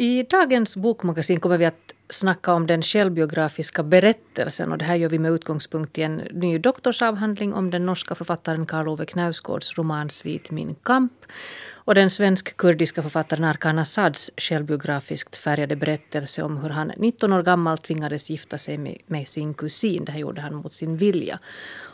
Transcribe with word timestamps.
I 0.00 0.22
dagens 0.22 0.76
bokmagasin 0.76 1.40
kommer 1.40 1.58
vi 1.58 1.64
att 1.64 1.94
snacka 2.08 2.52
om 2.52 2.66
den 2.66 2.82
självbiografiska 2.82 3.82
berättelsen 3.82 4.72
och 4.72 4.78
det 4.78 4.84
här 4.84 4.96
gör 4.96 5.08
vi 5.08 5.18
med 5.18 5.32
utgångspunkt 5.32 5.98
i 5.98 6.02
en 6.02 6.16
ny 6.16 6.58
doktorsavhandling 6.58 7.54
om 7.54 7.70
den 7.70 7.86
norska 7.86 8.14
författaren 8.14 8.66
Karl 8.66 8.88
Ove 8.88 9.06
Knausgårds 9.06 9.78
roman 9.78 10.10
Svit 10.10 10.50
min 10.50 10.74
kamp 10.74 11.12
och 11.84 11.94
den 11.94 12.10
svensk-kurdiska 12.10 13.02
författaren 13.02 13.44
Arkan 13.44 13.78
Assads 13.78 14.30
självbiografiskt 14.36 15.36
färgade 15.36 15.76
berättelse 15.76 16.42
om 16.42 16.56
hur 16.56 16.70
han 16.70 16.92
19 16.96 17.32
år 17.32 17.42
gammal 17.42 17.78
tvingades 17.78 18.30
gifta 18.30 18.58
sig 18.58 18.78
med, 18.78 18.98
med 19.06 19.28
sin 19.28 19.54
kusin. 19.54 20.04
Det 20.04 20.12
här 20.12 20.18
gjorde 20.18 20.40
han 20.40 20.54
mot 20.54 20.72
sin 20.72 20.96
vilja. 20.96 21.38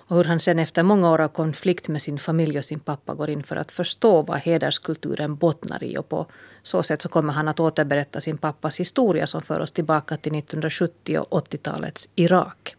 Och 0.09 0.16
hur 0.16 0.25
han 0.25 0.41
sen 0.41 0.59
efter 0.59 0.83
många 0.83 1.11
år 1.11 1.20
av 1.20 1.29
konflikt 1.29 1.88
med 1.88 2.02
sin 2.02 2.19
familj 2.19 2.59
och 2.59 2.64
sin 2.64 2.80
pappa 2.80 3.14
går 3.14 3.30
in 3.30 3.43
för 3.43 3.57
att 3.57 3.73
förstå 3.73 4.23
vad 4.23 4.38
hederskulturen 4.38 5.37
bottnar 5.37 5.84
i. 5.84 5.98
Och 5.98 6.09
på 6.09 6.27
så 6.62 6.82
sätt 6.82 7.03
så 7.03 7.09
kommer 7.09 7.32
han 7.32 7.48
att 7.48 7.61
återberätta 7.61 8.21
sin 8.21 8.39
pappas 8.39 8.80
historia 8.80 9.27
som 9.27 9.42
för 9.42 9.61
oss 9.61 9.73
tillbaka 9.73 10.16
till 10.16 10.34
1970 10.34 11.19
och 11.19 11.50
80-talets 11.50 12.09
Irak. 12.14 12.77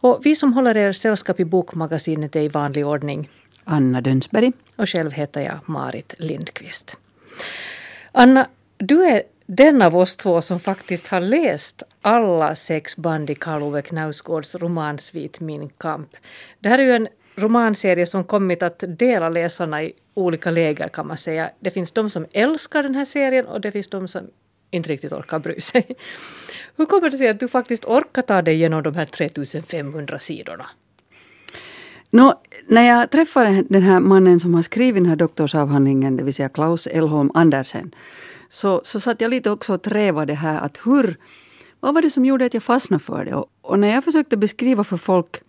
Och 0.00 0.20
vi 0.22 0.36
som 0.36 0.52
håller 0.52 0.76
er 0.76 0.92
sällskap 0.92 1.40
i 1.40 1.44
Bokmagasinet 1.44 2.36
är 2.36 2.40
i 2.40 2.48
vanlig 2.48 2.86
ordning 2.86 3.28
Anna 3.68 4.00
Dönsberg. 4.00 4.52
Och 4.76 4.88
själv 4.88 5.12
heter 5.12 5.40
jag 5.40 5.58
Marit 5.66 6.14
Lindqvist. 6.18 6.96
Anna, 8.12 8.48
du 8.76 9.04
är 9.04 9.22
den 9.46 9.82
av 9.82 9.96
oss 9.96 10.16
två 10.16 10.42
som 10.42 10.60
faktiskt 10.60 11.08
har 11.08 11.20
läst 11.20 11.82
alla 12.00 12.54
sex 12.54 12.96
band 12.96 13.30
i 13.30 13.34
Karl 13.34 13.62
Ove 13.62 13.82
Knausgårds 13.82 14.54
romansvit 14.54 15.40
Min 15.40 15.68
kamp. 15.68 16.16
Det 16.60 16.68
här 16.68 16.78
är 16.78 16.82
ju 16.82 16.96
en 16.96 17.08
romanserie 17.36 18.06
som 18.06 18.24
kommit 18.24 18.62
att 18.62 18.84
dela 18.86 19.28
läsarna 19.28 19.82
i 19.82 19.92
olika 20.14 20.50
läger 20.50 20.88
kan 20.88 21.06
man 21.06 21.16
säga. 21.16 21.50
Det 21.60 21.70
finns 21.70 21.92
de 21.92 22.10
som 22.10 22.26
älskar 22.32 22.82
den 22.82 22.94
här 22.94 23.04
serien 23.04 23.46
och 23.46 23.60
det 23.60 23.72
finns 23.72 23.88
de 23.88 24.08
som 24.08 24.30
inte 24.70 24.88
riktigt 24.88 25.12
orkar 25.12 25.38
bry 25.38 25.60
sig. 25.60 25.86
Hur 26.76 26.86
kommer 26.86 27.10
det 27.10 27.16
sig 27.16 27.28
att 27.28 27.40
du 27.40 27.48
faktiskt 27.48 27.84
orkar 27.84 28.22
ta 28.22 28.42
dig 28.42 28.54
igenom 28.54 28.82
de 28.82 28.94
här 28.94 29.04
3500 29.04 30.18
sidorna? 30.18 30.66
No, 32.10 32.32
när 32.66 32.82
jag 32.82 33.10
träffade 33.10 33.64
den 33.68 33.82
här 33.82 34.00
mannen 34.00 34.40
som 34.40 34.54
har 34.54 34.62
skrivit 34.62 35.02
den 35.02 35.10
här 35.10 35.16
doktorsavhandlingen, 35.16 36.16
det 36.16 36.24
vill 36.24 36.34
säga 36.34 36.48
Klaus 36.48 36.86
Elholm 36.86 37.30
Andersen, 37.34 37.94
så, 38.48 38.80
så 38.84 39.00
satt 39.00 39.20
jag 39.20 39.30
lite 39.30 39.50
också 39.50 39.74
och 39.74 39.82
trävade 39.82 40.34
här 40.34 40.60
att 40.60 40.78
hur, 40.84 41.16
vad 41.80 41.94
var 41.94 42.02
det 42.02 42.10
som 42.10 42.24
gjorde 42.24 42.44
att 42.44 42.54
jag 42.54 42.62
fastnade 42.62 43.04
för 43.04 43.24
det? 43.24 43.34
Och, 43.34 43.46
och 43.62 43.78
när 43.78 43.88
jag 43.88 44.04
försökte 44.04 44.36
beskriva 44.36 44.84
för 44.84 44.96
folk 44.96 45.40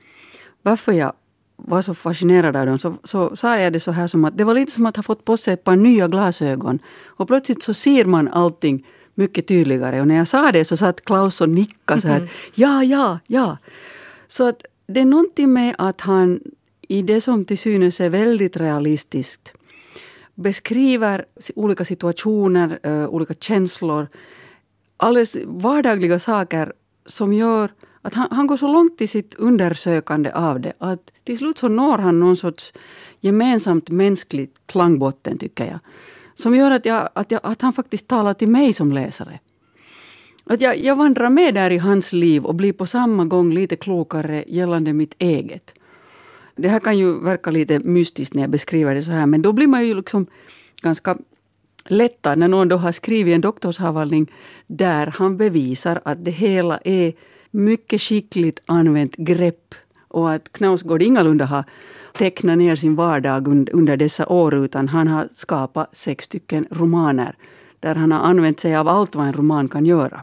varför 0.62 0.92
jag 0.92 1.14
var 1.56 1.82
så 1.82 1.94
fascinerad 1.94 2.56
av 2.56 2.66
dem 2.66 2.80
så, 2.80 2.96
så 3.04 3.36
sa 3.36 3.60
jag 3.60 3.74
det 3.74 3.80
så 3.80 3.92
här 3.92 4.08
som 4.08 4.26
att 4.26 4.38
det 4.38 4.44
var 4.44 4.54
lite 4.54 4.72
som 4.72 4.86
att 4.86 4.96
ha 4.96 5.04
fått 5.04 5.26
på 5.26 5.38
sig 5.38 5.54
ett 5.54 5.64
par 5.64 5.76
nya 5.76 6.08
glasögon. 6.08 6.80
Och 7.06 7.28
plötsligt 7.28 7.64
så 7.64 7.74
ser 7.74 8.06
man 8.06 8.28
allting 8.28 8.86
mycket 9.16 9.48
tydligare. 9.48 10.02
Och 10.02 10.08
när 10.08 10.16
jag 10.16 10.28
sa 10.28 10.52
det 10.52 10.66
så 10.66 10.78
satt 10.78 11.06
Klaus 11.06 11.42
och 11.42 11.50
nickade 11.50 12.02
så 12.02 12.08
här. 12.08 12.18
Mm. 12.18 12.30
Ja, 12.54 12.84
ja, 12.84 13.20
ja. 13.28 13.58
Så 14.28 14.48
att 14.50 14.66
det 14.94 15.00
är 15.00 15.06
någonting 15.06 15.54
med 15.54 15.76
att 15.78 16.02
han 16.02 16.42
i 16.82 17.02
det 17.02 17.22
som 17.22 17.46
till 17.46 17.58
synes 17.58 18.00
är 18.00 18.10
väldigt 18.10 18.58
realistiskt 18.58 19.54
beskriver 20.36 21.26
olika 21.56 21.86
situationer, 21.86 22.80
eh, 22.84 23.08
olika 23.10 23.34
känslor, 23.34 24.08
alldeles 24.98 25.38
vardagliga 25.46 26.20
saker 26.20 26.74
som 27.06 27.34
gör 27.34 27.72
att 28.02 28.14
han, 28.14 28.28
han, 28.32 28.48
går 28.48 28.58
så 28.58 28.68
långt 28.68 29.02
i 29.02 29.08
sitt 29.08 29.36
undersökande 29.36 30.32
av 30.32 30.60
det 30.60 30.74
att 30.78 31.12
till 31.24 31.38
slut 31.38 31.58
så 31.58 31.68
når 31.68 31.98
han 31.98 32.20
någon 32.20 32.36
sorts 32.36 32.74
gemensamt 33.20 33.90
mänskligt 33.90 34.62
klangbotten, 34.66 35.38
tycker 35.38 35.66
jag. 35.66 35.80
Som 36.36 36.56
gör 36.56 36.72
att, 36.72 36.86
jag, 36.86 37.10
att, 37.14 37.32
jag, 37.32 37.42
att 37.44 37.62
han 37.62 37.74
faktiskt 37.74 38.08
talar 38.08 38.34
till 38.34 38.48
mig 38.48 38.74
som 38.74 38.92
läsare. 38.92 39.40
Att 40.52 40.62
jag, 40.62 40.78
jag 40.78 40.96
vandrar 40.96 41.30
med 41.30 41.54
där 41.54 41.72
i 41.72 41.78
hans 41.78 42.14
liv 42.14 42.46
och 42.46 42.56
blir 42.56 42.74
på 42.74 42.86
samma 42.86 43.26
gång 43.26 43.54
lite 43.54 43.76
klokare 43.76 44.44
gällande 44.48 44.94
mitt 44.94 45.16
eget. 45.20 45.74
Det 46.56 46.70
här 46.70 46.80
kan 46.80 46.98
ju 46.98 47.24
verka 47.24 47.52
lite 47.52 47.80
mystiskt 47.80 48.34
när 48.34 48.44
jag 48.44 48.50
beskriver 48.50 48.96
det 48.96 49.04
så 49.04 49.12
här, 49.12 49.26
men 49.26 49.42
då 49.42 49.52
blir 49.52 49.68
man 49.68 49.86
ju 49.88 49.94
liksom 49.94 50.28
ganska 50.82 51.18
lättad 51.86 52.40
när 52.40 52.48
någon 52.48 52.68
då 52.68 52.78
har 52.78 52.92
skrivit 52.92 53.36
en 53.36 53.42
doktorsavhandling 53.42 54.32
där 54.68 55.08
han 55.08 55.38
bevisar 55.38 56.02
att 56.06 56.26
det 56.26 56.32
hela 56.32 56.78
är 56.78 57.14
mycket 57.52 58.02
skickligt 58.02 58.64
använt 58.66 59.16
grepp 59.16 59.76
och 60.08 60.32
att 60.32 60.52
Knausgård 60.52 61.02
ingalunda 61.02 61.46
har 61.46 61.64
tecknat 62.14 62.58
ner 62.58 62.76
sin 62.76 62.96
vardag 62.96 63.48
under 63.74 63.98
dessa 63.98 64.28
år 64.28 64.56
utan 64.56 64.88
han 64.88 65.08
har 65.08 65.30
skapat 65.32 65.98
sex 65.98 66.26
stycken 66.26 66.68
romaner 66.72 67.36
där 67.80 67.96
han 67.96 68.12
har 68.12 68.20
använt 68.20 68.60
sig 68.60 68.76
av 68.76 68.88
allt 68.88 69.16
vad 69.16 69.28
en 69.28 69.34
roman 69.34 69.68
kan 69.68 69.86
göra. 69.86 70.22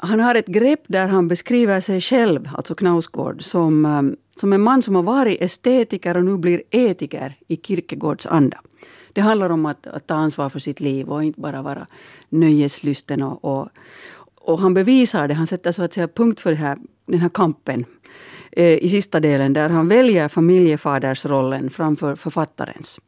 Han 0.00 0.20
har 0.20 0.34
ett 0.34 0.46
grepp 0.46 0.82
där 0.86 1.08
han 1.08 1.28
beskriver 1.28 1.80
sig 1.80 2.00
själv, 2.00 2.48
alltså 2.54 2.74
Knausgård, 2.74 3.42
som, 3.42 3.84
eh, 3.84 4.02
som 4.40 4.52
en 4.52 4.62
man 4.62 4.82
som 4.82 4.94
har 4.94 5.02
varit 5.02 5.42
estetiker 5.42 6.16
och 6.16 6.24
nu 6.24 6.36
blir 6.36 6.62
etiker 6.70 7.36
i 7.48 7.56
Kierkegaards 7.56 8.26
anda. 8.26 8.60
Det 9.12 9.20
handlar 9.20 9.50
om 9.50 9.66
att, 9.66 9.86
att 9.86 10.06
ta 10.06 10.14
ansvar 10.14 10.48
för 10.48 10.58
sitt 10.58 10.80
liv 10.80 11.08
och 11.08 11.24
inte 11.24 11.40
bara 11.40 11.62
vara 11.62 11.86
nöjeslysten. 12.28 13.22
Och, 13.22 13.44
och, 13.44 13.68
och 14.34 14.58
han 14.58 14.74
bevisar 14.74 15.28
det, 15.28 15.34
han 15.34 15.46
sätter 15.46 15.72
så 15.72 15.82
att 15.82 15.92
säga 15.92 16.08
punkt 16.08 16.40
för 16.40 16.52
här, 16.52 16.78
den 17.06 17.20
här 17.20 17.28
kampen 17.28 17.84
eh, 18.52 18.78
i 18.78 18.88
sista 18.88 19.20
delen 19.20 19.52
där 19.52 19.68
han 19.68 19.88
väljer 19.88 20.28
familjefadersrollen 20.28 21.70
framför 21.70 22.16
författarens. 22.16 23.00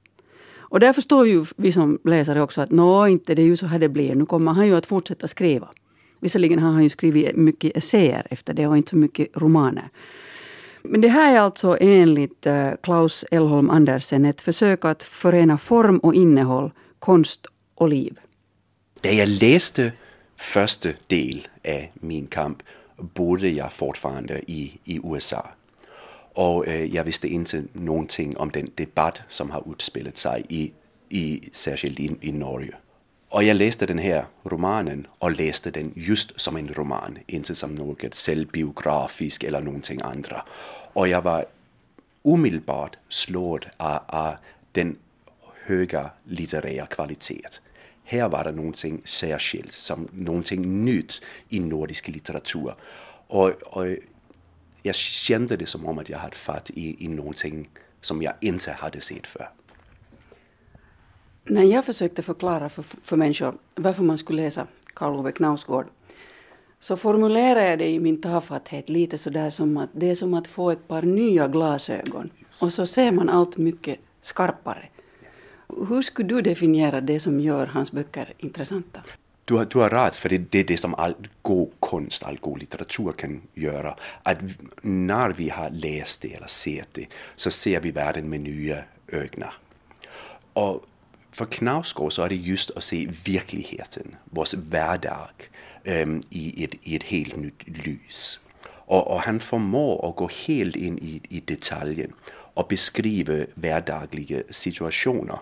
Och 0.59 0.81
där 0.81 0.93
förstår 0.93 1.27
ju 1.27 1.45
vi 1.57 1.73
som 1.73 1.99
läsare 2.05 2.43
också 2.43 2.61
att 2.61 2.71
nå, 2.71 3.07
inte 3.07 3.35
det 3.35 3.43
är 3.43 3.47
ju 3.47 3.57
så 3.57 3.67
här 3.67 3.79
det 3.79 3.89
blir. 3.89 4.15
Nu 4.15 4.27
kommer 4.27 4.53
han 4.53 4.67
ju 4.67 4.77
att 4.77 4.87
fortsätta 4.87 5.29
skriva. 5.29 5.69
Visserligen 6.21 6.59
har 6.59 6.71
han 6.71 6.83
ju 6.83 6.91
skrivit 6.91 7.37
mycket 7.37 7.77
essäer 7.77 8.27
efter 8.31 8.55
det 8.55 8.67
och 8.67 8.77
inte 8.77 8.91
så 8.91 8.97
mycket 8.97 9.29
romaner. 9.35 9.89
Men 10.83 11.01
det 11.01 11.09
här 11.09 11.35
är 11.35 11.41
alltså 11.41 11.77
enligt 11.81 12.47
eh, 12.47 12.71
Klaus 12.83 13.25
Elholm 13.31 13.71
Andersen 13.71 14.25
ett 14.25 14.41
försök 14.41 14.85
att 14.85 15.03
förena 15.03 15.59
form 15.59 15.99
och 15.99 16.15
innehåll, 16.15 16.71
konst 16.99 17.47
och 17.75 17.89
liv. 17.89 18.19
När 19.03 19.13
jag 19.13 19.29
läste 19.29 19.93
första 20.37 20.89
del 21.07 21.49
av 21.69 21.87
Min 21.95 22.27
kamp 22.27 22.63
bodde 22.97 23.49
jag 23.49 23.73
fortfarande 23.73 24.41
i, 24.47 24.79
i 24.85 25.01
USA. 25.05 25.47
Och 26.35 26.67
eh, 26.67 26.85
jag 26.85 27.05
visste 27.05 27.29
inte 27.29 27.63
någonting 27.73 28.37
om 28.37 28.51
den 28.51 28.67
debatt 28.75 29.19
som 29.29 29.51
har 29.51 29.73
utspelat 29.73 30.17
sig 30.17 30.45
i, 30.49 30.73
i 31.09 31.49
särskilt 31.53 32.01
i, 32.01 32.17
i 32.21 32.33
Norge. 32.33 32.75
Och 33.31 33.45
jag 33.45 33.57
läste 33.57 33.87
den 33.87 33.99
här 33.99 34.25
romanen 34.43 35.07
och 35.19 35.31
läste 35.31 35.71
den 35.71 35.93
just 35.97 36.41
som 36.41 36.57
en 36.57 36.75
roman, 36.75 37.19
inte 37.27 37.55
som 37.55 37.75
något 37.75 38.17
självbiografiskt 38.17 39.45
eller 39.45 39.61
någonting 39.61 40.01
andra. 40.03 40.45
Och 40.93 41.09
jag 41.09 41.23
var 41.23 41.47
omedelbart 42.23 42.97
slåd 43.09 43.67
av, 43.77 43.99
av 44.07 44.35
den 44.73 44.97
höga 45.65 46.11
litterära 46.25 46.87
kvalitet. 46.87 47.49
Här 48.05 48.29
var 48.29 48.45
det 48.45 48.53
någonting 48.53 49.01
särskilt, 49.05 49.73
som 49.73 50.09
någonting 50.13 50.85
nytt 50.85 51.23
i 51.49 51.61
nordisk 51.61 52.09
litteratur. 52.09 52.75
Och, 53.27 53.51
och 53.51 53.97
jag 54.83 54.95
kände 54.95 55.57
det 55.57 55.67
som 55.67 55.87
om 55.87 55.99
att 55.99 56.09
jag 56.09 56.19
hade 56.19 56.37
fatt 56.37 56.71
i, 56.71 57.05
i 57.05 57.09
någonting 57.09 57.69
som 58.01 58.23
jag 58.23 58.35
inte 58.41 58.73
hade 58.73 59.01
sett 59.01 59.27
förr. 59.27 59.51
När 61.45 61.63
jag 61.63 61.85
försökte 61.85 62.23
förklara 62.23 62.69
för, 62.69 62.83
för 62.83 63.17
människor 63.17 63.55
varför 63.75 64.03
man 64.03 64.19
skulle 64.19 64.43
läsa 64.43 64.67
Karl 64.95 65.17
Ove 65.17 65.33
Knausgård 65.33 65.87
så 66.81 66.97
formulerade 66.97 67.71
jag 67.71 67.79
det 67.79 67.89
i 67.89 68.01
min 68.01 68.21
tafatthet 68.21 68.89
lite 68.89 69.19
sådär 69.19 69.51
som 69.51 69.77
att 69.77 69.91
det 69.93 70.11
är 70.11 70.15
som 70.15 70.35
att 70.35 70.47
få 70.47 70.71
ett 70.71 70.89
par 70.89 71.03
nya 71.03 71.49
glasögon 71.49 72.31
och 72.59 72.73
så 72.73 72.87
ser 72.87 73.13
man 73.13 73.29
allt 73.29 73.57
mycket 73.57 73.99
skarpare. 74.21 74.89
Hur 75.89 76.03
skulle 76.03 76.29
du 76.29 76.43
definiera 76.43 77.01
det 77.01 77.21
som 77.21 77.41
gör 77.41 77.67
hans 77.67 77.93
böcker 77.93 78.33
intressanta? 78.39 79.01
Du 79.45 79.55
har, 79.55 79.65
du 79.65 79.79
har 79.79 79.91
rätt, 79.91 80.15
för 80.15 80.29
det, 80.29 80.39
det 80.39 80.59
är 80.59 80.65
det 80.65 80.77
som 80.77 80.95
all 80.95 81.15
god 81.43 81.71
konst, 81.81 82.25
all 82.25 82.39
god 82.41 82.59
litteratur 82.59 83.13
kan 83.13 83.41
göra. 83.55 83.97
Att 84.23 84.39
när 84.83 85.31
vi 85.31 85.49
har 85.49 85.71
läst 85.71 86.23
det 86.23 86.35
eller 86.35 86.47
sett 86.47 86.89
det 86.93 87.07
så 87.37 87.51
ser 87.51 87.81
vi 87.81 87.91
världen 87.91 88.29
med 88.29 88.41
nya 88.41 88.85
ögon. 89.09 89.45
Och 90.53 90.87
för 91.33 91.45
Knausgård 91.45 92.13
så 92.13 92.23
är 92.23 92.29
det 92.29 92.35
just 92.35 92.71
att 92.71 92.85
se 92.85 93.09
verkligheten, 93.25 94.17
vår 94.25 94.47
vardag, 94.71 95.51
um, 95.85 96.23
i, 96.31 96.65
ett, 96.65 96.75
i 96.83 96.97
ett 96.97 97.03
helt 97.03 97.37
nytt 97.37 97.63
ljus. 97.67 98.41
Och, 98.67 99.07
och, 99.07 99.21
han 99.21 99.41
förmår 99.41 100.09
att 100.09 100.17
gå 100.17 100.31
helt 100.47 100.77
in 100.77 100.99
i, 100.99 101.21
i 101.29 101.41
detaljen 101.41 102.13
och 102.31 102.67
beskriva 102.69 103.47
vardagliga 103.55 104.43
situationer 104.51 105.39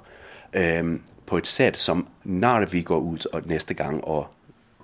um, 0.52 1.02
på 1.26 1.38
ett 1.38 1.46
sätt 1.46 1.78
som 1.78 2.06
när 2.22 2.66
vi 2.66 2.82
går 2.82 3.14
ut 3.14 3.24
och 3.24 3.46
nästa 3.46 3.74
gång 3.74 4.00
och 4.00 4.26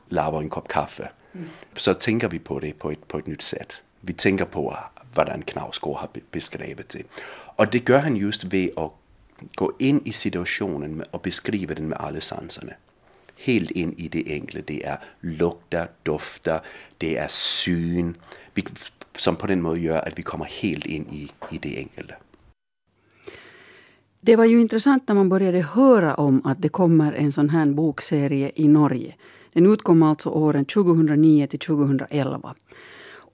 lavar 0.08 0.40
en 0.40 0.48
kopp 0.48 0.68
kaffe 0.68 1.10
mm. 1.34 1.48
så 1.76 1.94
tänker 1.94 2.28
vi 2.28 2.38
på 2.38 2.60
det 2.60 2.72
på 2.72 2.90
ett, 2.90 3.08
på 3.08 3.18
ett 3.18 3.26
nytt 3.26 3.42
sätt. 3.42 3.82
Vi 4.00 4.12
tänker 4.12 4.44
på 4.44 4.76
hur 5.16 5.42
Knausgård 5.42 5.96
har 5.96 6.08
beskrivit 6.30 6.88
det. 6.88 7.02
Och 7.56 7.66
det 7.66 7.88
gör 7.88 7.98
han 7.98 8.16
just 8.16 8.44
vid 8.44 8.78
att 8.78 8.92
gå 9.54 9.72
in 9.78 10.00
i 10.04 10.12
situationen 10.12 11.02
och 11.10 11.20
beskriva 11.20 11.74
den 11.74 11.88
med 11.88 11.98
alla 11.98 12.20
sanserna. 12.20 12.72
helt 13.36 13.70
in 13.70 13.94
i 13.96 14.08
det 14.08 14.24
enkla. 14.26 14.60
Det 14.66 14.84
är 14.84 14.98
lukter, 15.20 15.88
dofter, 16.02 16.60
det 16.98 17.16
är 17.16 17.28
syn 17.28 18.14
som 19.18 19.36
på 19.36 19.46
den 19.46 19.62
måten 19.62 19.82
gör 19.82 20.08
att 20.08 20.18
vi 20.18 20.22
kommer 20.22 20.44
helt 20.44 20.86
in 20.86 21.06
i, 21.10 21.30
i 21.50 21.58
det 21.58 21.76
enkla. 21.78 22.14
Det 24.20 24.36
var 24.36 24.44
ju 24.44 24.60
intressant 24.60 25.08
när 25.08 25.14
man 25.14 25.28
började 25.28 25.60
höra 25.60 26.14
om 26.14 26.42
att 26.44 26.62
det 26.62 26.68
kommer 26.68 27.12
en 27.12 27.32
sån 27.32 27.48
här 27.48 27.66
bokserie 27.66 28.52
i 28.54 28.68
Norge. 28.68 29.14
Den 29.52 29.66
utkom 29.66 30.02
alltså 30.02 30.28
åren 30.28 30.64
2009 30.64 31.46
till 31.46 31.58
2011. 31.58 32.54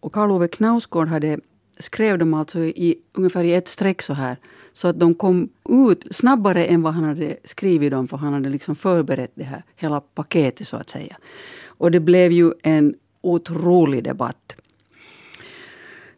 Och 0.01 0.13
Karl 0.13 0.31
Ove 0.31 0.49
Knausgård 0.49 1.09
hade, 1.09 1.39
skrev 1.81 2.19
de 2.19 2.35
alltså 2.35 2.59
i, 2.59 2.99
ungefär 3.13 3.45
i 3.45 3.55
ett 3.55 3.69
streck 3.69 4.03
så 4.03 4.13
här. 4.13 4.37
Så 4.73 4.89
att 4.89 5.01
de 5.01 5.15
kom 5.15 5.49
ut 5.69 6.07
snabbare 6.11 6.67
än 6.67 6.83
vad 6.83 6.95
han 6.95 7.05
hade 7.05 7.37
skrivit 7.45 7.91
dem, 7.91 8.09
för 8.09 8.17
han 8.17 8.33
hade 8.33 8.49
liksom 8.49 8.77
förberett 8.77 9.33
det 9.35 9.45
här 9.45 9.63
hela 9.77 10.01
paketet 10.01 10.69
så 10.69 10.77
att 10.77 10.91
säga. 10.91 11.17
Och 11.67 11.91
det 11.91 12.01
blev 12.01 12.33
ju 12.33 12.53
en 12.63 12.95
otrolig 13.21 14.05
debatt. 14.05 14.57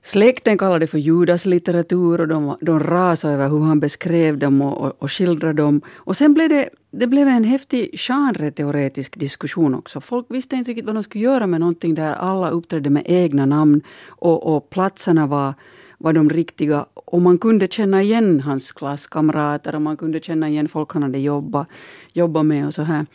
Släkten 0.04 0.58
kallade 0.58 0.78
det 0.78 0.87
för 0.87 0.99
judaslitteratur 0.99 2.20
och 2.20 2.28
de, 2.28 2.56
de 2.60 2.81
rasade 2.81 3.34
över 3.34 3.49
hur 3.49 3.60
han 3.60 3.81
beskrev 3.81 4.38
dem 4.38 4.62
och, 4.62 4.78
och, 4.78 5.02
och 5.02 5.12
skildrade 5.12 5.62
dem. 5.62 5.81
Och 5.94 6.16
sen 6.16 6.34
blev 6.34 6.49
det, 6.49 6.69
det 6.90 7.06
blev 7.06 7.28
en 7.28 7.44
häftig 7.44 7.99
genreteoretisk 7.99 9.19
diskussion 9.19 9.75
också. 9.75 10.00
Folk 10.00 10.26
visste 10.28 10.56
inte 10.56 10.70
riktigt 10.70 10.87
vad 10.87 10.94
de 10.94 11.02
skulle 11.02 11.25
göra 11.25 11.46
med 11.46 11.60
någonting 11.60 11.94
där 11.94 12.14
alla 12.14 12.50
uppträdde 12.50 12.90
med 12.90 13.02
egna 13.06 13.46
namn 13.46 13.81
och, 14.08 14.56
och 14.56 14.70
platserna 14.70 15.26
var, 15.26 15.54
var 15.99 16.12
de 16.12 16.31
riktiga. 16.31 16.87
Och 16.94 17.22
man 17.22 17.38
kunde 17.38 17.69
känna 17.69 18.02
igen 18.02 18.40
hans 18.40 18.72
klasskamrater 18.72 19.75
och 19.75 19.82
man 19.82 19.96
kunde 19.96 20.20
känna 20.20 20.48
igen 20.48 20.69
folk 20.69 20.93
han 20.93 21.02
hade 21.02 21.19
jobbat, 21.19 21.69
jobbat 22.12 22.46
med 22.46 22.66
och 22.66 22.75
så 22.75 22.82
här. 22.82 23.06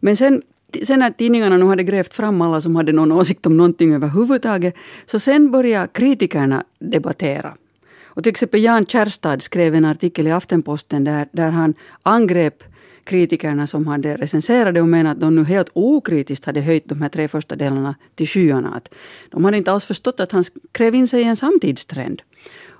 Men 0.00 0.16
sen 0.16 0.42
sen 0.82 0.98
när 0.98 1.10
tidningarna 1.10 1.56
nu 1.56 1.64
hade 1.64 1.82
grävt 1.82 2.14
fram 2.14 2.40
alla 2.40 2.60
som 2.60 2.76
hade 2.76 2.92
någon 2.92 3.12
åsikt 3.12 3.46
om 3.46 3.56
någonting 3.56 3.94
överhuvudtaget, 3.94 4.74
så 5.06 5.18
sen 5.18 5.50
började 5.50 5.88
kritikerna 5.92 6.64
debattera. 6.78 7.54
Och 8.02 8.22
till 8.22 8.30
exempel 8.30 8.62
Jan 8.62 8.86
Kärstad 8.86 9.40
skrev 9.40 9.74
en 9.74 9.84
artikel 9.84 10.26
i 10.26 10.30
Aftenposten 10.30 11.04
där, 11.04 11.28
där 11.32 11.50
han 11.50 11.74
angrep 12.02 12.64
kritikerna 13.04 13.66
som 13.66 13.86
hade 13.86 14.16
recenserat 14.16 14.74
det 14.74 14.80
och 14.80 14.88
menade 14.88 15.12
att 15.12 15.20
de 15.20 15.34
nu 15.34 15.44
helt 15.44 15.70
okritiskt 15.72 16.44
hade 16.44 16.60
höjt 16.60 16.88
de 16.88 17.02
här 17.02 17.08
tre 17.08 17.28
första 17.28 17.56
delarna 17.56 17.94
till 18.14 18.26
skyarna. 18.26 18.74
Att 18.74 18.94
de 19.30 19.44
hade 19.44 19.56
inte 19.56 19.72
alls 19.72 19.84
förstått 19.84 20.20
att 20.20 20.32
han 20.32 20.44
skrev 20.44 20.94
in 20.94 21.08
sig 21.08 21.20
i 21.20 21.24
en 21.24 21.36
samtidstrend. 21.36 22.22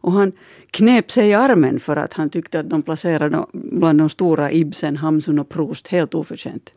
Och 0.00 0.12
han 0.12 0.32
knep 0.70 1.10
sig 1.10 1.28
i 1.28 1.34
armen 1.34 1.80
för 1.80 1.96
att 1.96 2.12
han 2.12 2.30
tyckte 2.30 2.60
att 2.60 2.70
de 2.70 2.82
placerade 2.82 3.46
bland 3.52 3.98
de 3.98 4.08
stora 4.08 4.52
Ibsen, 4.52 4.96
Hamsun 4.96 5.38
och 5.38 5.48
Proust 5.48 5.88
helt 5.88 6.14
oförtjänt. 6.14 6.70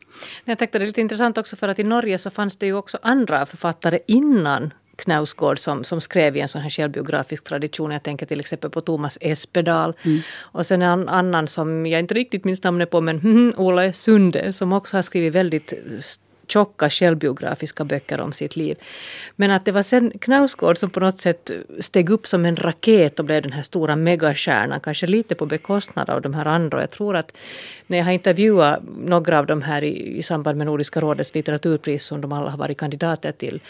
Jag 0.46 0.60
tänkte 0.60 0.80
det 0.80 0.86
är 0.86 0.88
lite 0.88 1.02
intressant 1.02 1.38
också 1.38 1.56
för 1.56 1.68
att 1.68 1.80
i 1.80 1.84
Norge 1.84 2.18
så 2.18 2.30
fanns 2.30 2.56
det 2.58 2.66
ju 2.66 2.74
också 2.74 2.98
andra 3.02 3.46
författare 3.46 4.00
innan 4.08 4.74
Knausgård 4.96 5.60
som, 5.60 5.84
som 5.84 6.02
skrev 6.02 6.38
i 6.38 6.40
en 6.40 6.48
sån 6.48 6.62
här 6.62 6.70
självbiografisk 6.70 7.44
tradition. 7.44 7.92
Jag 7.92 8.04
tänker 8.04 8.26
till 8.26 8.40
exempel 8.40 8.70
på 8.70 8.82
Thomas 8.82 9.18
Espedal. 9.22 9.94
Mm. 10.04 10.20
Och 10.40 10.66
sen 10.66 10.82
en 10.82 11.10
annan 11.10 11.48
som 11.48 11.86
jag 11.86 12.00
inte 12.00 12.14
riktigt 12.14 12.46
minns 12.46 12.64
namnet 12.64 12.90
på 12.90 13.02
men 13.02 13.54
Ola 13.58 13.94
Sunde 13.94 14.54
som 14.54 14.74
också 14.74 14.98
har 14.98 15.02
skrivit 15.02 15.36
väldigt 15.36 15.74
tjocka 16.48 16.90
självbiografiska 16.90 17.84
böcker 17.84 18.22
om 18.22 18.34
sitt 18.34 18.56
liv. 18.56 18.78
Men 19.36 19.52
att 19.52 19.66
det 19.66 19.72
var 19.72 19.84
sen 19.84 20.12
Knausgård 20.20 20.78
som 20.78 20.90
på 20.90 21.00
något 21.00 21.20
sätt 21.20 21.52
steg 21.80 22.10
upp 22.10 22.28
som 22.28 22.46
en 22.46 22.56
raket 22.56 23.20
och 23.20 23.26
blev 23.26 23.42
den 23.42 23.52
här 23.52 23.64
stora 23.64 23.96
megastjärnan, 23.96 24.80
kanske 24.80 25.08
lite 25.08 25.36
på 25.36 25.46
bekostnad 25.46 26.10
av 26.10 26.22
de 26.22 26.34
här 26.34 26.46
andra. 26.46 26.82
Jag 26.82 26.92
tror 26.92 27.16
att 27.16 27.38
när 27.88 27.98
jag 27.98 28.06
har 28.06 28.12
intervjuat 28.12 28.80
några 29.06 29.40
av 29.40 29.46
de 29.46 29.62
här 29.62 29.82
i, 29.82 30.18
i 30.18 30.24
samband 30.24 30.58
med 30.58 30.68
Nordiska 30.68 31.02
rådets 31.02 31.36
litteraturpris 31.36 32.06
som 32.06 32.22
de 32.22 32.32
alla 32.32 32.50
har 32.50 32.58
varit 32.58 32.78
kandidater 32.78 33.32
till, 33.32 33.62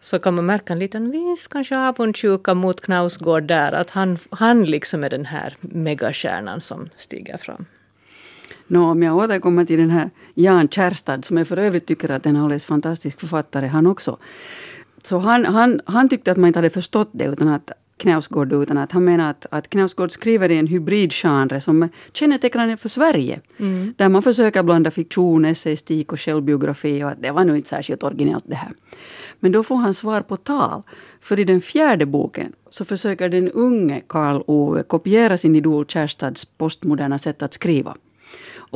så 0.00 0.18
kan 0.18 0.34
man 0.34 0.46
märka 0.46 0.72
en 0.72 0.78
liten 0.78 1.10
viss 1.10 1.48
kanske 1.48 1.78
avundsjuka 1.78 2.54
mot 2.54 2.80
Knausgård 2.80 3.42
där, 3.42 3.72
att 3.72 3.90
han, 3.90 4.18
han 4.30 4.64
liksom 4.64 5.04
är 5.04 5.10
den 5.10 5.26
här 5.26 5.56
megastjärnan 5.60 6.60
som 6.60 6.88
stiger 6.96 7.36
fram. 7.36 7.66
Nå, 8.66 8.90
om 8.90 9.02
jag 9.02 9.16
återkommer 9.16 9.64
till 9.64 9.78
den 9.78 9.90
här 9.90 10.10
Jan 10.34 10.68
Kärstad, 10.68 11.22
som 11.22 11.36
jag 11.36 11.48
för 11.48 11.56
övrigt 11.56 11.86
tycker 11.86 12.08
att 12.08 12.26
en 12.26 12.36
alldeles 12.36 12.64
fantastisk 12.64 13.20
författare 13.20 13.66
han 13.66 13.86
också. 13.86 14.18
Så 15.02 15.18
han, 15.18 15.44
han, 15.44 15.80
han 15.84 16.08
tyckte 16.08 16.30
att 16.32 16.36
man 16.36 16.46
inte 16.48 16.58
hade 16.58 16.70
förstått 16.70 17.10
det 17.12 17.24
utan 17.24 17.48
att 17.48 17.72
Knausgård 17.96 18.52
utan 18.52 18.78
att 18.78 18.92
han 18.92 19.04
menar 19.04 19.30
att, 19.30 19.46
att 19.50 19.70
Knausgård 19.70 20.10
skriver 20.10 20.50
i 20.50 20.56
en 20.56 20.66
hybridgenre 20.66 21.60
som 21.60 21.82
är 21.82 21.88
kännetecknande 22.12 22.76
för 22.76 22.88
Sverige. 22.88 23.40
Mm. 23.58 23.94
Där 23.96 24.08
man 24.08 24.22
försöker 24.22 24.62
blanda 24.62 24.90
fiktion, 24.90 25.44
essayistik 25.44 26.12
och 26.12 26.20
självbiografi 26.20 27.04
och 27.04 27.08
att 27.10 27.22
det 27.22 27.30
var 27.30 27.44
nog 27.44 27.56
inte 27.56 27.68
särskilt 27.68 28.02
originellt 28.02 28.44
det 28.46 28.54
här. 28.54 28.72
Men 29.40 29.52
då 29.52 29.62
får 29.62 29.76
han 29.76 29.94
svar 29.94 30.20
på 30.20 30.36
tal. 30.36 30.82
För 31.20 31.40
i 31.40 31.44
den 31.44 31.60
fjärde 31.60 32.06
boken 32.06 32.52
så 32.70 32.84
försöker 32.84 33.28
den 33.28 33.50
unge 33.50 34.02
Karl 34.06 34.42
Ove 34.46 34.82
kopiera 34.82 35.36
sin 35.36 35.56
idol 35.56 35.86
Kärstads 35.86 36.44
postmoderna 36.44 37.18
sätt 37.18 37.42
att 37.42 37.54
skriva. 37.54 37.96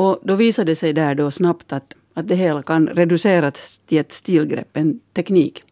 Och 0.00 0.18
då 0.22 0.34
visade 0.34 0.70
det 0.70 0.76
sig 0.76 0.92
där 0.92 1.14
då 1.14 1.30
snabbt 1.30 1.72
att, 1.72 1.94
att 2.14 2.28
det 2.28 2.34
hela 2.34 2.62
kan 2.62 2.88
reduceras 2.88 3.80
till 3.86 3.98
ett 3.98 4.12
stilgrepp, 4.12 4.76
en 4.76 5.00
teknik. 5.12 5.64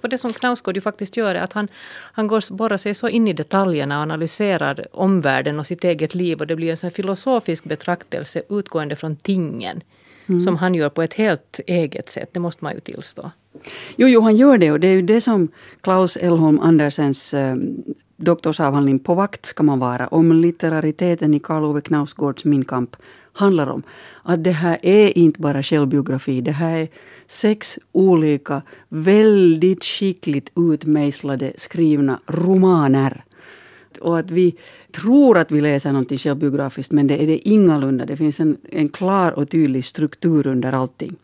Och 0.00 0.08
det 0.08 0.18
som 0.18 0.32
Knausgård 0.32 0.76
ju 0.76 0.80
faktiskt 0.80 1.16
gör 1.16 1.34
är 1.34 1.40
att 1.40 1.52
han, 1.52 1.68
han 2.12 2.26
går, 2.26 2.54
borrar 2.54 2.76
sig 2.76 2.94
så 2.94 3.08
in 3.08 3.28
i 3.28 3.32
detaljerna 3.32 3.96
och 3.96 4.02
analyserar 4.02 4.86
omvärlden 4.92 5.58
och 5.58 5.66
sitt 5.66 5.84
eget 5.84 6.14
liv. 6.14 6.40
Och 6.40 6.46
det 6.46 6.56
blir 6.56 6.70
en 6.70 6.76
sån 6.76 6.90
filosofisk 6.90 7.64
betraktelse 7.64 8.42
utgående 8.48 8.96
från 8.96 9.16
tingen. 9.16 9.80
Mm. 10.26 10.40
Som 10.40 10.56
han 10.56 10.74
gör 10.74 10.88
på 10.88 11.02
ett 11.02 11.14
helt 11.14 11.60
eget 11.66 12.10
sätt, 12.10 12.30
det 12.32 12.40
måste 12.40 12.64
man 12.64 12.74
ju 12.74 12.80
tillstå. 12.80 13.30
Jo, 13.96 14.08
jo, 14.08 14.20
han 14.20 14.36
gör 14.36 14.58
det 14.58 14.72
och 14.72 14.80
det 14.80 14.88
är 14.88 14.94
ju 14.94 15.02
det 15.02 15.20
som 15.20 15.48
Klaus 15.80 16.16
Elholm 16.16 16.60
Andersens 16.60 17.34
eh, 17.34 17.56
doktorsavhandling 18.16 18.98
På 18.98 19.14
vakt 19.14 19.46
ska 19.46 19.62
man 19.62 19.78
vara 19.78 20.06
om 20.06 20.32
litterariteten 20.32 21.34
i 21.34 21.40
Karl 21.40 21.64
Ove 21.64 21.80
Knausgårds 21.80 22.44
Min 22.44 22.64
kamp 22.64 22.96
handlar 23.32 23.66
om. 23.66 23.82
Att 24.22 24.44
det 24.44 24.50
här 24.50 24.78
är 24.82 25.18
inte 25.18 25.40
bara 25.40 25.62
självbiografi. 25.62 26.40
Det 26.40 26.52
här 26.52 26.76
är 26.76 26.88
sex 27.26 27.78
olika 27.92 28.62
väldigt 28.88 29.84
skickligt 29.84 30.50
utmejslade 30.56 31.52
skrivna 31.56 32.20
romaner. 32.26 33.24
Och 34.00 34.18
att 34.18 34.30
vi 34.30 34.56
tror 34.92 35.38
att 35.38 35.52
vi 35.52 35.60
läser 35.60 35.92
någonting 35.92 36.18
självbiografiskt 36.18 36.92
men 36.92 37.06
det 37.06 37.22
är 37.22 37.26
det 37.26 37.48
ingalunda. 37.48 38.06
Det 38.06 38.16
finns 38.16 38.40
en, 38.40 38.56
en 38.62 38.88
klar 38.88 39.32
och 39.32 39.50
tydlig 39.50 39.84
struktur 39.84 40.46
under 40.46 40.72
allting 40.72 41.16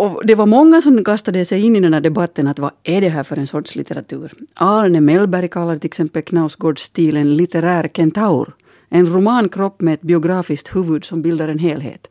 och 0.00 0.26
det 0.26 0.34
var 0.34 0.46
många 0.46 0.80
som 0.80 1.04
kastade 1.04 1.44
sig 1.44 1.60
in 1.60 1.76
i 1.76 1.80
den 1.80 1.94
här 1.94 2.00
debatten 2.00 2.46
att 2.46 2.58
vad 2.58 2.70
är 2.82 3.00
det 3.00 3.08
här 3.08 3.22
för 3.22 3.36
en 3.36 3.46
sorts 3.46 3.76
litteratur? 3.76 4.32
Arne 4.54 5.00
Mellberg 5.00 5.48
kallar 5.48 5.78
till 5.78 5.88
exempel 5.88 6.22
Knausgårds 6.22 6.82
stil 6.82 7.16
en 7.16 7.34
litterär 7.34 7.88
kentaur. 7.88 8.54
En 8.88 9.06
romankropp 9.06 9.80
med 9.80 9.94
ett 9.94 10.02
biografiskt 10.02 10.76
huvud 10.76 11.04
som 11.04 11.22
bildar 11.22 11.48
en 11.48 11.58
helhet. 11.58 12.10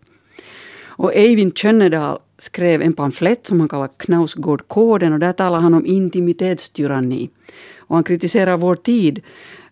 Och 0.86 1.16
Eivind 1.16 1.58
Tjönnedal 1.58 2.20
skrev 2.38 2.82
en 2.82 2.94
pamflett 2.94 3.48
som 3.48 3.60
han 3.60 3.70
kallar 3.70 3.90
Knausgårdkoden. 3.98 5.14
och 5.14 5.20
där 5.20 5.34
talar 5.34 5.60
han 5.60 5.74
om 5.74 5.86
intimitetstyranni. 5.86 7.30
Och 7.78 7.96
han 7.96 8.04
kritiserar 8.04 8.58
vår 8.58 8.76
tid 8.76 9.22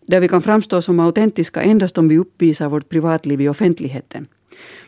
där 0.06 0.20
vi 0.20 0.28
kan 0.28 0.42
framstå 0.42 0.82
som 0.82 1.00
autentiska 1.00 1.62
endast 1.62 1.98
om 1.98 2.08
vi 2.08 2.18
uppvisar 2.18 2.70
vårt 2.70 2.90
privatliv 2.90 3.42
i 3.42 3.50
offentligheten. 3.50 4.28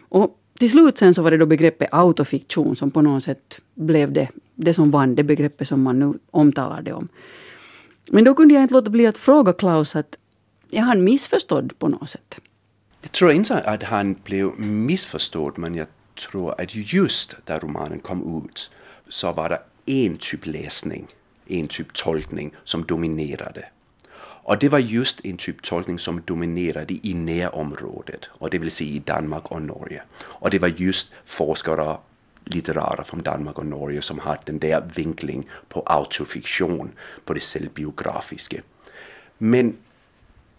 Och 0.09 0.35
till 0.59 0.71
slut 0.71 0.97
sen 0.97 1.13
så 1.13 1.21
var 1.21 1.31
det 1.31 1.37
då 1.37 1.45
begreppet 1.45 1.89
autofiktion 1.91 2.75
som 2.75 2.91
på 2.91 3.01
något 3.01 3.23
sätt 3.23 3.59
blev 3.75 4.13
det, 4.13 4.27
det 4.55 4.73
som 4.73 4.91
vann, 4.91 5.15
det 5.15 5.23
begreppet 5.23 5.67
som 5.67 5.81
man 5.81 5.99
nu 5.99 6.13
omtalar 6.31 6.81
det 6.81 6.93
om. 6.93 7.07
Men 8.11 8.23
då 8.23 8.33
kunde 8.33 8.53
jag 8.53 8.63
inte 8.63 8.73
låta 8.73 8.89
bli 8.89 9.07
att 9.07 9.17
fråga 9.17 9.53
Klaus 9.53 9.95
att 9.95 10.17
är 10.71 10.81
han 10.81 11.03
missförstådd 11.03 11.79
på 11.79 11.87
något 11.87 12.09
sätt? 12.09 12.39
Jag 13.01 13.11
tror 13.11 13.31
inte 13.31 13.59
att 13.59 13.83
han 13.83 14.15
blev 14.23 14.59
missförstådd 14.59 15.57
men 15.57 15.75
jag 15.75 15.87
tror 16.29 16.61
att 16.61 16.75
just 16.75 17.35
där 17.45 17.59
romanen 17.59 17.99
kom 17.99 18.43
ut 18.43 18.71
så 19.09 19.33
var 19.33 19.49
det 19.49 19.61
en 19.85 20.17
typ 20.17 20.45
läsning, 20.45 21.07
en 21.47 21.67
typ 21.67 21.93
tolkning 21.93 22.53
som 22.63 22.83
dominerade. 22.83 23.65
Och 24.49 24.59
det 24.59 24.69
var 24.69 24.79
just 24.79 25.25
en 25.25 25.37
typ 25.37 25.61
tolkning 25.61 25.99
som 25.99 26.21
dominerade 26.25 26.93
i 26.93 27.13
närområdet, 27.13 28.29
och 28.31 28.49
det 28.49 28.59
vill 28.59 28.71
säga 28.71 28.89
i 28.89 28.99
Danmark 28.99 29.51
och 29.51 29.61
Norge. 29.61 30.03
Och 30.21 30.49
det 30.49 30.59
var 30.59 30.67
just 30.67 31.11
forskare, 31.25 31.97
litterärer 32.45 33.03
från 33.03 33.21
Danmark 33.21 33.59
och 33.59 33.65
Norge 33.65 34.01
som 34.01 34.19
hade 34.19 34.41
den 34.45 34.59
där 34.59 34.83
vinkling 34.95 35.47
på 35.67 35.83
autofiktion, 35.85 36.91
på 37.25 37.33
det 37.33 37.39
självbiografiska. 37.43 38.61
Men 39.37 39.77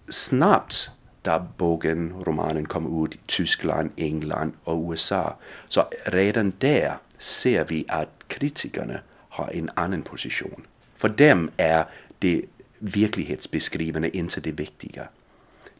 snabbt 0.09 0.90
där 1.23 1.47
boken, 1.56 2.14
romanen 2.25 2.66
kom 2.66 3.04
ut 3.04 3.14
i 3.14 3.18
Tyskland, 3.26 3.90
England 3.97 4.52
och 4.64 4.90
USA, 4.90 5.37
så 5.68 5.85
redan 6.04 6.52
där 6.59 6.94
ser 7.18 7.64
vi 7.64 7.85
att 7.88 8.25
kritikerna 8.26 9.00
har 9.28 9.50
en 9.52 9.70
annan 9.75 10.02
position. 10.02 10.66
För 10.97 11.09
dem 11.09 11.50
är 11.56 11.85
det 12.18 12.44
verklighetsbeskrivande 12.81 14.17
inte 14.17 14.41
det 14.41 14.53
viktiga. 14.53 15.09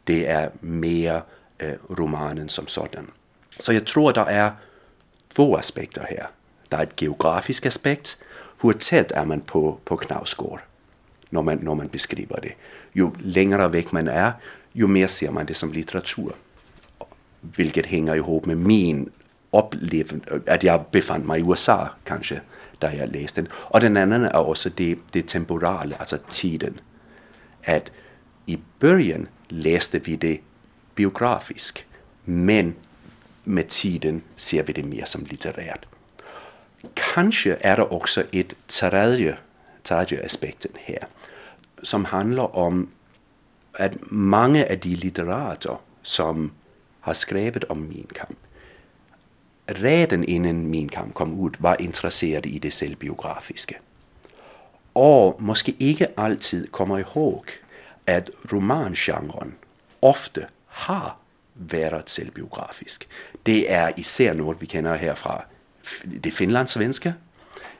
Det 0.03 0.25
är 0.25 0.51
mer 0.59 1.21
eh, 1.57 1.73
romanen 1.89 2.49
som 2.49 2.67
sådan. 2.67 3.07
Så 3.59 3.73
jag 3.73 3.85
tror 3.85 4.13
det 4.13 4.21
är 4.21 4.51
två 5.33 5.55
aspekter 5.55 6.01
här. 6.09 6.27
Det 6.67 6.75
är 6.75 6.83
ett 6.83 7.01
geografisk 7.01 7.65
aspekt. 7.65 8.17
Hur 8.61 8.73
tätt 8.73 9.11
är 9.11 9.25
man 9.25 9.41
på, 9.41 9.77
på 9.83 9.97
Knausgård 9.97 10.59
när 11.29 11.41
man, 11.41 11.57
när 11.57 11.75
man 11.75 11.87
beskriver 11.87 12.41
det? 12.41 12.53
Ju 12.93 13.09
längre 13.23 13.67
väck 13.67 13.91
man 13.91 14.07
är, 14.07 14.33
ju 14.71 14.87
mer 14.87 15.07
ser 15.07 15.31
man 15.31 15.45
det 15.45 15.53
som 15.53 15.73
litteratur. 15.73 16.31
Vilket 17.41 17.85
hänger 17.85 18.15
ihop 18.15 18.45
med 18.45 18.57
min 18.57 19.09
upplevelse, 19.51 20.41
att 20.47 20.63
jag 20.63 20.85
befann 20.91 21.21
mig 21.21 21.41
i 21.41 21.43
USA 21.43 21.89
kanske, 22.03 22.41
där 22.79 22.91
jag 22.91 23.15
läste 23.15 23.41
den. 23.41 23.51
Och 23.53 23.79
den 23.79 23.97
andra 23.97 24.29
är 24.29 24.47
också 24.47 24.69
det, 24.75 24.95
det 25.11 25.27
temporala, 25.27 25.95
alltså 25.95 26.17
tiden. 26.29 26.79
Att 27.65 27.91
i 28.45 28.59
början 28.79 29.27
läste 29.47 29.99
vi 29.99 30.15
det 30.15 30.39
biografiskt, 30.95 31.83
men 32.23 32.73
med 33.43 33.67
tiden 33.67 34.21
ser 34.35 34.63
vi 34.63 34.73
det 34.73 34.83
mer 34.83 35.05
som 35.05 35.23
litterärt. 35.23 35.85
Kanske 36.93 37.57
är 37.59 37.75
det 37.75 37.83
också 37.83 38.23
ett 38.31 38.67
tredje, 38.67 39.37
tredje 39.83 40.25
aspekten 40.25 40.71
här 40.75 41.07
som 41.83 42.05
handlar 42.05 42.55
om 42.55 42.89
att 43.71 43.91
många 44.11 44.63
av 44.63 44.77
de 44.81 44.95
litterater 44.95 45.77
som 46.01 46.51
har 46.99 47.13
skrivit 47.13 47.63
om 47.63 47.89
Min 47.89 48.07
kamp 48.13 48.37
redan 49.65 50.23
innan 50.23 50.69
Min 50.69 50.89
kamp 50.89 51.13
kom 51.13 51.47
ut 51.47 51.59
var 51.59 51.81
intresserade 51.81 52.49
i 52.49 52.59
det 52.59 52.71
självbiografiska. 52.71 53.75
Och 54.93 55.41
måske 55.41 55.73
inte 55.77 56.11
alltid 56.15 56.71
kommer 56.71 56.99
ihåg 56.99 57.45
att 58.05 58.29
romangenren 58.49 59.53
ofta 59.99 60.41
har 60.67 61.15
varit 61.53 62.09
självbiografisk. 62.09 63.07
Det 63.43 63.71
är 63.71 63.99
isär 63.99 64.33
något 64.33 64.57
vi 64.59 64.67
känner 64.67 64.97
här 64.97 65.15
från 65.15 65.41
det 66.03 66.31
finlandssvenska. 66.31 67.13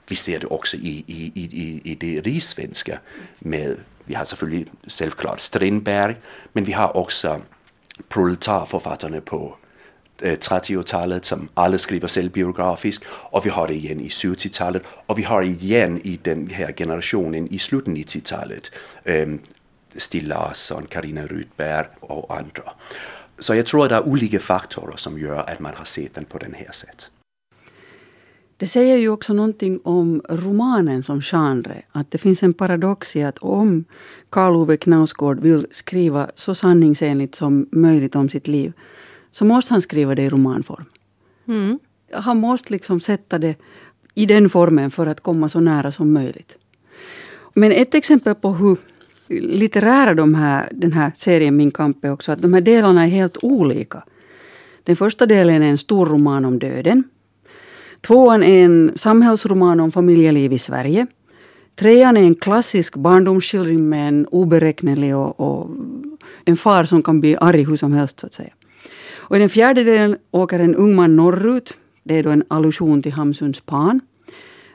Vi 0.07 0.15
ser 0.15 0.39
det 0.39 0.47
också 0.47 0.77
i, 0.77 1.03
i, 1.07 1.31
i, 1.35 1.81
i 1.91 1.95
det 1.95 2.21
rissvenska 2.21 2.99
med, 3.39 3.77
vi 4.05 4.15
har 4.15 4.25
selvfølgelig 4.25 4.71
självklart 4.87 5.39
Strindberg, 5.39 6.15
men 6.53 6.63
vi 6.63 6.71
har 6.71 6.97
också 6.97 7.41
proletarförfattarna 8.09 9.21
på 9.21 9.57
Øh, 10.21 10.37
30-talet 10.43 11.25
som 11.25 11.49
alla 11.55 11.77
skriver 11.77 12.07
självbiografiskt 12.07 13.05
och 13.31 13.45
vi 13.45 13.49
har 13.49 13.67
det 13.67 13.73
igen 13.73 13.99
i 13.99 14.07
70-talet 14.07 14.81
och 15.07 15.17
vi 15.17 15.21
har 15.21 15.41
det 15.41 15.47
igen 15.47 16.01
i 16.03 16.19
den 16.25 16.47
här 16.47 16.71
generationen 16.71 17.47
i 17.47 17.57
slutet 17.57 17.93
90-talet. 17.93 18.71
Ähm, 19.05 19.33
øh, 19.33 19.39
Stig 19.97 20.23
Larsson, 20.23 20.85
Karina 20.91 21.21
Rydberg 21.25 21.85
och 22.01 22.37
andra. 22.37 22.73
Så 23.39 23.55
jag 23.55 23.65
tror 23.65 23.83
att 23.83 23.89
det 23.89 23.95
är 23.95 24.07
olika 24.07 24.39
faktorer 24.39 24.95
som 24.97 25.19
gör 25.19 25.39
att 25.49 25.59
man 25.59 25.73
har 25.75 25.85
sett 25.85 26.15
den 26.15 26.25
på 26.25 26.37
den 26.37 26.53
här 26.53 26.71
sättet. 26.71 27.11
Det 28.57 28.67
säger 28.67 28.97
ju 28.97 29.09
också 29.09 29.33
någonting 29.33 29.79
om 29.83 30.21
romanen 30.29 31.03
som 31.03 31.21
genre. 31.21 31.81
Att 31.91 32.11
det 32.11 32.17
finns 32.17 32.43
en 32.43 32.53
paradox 32.53 33.15
i 33.15 33.23
att 33.23 33.37
om 33.37 33.85
Karl 34.29 34.55
Ove 34.55 34.77
Knausgård 34.77 35.39
vill 35.39 35.67
skriva 35.71 36.29
så 36.35 36.55
sanningsenligt 36.55 37.35
som 37.35 37.67
möjligt 37.71 38.15
om 38.15 38.29
sitt 38.29 38.47
liv 38.47 38.73
så 39.31 39.45
måste 39.45 39.73
han 39.73 39.81
skriva 39.81 40.15
det 40.15 40.23
i 40.23 40.29
romanform. 40.29 40.85
Mm. 41.47 41.79
Han 42.13 42.37
måste 42.37 42.73
liksom 42.73 42.99
sätta 42.99 43.39
det 43.39 43.55
i 44.13 44.25
den 44.25 44.49
formen 44.49 44.91
för 44.91 45.07
att 45.07 45.21
komma 45.21 45.49
så 45.49 45.59
nära 45.59 45.91
som 45.91 46.13
möjligt. 46.13 46.55
Men 47.53 47.71
ett 47.71 47.95
exempel 47.95 48.35
på 48.35 48.53
hur 48.53 48.77
litterära 49.39 50.13
de 50.13 50.33
här, 50.33 50.69
den 50.71 50.91
här 50.91 51.11
serien 51.15 51.57
Min 51.57 51.71
kamp 51.71 52.05
är 52.05 52.11
också 52.11 52.31
att 52.31 52.41
de 52.41 52.53
här 52.53 52.61
delarna 52.61 53.03
är 53.03 53.09
helt 53.09 53.37
olika. 53.41 54.03
Den 54.83 54.95
första 54.95 55.25
delen 55.25 55.63
är 55.63 55.69
en 55.69 55.77
stor 55.77 56.05
roman 56.05 56.45
om 56.45 56.59
döden. 56.59 57.03
Tvåan 58.01 58.43
är 58.43 58.65
en 58.65 58.91
samhällsroman 58.95 59.79
om 59.79 59.91
familjeliv 59.91 60.53
i 60.53 60.59
Sverige. 60.59 61.07
Trean 61.75 62.17
är 62.17 62.21
en 62.21 62.35
klassisk 62.35 62.95
barndomsskildring 62.95 63.89
med 63.89 64.07
en 64.07 64.25
oberäknelig 64.25 65.15
och, 65.15 65.39
och, 65.39 65.69
en 66.45 66.57
far 66.57 66.85
som 66.85 67.03
kan 67.03 67.19
bli 67.19 67.37
arg 67.41 67.63
hur 67.63 67.75
som 67.75 67.93
helst. 67.93 68.19
så 68.19 68.25
att 68.27 68.33
säga. 68.33 68.53
Och 69.31 69.37
I 69.37 69.39
den 69.39 69.49
fjärde 69.49 69.83
delen 69.83 70.17
åker 70.31 70.59
en 70.59 70.75
ung 70.75 70.95
man 70.95 71.15
norrut. 71.15 71.73
Det 72.03 72.17
är 72.17 72.23
då 72.23 72.29
en 72.29 72.43
allusion 72.47 73.01
till 73.01 73.11
Hamsuns 73.11 73.61
pan. 73.61 74.01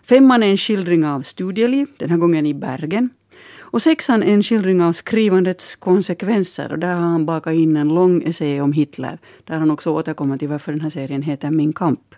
Femman 0.02 0.42
är 0.42 0.50
en 0.50 0.56
skildring 0.56 1.06
av 1.06 1.22
studieliv, 1.22 1.86
den 1.96 2.10
här 2.10 2.16
gången 2.16 2.46
i 2.46 2.54
Bergen. 2.54 3.10
Och 3.58 3.82
sexan 3.82 4.22
är 4.22 4.32
en 4.34 4.42
skildring 4.42 4.82
av 4.82 4.92
skrivandets 4.92 5.76
konsekvenser. 5.76 6.72
Och 6.72 6.78
där 6.78 6.94
har 6.94 7.00
han 7.00 7.26
bakat 7.26 7.54
in 7.54 7.76
en 7.76 7.88
lång 7.88 8.22
essä 8.22 8.60
om 8.60 8.72
Hitler. 8.72 9.18
Där 9.44 9.58
han 9.58 9.70
också 9.70 9.90
återkommer 9.90 10.38
till 10.38 10.48
varför 10.48 10.72
den 10.72 10.80
här 10.80 10.90
serien 10.90 11.22
heter 11.22 11.50
Min 11.50 11.72
kamp. 11.72 12.14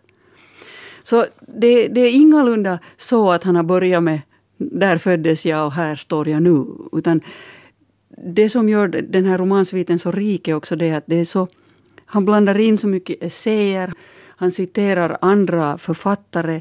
Så 1.02 1.26
det, 1.40 1.88
det 1.88 2.00
är 2.00 2.10
ingalunda 2.10 2.78
så 2.96 3.30
att 3.30 3.44
han 3.44 3.56
har 3.56 3.62
börjat 3.62 4.02
med 4.02 4.20
där 4.56 4.98
föddes 4.98 5.46
jag 5.46 5.66
och 5.66 5.72
här 5.72 5.96
står 5.96 6.28
jag 6.28 6.42
nu. 6.42 6.66
Utan 6.92 7.20
det 8.34 8.48
som 8.48 8.68
gör 8.68 8.88
den 8.88 9.24
här 9.24 9.38
romansviten 9.38 9.98
så 9.98 10.12
rik 10.12 10.48
är 10.48 10.54
också 10.54 10.76
det 10.76 10.92
att 10.92 11.04
det 11.06 11.20
är 11.20 11.24
så 11.24 11.48
han 12.10 12.24
blandar 12.24 12.58
in 12.58 12.78
så 12.78 12.88
mycket 12.88 13.22
essäer, 13.22 13.92
han 14.26 14.52
citerar 14.52 15.16
andra 15.20 15.78
författare. 15.78 16.60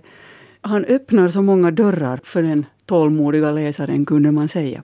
Han 0.61 0.85
öppnar 0.85 1.29
så 1.29 1.41
många 1.41 1.71
dörrar 1.71 2.19
för 2.23 2.41
den 2.41 2.65
tålmodiga 2.85 3.51
läsaren, 3.51 4.05
kunde 4.05 4.31
man 4.31 4.47
säga. 4.47 4.83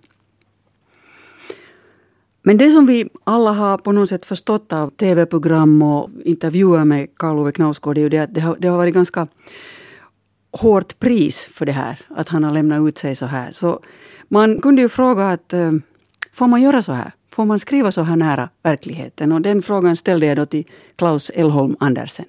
Men 2.41 2.57
det 2.57 2.71
som 2.71 2.85
vi 2.85 3.09
alla 3.23 3.51
har 3.51 3.77
på 3.77 3.91
något 3.91 4.09
sätt 4.09 4.25
förstått 4.25 4.73
av 4.73 4.89
tv-program 4.89 5.81
och 5.81 6.09
intervjuer 6.25 6.85
med 6.85 7.07
Karl 7.17 7.39
Ove 7.39 7.51
Knausgård 7.51 7.97
är 7.97 8.01
ju 8.01 8.09
det 8.09 8.19
att 8.19 8.33
det 8.33 8.41
har, 8.41 8.57
det 8.59 8.67
har 8.67 8.77
varit 8.77 8.93
ganska 8.93 9.27
hårt 10.51 10.99
pris 10.99 11.49
för 11.53 11.65
det 11.65 11.71
här, 11.71 11.99
att 12.09 12.29
han 12.29 12.43
har 12.43 12.51
lämnat 12.51 12.87
ut 12.87 12.97
sig 12.97 13.15
så 13.15 13.25
här. 13.25 13.51
Så 13.51 13.79
man 14.27 14.61
kunde 14.61 14.81
ju 14.81 14.89
fråga 14.89 15.29
att 15.29 15.53
eh, 15.53 15.71
får 16.33 16.47
man 16.47 16.61
göra 16.61 16.81
så 16.81 16.91
här? 16.91 17.11
Får 17.33 17.45
man 17.45 17.59
skriva 17.59 17.91
så 17.91 18.01
här 18.01 18.15
nära 18.15 18.49
verkligheten? 18.63 19.31
Och 19.31 19.41
den 19.41 19.61
frågan 19.61 19.97
ställde 19.97 20.25
jag 20.25 20.37
då 20.37 20.45
till 20.45 20.67
Klaus 20.95 21.29
Elholm 21.29 21.75
Andersen. 21.79 22.25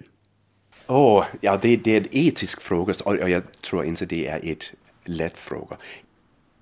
Oh, 0.87 1.25
ja, 1.41 1.59
det, 1.63 1.77
det 1.77 1.97
är 1.97 2.01
en 2.01 2.09
etisk 2.11 2.61
fråga 2.61 2.95
och 3.05 3.31
jag 3.31 3.43
tror 3.61 3.85
inte 3.85 4.07
det 4.07 4.27
är 4.27 4.45
en 4.45 4.57
lätt 5.05 5.37
fråga. 5.37 5.77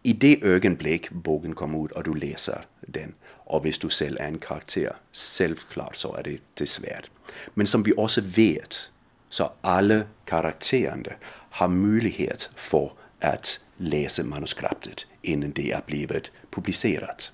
I 0.03 0.13
det 0.13 0.43
ögonblick 0.43 1.11
boken 1.11 1.55
kommer 1.55 1.85
ut 1.85 1.93
och 1.93 2.05
du 2.05 2.15
läser 2.15 2.65
den 2.81 3.15
och 3.25 3.65
om 3.65 3.73
du 3.81 3.89
själv 3.89 4.17
är 4.21 4.27
en 4.27 4.39
karaktär, 4.39 4.93
självklart 5.13 5.97
så 5.97 6.15
är 6.15 6.23
det, 6.23 6.39
det 6.55 6.67
svårt. 6.67 7.11
Men 7.55 7.67
som 7.67 7.83
vi 7.83 7.93
också 7.97 8.21
vet 8.37 8.91
så 9.31 9.53
alla 9.61 10.01
karaktärerna 10.25 11.13
har 11.51 11.69
möjlighet 11.69 12.51
för 12.57 12.93
att 13.21 13.61
läsa 13.77 14.25
manuskriptet 14.25 15.07
innan 15.23 15.53
det 15.53 15.73
är 15.73 15.83
blivit 15.87 16.31
publicerat. 16.51 17.33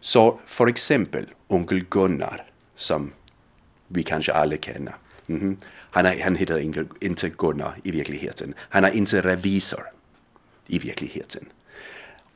Så 0.00 0.40
för 0.46 0.66
exempel 0.66 1.26
onkel 1.46 1.84
Gunnar, 1.84 2.44
som 2.74 3.12
vi 3.88 4.02
kanske 4.02 4.32
alla 4.32 4.56
känner. 4.56 4.96
Mm 5.26 5.40
-hmm. 5.40 5.56
han, 5.90 6.06
är, 6.06 6.22
han 6.22 6.36
heter 6.36 6.58
inte 7.00 7.28
Gunnar 7.28 7.76
i 7.84 7.90
verkligheten. 7.90 8.54
Han 8.58 8.84
är 8.84 8.90
inte 8.90 9.20
revisor 9.20 9.82
i 10.66 10.78
verkligheten. 10.78 11.44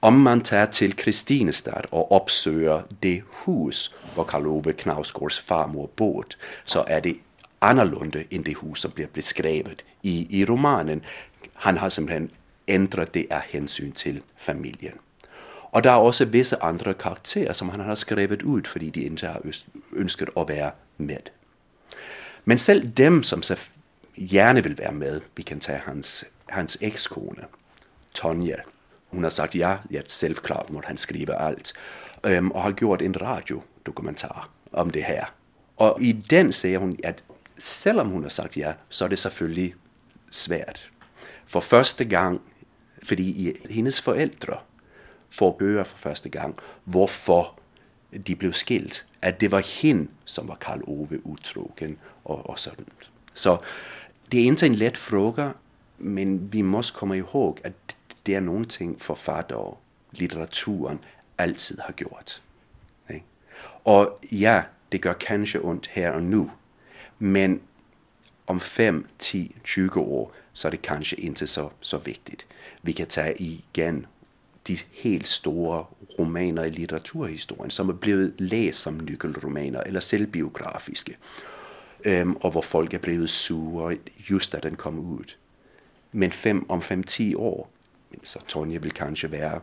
Om 0.01 0.23
man 0.23 0.41
tar 0.41 0.67
till 0.67 0.93
Kristinestad 0.93 1.87
och 1.91 2.17
uppsöker 2.17 2.83
det 3.01 3.23
hus 3.45 3.95
där 4.17 4.25
Karl 4.25 4.47
Ove 4.47 4.73
Knausgårds 4.73 5.39
farmor 5.39 5.91
bor 5.97 6.25
så 6.65 6.85
är 6.89 7.01
det 7.01 7.15
annorlunda 7.59 8.19
än 8.31 8.43
det 8.43 8.55
hus 8.63 8.79
som 8.79 8.91
blir 8.95 9.09
beskrivet 9.13 9.85
i, 10.03 10.41
i 10.41 10.45
romanen. 10.45 11.03
Han 11.55 11.79
har 11.79 11.89
simpelthen 11.89 12.29
ändrat 12.67 13.13
det 13.13 13.33
av 13.33 13.41
hänsyn 13.41 13.93
till 13.93 14.21
familjen. 14.37 14.99
Och 15.73 15.83
det 15.83 15.89
är 15.89 15.99
också 15.99 16.25
vissa 16.25 16.57
andra 16.57 16.95
karaktärer 16.95 17.53
som 17.53 17.69
han 17.71 17.81
har 17.81 17.95
skrivit 17.95 18.43
ut 18.43 18.69
för 18.69 18.81
att 18.81 18.93
de 18.93 19.07
inte 19.07 19.27
har 19.27 19.43
önskat 19.97 20.29
att 20.29 20.49
vara 20.49 20.73
med. 20.97 21.31
Men 22.45 22.59
själv 22.59 22.91
dem 22.91 23.23
som 23.23 23.43
så 23.43 23.55
gärna 24.15 24.61
vill 24.61 24.75
vara 24.75 24.93
med, 24.93 25.21
vi 25.35 25.43
kan 25.43 25.59
ta 25.59 25.73
hans, 25.87 26.25
hans 26.47 26.77
exkone, 26.81 27.45
Tonja. 28.13 28.61
Hon 29.11 29.25
har 29.25 29.31
sagt 29.31 29.55
ja, 29.55 29.79
ja 29.91 30.03
självklart 30.07 30.69
måste 30.69 30.89
han 30.89 30.97
skriva 30.97 31.35
allt. 31.35 31.75
Um, 32.23 32.53
och 32.53 32.63
har 32.63 32.75
gjort 32.81 33.03
en 33.03 33.15
radiodokumentär 33.15 34.45
om 34.71 34.91
det 34.91 35.01
här. 35.01 35.29
Och 35.77 36.01
i 36.01 36.13
den 36.13 36.53
säger 36.53 36.79
hon 36.79 36.97
att 37.05 37.23
även 37.87 38.01
om 38.01 38.13
hon 38.13 38.23
har 38.23 38.31
sagt 38.31 38.57
ja, 38.57 38.73
så 38.89 39.05
är 39.05 39.09
det 39.09 39.17
såklart 39.17 39.73
svårt. 40.31 40.79
För 41.47 41.61
första 41.61 42.05
gången, 42.05 42.39
för 43.03 43.17
hennes 43.73 44.01
föräldrar 44.01 44.63
får 45.33 45.57
høre 45.61 45.85
för 45.85 45.99
första 45.99 46.29
gången 46.29 46.55
varför 46.85 47.47
de 48.11 48.35
blev 48.35 48.53
skilt. 48.53 49.05
Att 49.21 49.39
det 49.39 49.49
var 49.49 49.65
hon 49.83 50.09
som 50.25 50.47
var 50.47 50.57
Karl 50.57 50.83
Ove 50.87 51.19
utrogen 51.25 51.97
och, 52.23 52.47
och 52.47 52.59
sådant. 52.59 53.11
Så 53.33 53.63
det 54.29 54.39
är 54.39 54.45
inte 54.45 54.67
en 54.67 54.77
lätt 54.77 54.99
fråga, 54.99 55.55
men 55.97 56.49
vi 56.49 56.63
måste 56.63 56.99
komma 56.99 57.17
ihåg 57.17 57.61
att 57.65 57.97
det 58.23 58.35
är 58.35 58.41
någonting 58.41 58.97
författare, 58.99 59.75
litteraturen, 60.11 60.99
alltid 61.37 61.81
har 61.81 61.95
gjort. 61.97 62.41
Och 63.85 64.19
ja, 64.31 64.63
det 64.89 65.05
gör 65.05 65.15
kanske 65.19 65.59
ont 65.59 65.87
här 65.87 66.13
och 66.13 66.23
nu. 66.23 66.49
Men 67.19 67.61
om 68.45 68.61
5, 68.61 69.07
10, 69.19 69.49
20 69.65 70.01
år 70.01 70.31
så 70.53 70.69
är 70.69 70.71
det 70.71 70.77
kanske 70.77 71.17
inte 71.17 71.47
så, 71.47 71.71
så 71.81 71.99
viktigt. 71.99 72.47
Vi 72.81 72.93
kan 72.93 73.07
ta 73.07 73.27
igen 73.29 74.07
de 74.63 74.79
helt 75.03 75.27
stora 75.27 75.85
romaner 76.19 76.65
i 76.65 76.71
litteraturhistorien 76.71 77.71
som 77.71 77.87
har 77.87 77.95
blivit 77.95 78.41
läst 78.41 78.81
som 78.81 78.99
nyckelromaner 78.99 79.83
eller 79.83 80.01
självbiografiska. 80.01 81.13
Och 82.41 82.55
var 82.55 82.63
folk 82.63 82.95
är 82.95 82.99
blivit 82.99 83.31
sura 83.31 83.97
just 84.17 84.53
när 84.53 84.61
den 84.61 84.77
kom 84.77 85.21
ut. 85.21 85.37
Men 86.11 86.31
fem, 86.31 86.65
om 86.69 86.81
5-10 86.81 87.35
år 87.35 87.67
så 88.23 88.39
Tonja 88.39 88.81
vill 88.81 88.91
kanske 88.91 89.29
vara 89.29 89.61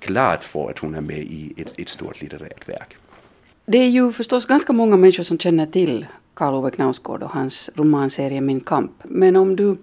glad 0.00 0.42
för 0.42 0.70
att 0.70 0.78
hon 0.78 0.94
är 0.94 1.00
med 1.00 1.18
i 1.18 1.54
ett, 1.56 1.78
ett 1.78 1.88
stort 1.88 2.22
litterärt 2.22 2.68
verk. 2.68 2.96
Det 3.66 3.78
är 3.78 3.88
ju 3.88 4.12
förstås 4.12 4.46
ganska 4.46 4.72
många 4.72 4.96
människor 4.96 5.22
som 5.22 5.38
känner 5.38 5.66
till 5.66 6.06
Karl 6.34 6.54
Ove 6.54 6.70
Knausgård 6.70 7.22
och 7.22 7.30
hans 7.30 7.70
romanserie 7.74 8.40
Min 8.40 8.60
kamp. 8.60 8.92
Men 9.04 9.36
om 9.36 9.56
du 9.56 9.76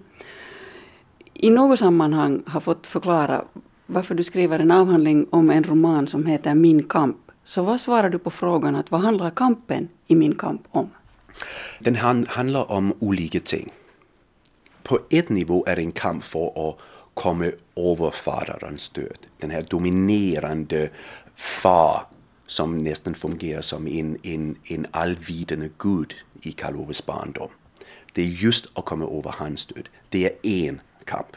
i 1.34 1.50
något 1.50 1.78
sammanhang 1.78 2.42
har 2.46 2.60
fått 2.60 2.86
förklara 2.86 3.44
varför 3.86 4.14
du 4.14 4.24
skriver 4.24 4.58
en 4.58 4.70
avhandling 4.70 5.26
om 5.30 5.50
en 5.50 5.64
roman 5.64 6.06
som 6.06 6.26
heter 6.26 6.54
Min 6.54 6.82
kamp, 6.82 7.16
så 7.44 7.62
vad 7.62 7.80
svarar 7.80 8.10
du 8.10 8.18
på 8.18 8.30
frågan 8.30 8.76
att 8.76 8.90
vad 8.90 9.00
handlar 9.00 9.30
kampen 9.30 9.88
i 10.06 10.14
Min 10.14 10.34
kamp 10.34 10.62
om? 10.70 10.90
Den 11.80 11.96
handlar 12.28 12.70
om 12.70 12.94
olika 12.98 13.40
ting. 13.40 13.72
På 14.82 14.98
ett 15.10 15.28
nivå 15.28 15.64
är 15.66 15.76
det 15.76 15.82
en 15.82 15.92
kamp 15.92 16.24
för 16.24 16.68
att 16.68 16.78
komma 17.14 17.44
över 17.76 18.10
faderns 18.10 18.88
död. 18.88 19.18
Den 19.38 19.50
här 19.50 19.62
dominerande 19.62 20.90
far 21.36 22.02
som 22.46 22.78
nästan 22.78 23.14
fungerar 23.14 23.62
som 23.62 23.86
en, 23.86 24.18
en, 24.22 24.56
en 24.64 24.86
allvidande 24.90 25.68
gud 25.78 26.14
i 26.40 26.52
Karl 26.52 26.76
Oves 26.76 27.06
barndom. 27.06 27.48
Det 28.12 28.22
är 28.22 28.26
just 28.26 28.78
att 28.78 28.84
komma 28.84 29.04
över 29.04 29.34
hans 29.38 29.66
död. 29.66 29.88
Det 30.08 30.24
är 30.42 30.68
en 30.68 30.80
kamp. 31.04 31.36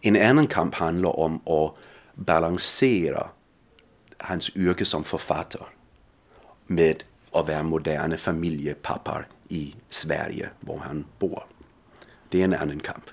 En 0.00 0.16
annan 0.16 0.46
kamp 0.46 0.74
handlar 0.74 1.18
om 1.18 1.40
att 1.46 1.74
balansera 2.14 3.28
hans 4.18 4.56
yrke 4.56 4.84
som 4.84 5.04
författare 5.04 5.64
med 6.66 7.02
att 7.32 7.48
vara 7.48 7.62
moderna 7.62 8.16
familjepappar 8.16 9.26
i 9.48 9.74
Sverige, 9.88 10.50
var 10.60 10.78
han 10.78 11.04
bor. 11.18 11.44
Det 12.28 12.40
är 12.40 12.44
en 12.44 12.54
annan 12.54 12.80
kamp. 12.80 13.04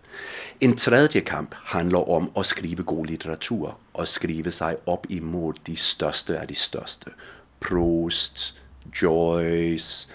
En 0.59 0.75
tredje 0.75 1.21
kamp 1.21 1.53
handlar 1.53 2.09
om 2.09 2.29
att 2.35 2.45
skriva 2.45 2.83
god 2.83 3.09
litteratur 3.09 3.71
och 3.91 4.09
skriva 4.09 4.51
sig 4.51 4.77
upp 4.85 5.11
emot 5.11 5.65
de 5.65 5.75
största 5.75 6.41
av 6.41 6.47
de 6.47 6.55
största. 6.55 7.11
Proust, 7.59 8.53
Joyce, 8.93 10.07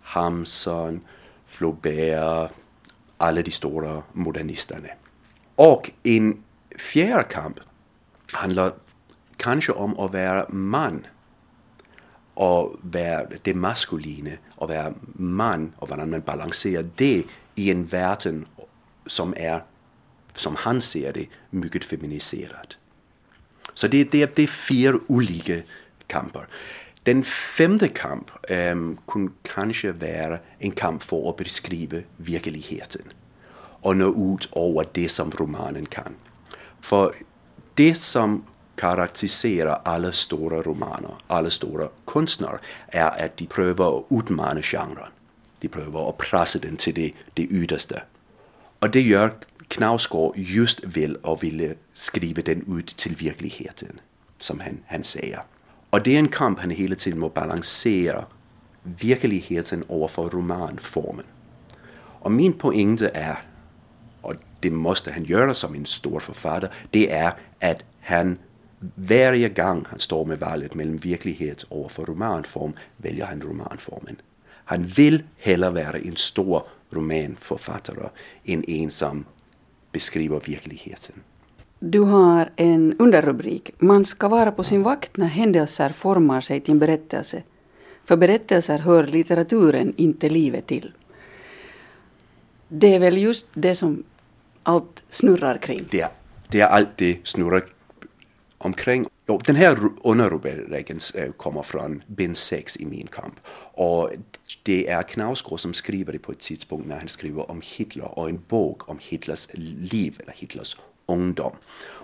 Hamsun, 0.00 1.00
Flaubert, 1.46 2.50
alla 3.16 3.42
de 3.42 3.50
stora 3.50 4.02
modernisterna. 4.12 4.88
Och 5.62 5.90
en 6.02 6.42
fjärde 6.78 7.22
kamp 7.22 7.60
handlar 8.32 8.72
kanske 9.36 9.72
om 9.72 9.98
att 9.98 10.12
vara 10.12 10.48
man 10.48 11.06
och 12.34 12.76
vara 12.80 13.26
det 13.42 13.54
maskulina 13.54 14.30
och 14.54 14.68
vara 14.68 14.94
man 15.14 15.72
och 15.76 15.88
hur 15.88 16.06
man 16.06 16.20
balanserar 16.20 16.90
det 16.94 17.24
i 17.54 17.70
en 17.70 17.84
värld 17.84 18.44
som 19.06 19.34
är, 19.36 19.64
som 20.34 20.56
han 20.56 20.80
ser 20.80 21.12
det, 21.12 21.26
mycket 21.50 21.84
feminiserad. 21.84 22.74
Så 23.74 23.88
det, 23.88 24.04
det, 24.04 24.34
det 24.34 24.42
är 24.42 24.46
fyra 24.46 24.98
olika 25.06 25.60
kamper. 26.06 26.48
Den 27.02 27.22
femte 27.56 27.88
kamp 27.88 28.30
um, 28.50 28.98
kunde 29.06 29.32
kanske 29.42 29.92
vara 29.92 30.38
en 30.58 30.70
kamp 30.70 31.02
för 31.02 31.30
att 31.30 31.36
beskriva 31.36 31.98
verkligheten 32.16 33.02
och 33.82 33.96
nå 33.96 34.34
ut 34.34 34.48
över 34.56 34.86
det 34.92 35.08
som 35.08 35.30
romanen 35.30 35.86
kan. 35.86 36.14
För 36.80 37.14
det 37.74 37.94
som 37.94 38.44
karaktäriserar 38.74 39.80
alla 39.84 40.12
stora 40.12 40.62
romaner, 40.62 41.14
alla 41.26 41.50
stora 41.50 41.88
konstnärer, 42.04 42.60
är 42.88 43.24
att 43.24 43.36
de 43.36 43.46
prövar 43.46 43.98
att 43.98 44.04
utmana 44.10 44.62
genren. 44.62 45.10
De 45.60 45.68
prövar 45.68 46.08
att 46.08 46.18
pressa 46.18 46.58
den 46.58 46.76
till 46.76 46.94
det, 46.94 47.12
det 47.34 47.42
yttersta. 47.42 48.02
Och 48.78 48.90
det 48.90 49.00
gör 49.00 49.34
Knausgård 49.68 50.36
just 50.36 50.84
vill 50.84 51.16
och 51.16 51.42
ville 51.42 51.74
skriva 51.92 52.42
den 52.42 52.78
ut 52.78 52.96
till 52.96 53.16
verkligheten, 53.16 54.00
som 54.40 54.60
han, 54.60 54.78
han 54.86 55.02
säger. 55.02 55.42
Och 55.90 56.02
det 56.02 56.14
är 56.14 56.18
en 56.18 56.28
kamp 56.28 56.58
han 56.58 56.70
hela 56.70 56.94
tiden 56.94 57.18
måste 57.18 57.40
balansera 57.40 58.24
verkligheten 58.82 59.84
överför 59.88 60.30
romanformen. 60.30 61.24
Och 61.94 62.32
min 62.32 62.52
poäng 62.52 62.98
är, 63.14 63.38
det 64.62 64.70
måste 64.70 65.12
han 65.12 65.24
göra 65.24 65.54
som 65.54 65.74
en 65.74 65.86
stor 65.86 66.20
författare, 66.20 66.70
det 66.90 67.10
är 67.10 67.32
att 67.60 67.82
han 68.00 68.38
varje 68.94 69.48
gång 69.48 69.84
han 69.90 69.98
står 69.98 70.24
med 70.24 70.38
valet 70.38 70.74
mellan 70.74 70.96
verklighet 70.96 71.62
och 71.62 72.08
romanform 72.08 72.72
väljer 72.96 73.26
han 73.26 73.40
romanformen. 73.40 74.16
Han 74.64 74.82
vill 74.82 75.22
hellre 75.38 75.70
vara 75.70 75.98
en 75.98 76.16
stor 76.16 76.62
romanförfattare 76.90 78.08
än 78.44 78.70
en 78.70 78.90
som 78.90 79.24
beskriver 79.92 80.40
verkligheten. 80.46 81.14
Du 81.78 82.00
har 82.00 82.50
en 82.56 82.96
underrubrik. 82.98 83.70
Man 83.78 84.04
ska 84.04 84.28
vara 84.28 84.52
på 84.52 84.64
sin 84.64 84.82
vakt 84.82 85.16
när 85.16 85.26
händelser 85.26 85.90
formar 85.90 86.40
sig 86.40 86.60
till 86.60 86.72
en 86.72 86.78
berättelse. 86.78 87.42
För 88.04 88.16
berättelser 88.16 88.78
hör 88.78 89.06
litteraturen, 89.06 89.94
inte 89.96 90.28
livet 90.28 90.66
till. 90.66 90.92
Det 92.68 92.94
är 92.94 92.98
väl 92.98 93.18
just 93.18 93.46
det 93.54 93.74
som 93.74 94.02
allt 94.62 95.02
snurrar 95.08 95.58
kring? 95.58 95.80
Det 95.90 96.00
är, 96.00 96.08
det 96.48 96.60
är 96.60 96.66
allt 96.66 96.96
det 96.96 97.18
snurrar 97.24 97.62
omkring. 98.58 99.04
Och 99.26 99.42
den 99.46 99.56
här 99.56 99.78
underrubriken 100.02 100.98
eh, 101.14 101.32
kommer 101.32 101.62
från 101.62 102.02
bind 102.06 102.36
6 102.36 102.76
i 102.76 102.86
Min 102.86 103.06
kamp. 103.06 103.34
Och 103.74 104.12
det 104.62 104.88
är 104.88 105.02
Knausgård 105.02 105.60
som 105.60 105.74
skriver 105.74 106.12
det 106.12 106.18
på 106.18 106.32
ett 106.32 106.38
tidspunkt 106.38 106.88
när 106.88 106.98
han 106.98 107.08
skriver 107.08 107.50
om 107.50 107.60
Hitler 107.64 108.18
och 108.18 108.28
en 108.28 108.40
bok 108.48 108.88
om 108.88 108.98
Hitlers 109.00 109.48
liv 109.92 110.16
eller 110.22 110.32
Hitlers 110.32 110.76
ungdom. 111.06 111.52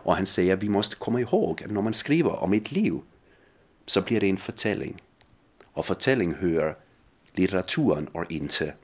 Och 0.04 0.14
han 0.14 0.26
säger 0.26 0.54
att 0.54 0.62
vi 0.62 0.68
måste 0.68 0.96
komma 0.96 1.20
ihåg 1.20 1.62
att 1.64 1.70
när 1.70 1.82
man 1.82 1.94
skriver 1.94 2.42
om 2.42 2.52
ett 2.52 2.72
liv 2.72 2.94
så 3.86 4.00
blir 4.00 4.20
det 4.20 4.26
en 4.26 4.36
förtällning. 4.36 4.96
Och 5.72 5.86
förtällning 5.86 6.34
hör 6.34 6.76
litteraturen 7.34 8.08
och 8.12 8.32
inte 8.32 8.74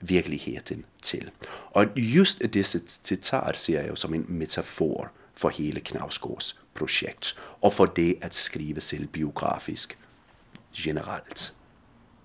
verkligheten 0.00 0.84
till. 1.00 1.30
Och 1.46 1.84
just 1.94 2.52
dessa 2.52 2.78
citat 2.86 3.56
ser 3.56 3.86
jag 3.86 3.98
som 3.98 4.14
en 4.14 4.24
metafor 4.28 5.10
för 5.34 5.50
hela 5.50 5.80
Knausgårds 5.80 6.54
projekt 6.74 7.34
och 7.38 7.74
för 7.74 7.88
det 7.94 8.16
att 8.22 8.32
skriva 8.32 8.80
självbiografiskt 8.80 9.96
generellt. 10.72 11.52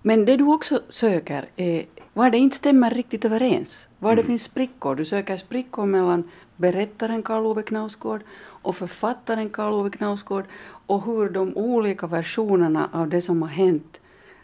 Men 0.02 0.24
det 0.24 0.36
du 0.36 0.44
också 0.44 0.82
söker 0.88 1.48
är 1.56 1.86
var 2.12 2.30
det 2.30 2.38
inte 2.38 2.56
stämmer 2.56 2.90
riktigt 2.90 3.24
överens. 3.24 3.88
Var 3.98 4.12
mm. 4.12 4.22
det 4.22 4.26
finns 4.26 4.42
sprickor. 4.42 4.94
Du 4.94 5.04
söker 5.04 5.36
sprickor 5.36 5.86
mellan 5.86 6.30
berättaren 6.56 7.22
Karl 7.22 7.46
Ove 7.46 7.62
Knausgård 7.62 8.20
och 8.38 8.76
författaren 8.76 9.50
Karl 9.50 9.72
Ove 9.72 9.90
Knausgård 9.90 10.44
och 10.86 11.04
hur 11.04 11.28
de 11.28 11.56
olika 11.56 12.06
versionerna 12.06 12.90
av 12.92 13.08
det 13.08 13.20
som 13.20 13.42
har 13.42 13.48
hänt 13.48 14.00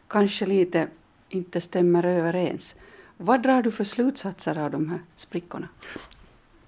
kanske 0.08 0.46
lite 0.46 0.88
inte 1.28 1.60
stämmer 1.60 2.06
överens. 2.06 2.74
Vad 3.24 3.42
drar 3.42 3.62
du 3.62 3.70
för 3.70 3.84
slutsatser 3.84 4.58
av 4.58 4.70
de 4.70 4.88
här 4.88 5.00
sprickorna? 5.16 5.68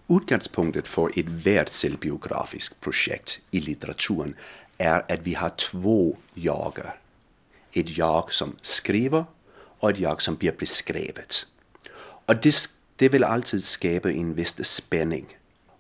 Utgångspunkten 0.09 0.83
för 0.83 1.19
ett 1.19 1.29
världsbiografiskt 1.29 2.81
projekt 2.81 3.41
i 3.51 3.61
litteraturen 3.61 4.37
är 4.79 5.13
att 5.13 5.21
vi 5.23 5.35
har 5.35 5.49
två 5.51 6.17
jagar. 6.35 7.01
Ett 7.73 7.99
jag 7.99 8.33
som 8.33 8.55
skriver 8.63 9.25
och 9.55 9.91
ett 9.91 9.99
jag 9.99 10.23
som 10.23 10.35
blir 10.37 10.53
beskrivet. 10.59 11.47
Och 12.27 12.37
det, 12.37 12.55
det 12.97 13.09
vill 13.09 13.25
alltid 13.25 13.65
skapa 13.65 14.11
en 14.11 14.35
viss 14.35 14.65
spänning. 14.65 15.27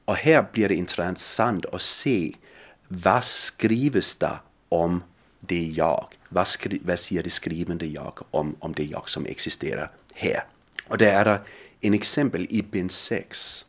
Och 0.04 0.16
här 0.16 0.46
blir 0.52 0.68
det 0.68 0.74
intressant 0.74 1.66
att 1.66 1.82
se 1.82 2.34
vad 2.88 3.24
skrivs 3.24 4.16
det 4.16 4.38
om 4.68 5.02
det 5.40 5.64
jag? 5.64 6.06
Vad, 6.28 6.48
skri, 6.48 6.80
vad 6.84 6.98
säger 6.98 7.22
det 7.22 7.30
skrivande 7.30 7.86
jag 7.86 8.18
om, 8.30 8.56
om 8.58 8.72
det 8.72 8.84
jag 8.84 9.08
som 9.08 9.26
existerar 9.26 9.90
här? 10.14 10.44
Och 10.88 10.98
det 10.98 11.10
är 11.10 11.40
en 11.80 11.94
exempel 11.94 12.46
i 12.50 12.62
bind 12.62 12.90
6 12.90 13.66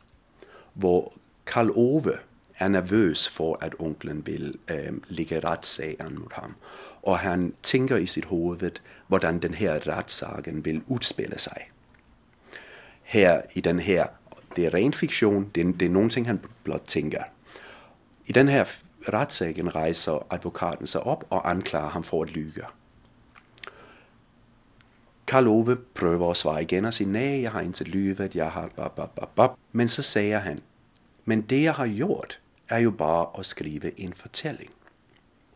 hvor 0.72 1.12
Karl 1.44 1.70
Ove 1.74 2.18
är 2.54 2.68
nervös 2.68 3.28
för 3.28 3.64
att 3.64 3.74
onkeln 3.78 4.22
vill 4.22 4.58
äh, 4.66 4.76
eh, 4.76 4.92
lägga 5.08 5.40
rättssagen 5.40 6.18
mot 6.18 6.32
honom. 6.32 6.54
Och 7.00 7.18
han 7.18 7.52
tänker 7.60 7.98
i 7.98 8.06
sitt 8.06 8.32
huvud 8.32 8.80
hur 9.08 9.18
den 9.18 9.52
här 9.52 9.80
rättssagen 9.80 10.62
vill 10.62 10.80
utspela 10.90 11.38
sig. 11.38 11.70
Här 13.02 13.46
i 13.52 13.60
den 13.60 13.78
här, 13.78 14.08
det 14.54 14.66
är 14.66 14.70
ren 14.70 14.92
fiktion, 14.92 15.50
det 15.52 15.60
är, 15.60 15.64
det 15.64 15.84
är 15.84 15.90
någonting 15.90 16.26
han 16.26 16.38
blott 16.64 16.86
tänker. 16.86 17.30
I 18.24 18.32
den 18.32 18.48
här 18.48 18.68
rättssagen 19.06 19.70
reser 19.70 20.22
advokaten 20.28 20.86
sig 20.86 21.00
upp 21.00 21.24
och 21.28 21.48
anklagar 21.48 21.86
honom 21.86 22.02
för 22.02 22.22
att 22.22 22.36
ljuga. 22.36 22.70
Karl 25.26 25.48
Ove 25.48 25.76
prövar 25.94 26.30
att 26.30 26.36
svara 26.36 26.62
igen 26.62 26.84
och 26.84 26.94
säger 26.94 27.10
nej, 27.10 27.42
jag 27.42 27.50
har 27.50 27.62
inte 27.62 27.84
lyvet, 27.84 28.34
jag 28.34 28.50
har 28.50 28.70
bap, 28.76 28.96
bap, 28.96 29.14
bap, 29.14 29.34
bap. 29.34 29.58
Men 29.70 29.88
så 29.88 30.02
säger 30.02 30.40
han, 30.40 30.60
men 31.24 31.44
det 31.46 31.62
jag 31.62 31.72
har 31.72 31.86
gjort 31.86 32.38
är 32.66 32.78
ju 32.78 32.90
bara 32.90 33.26
att 33.40 33.46
skriva 33.46 33.88
en 33.96 34.12
förtällning. 34.12 34.70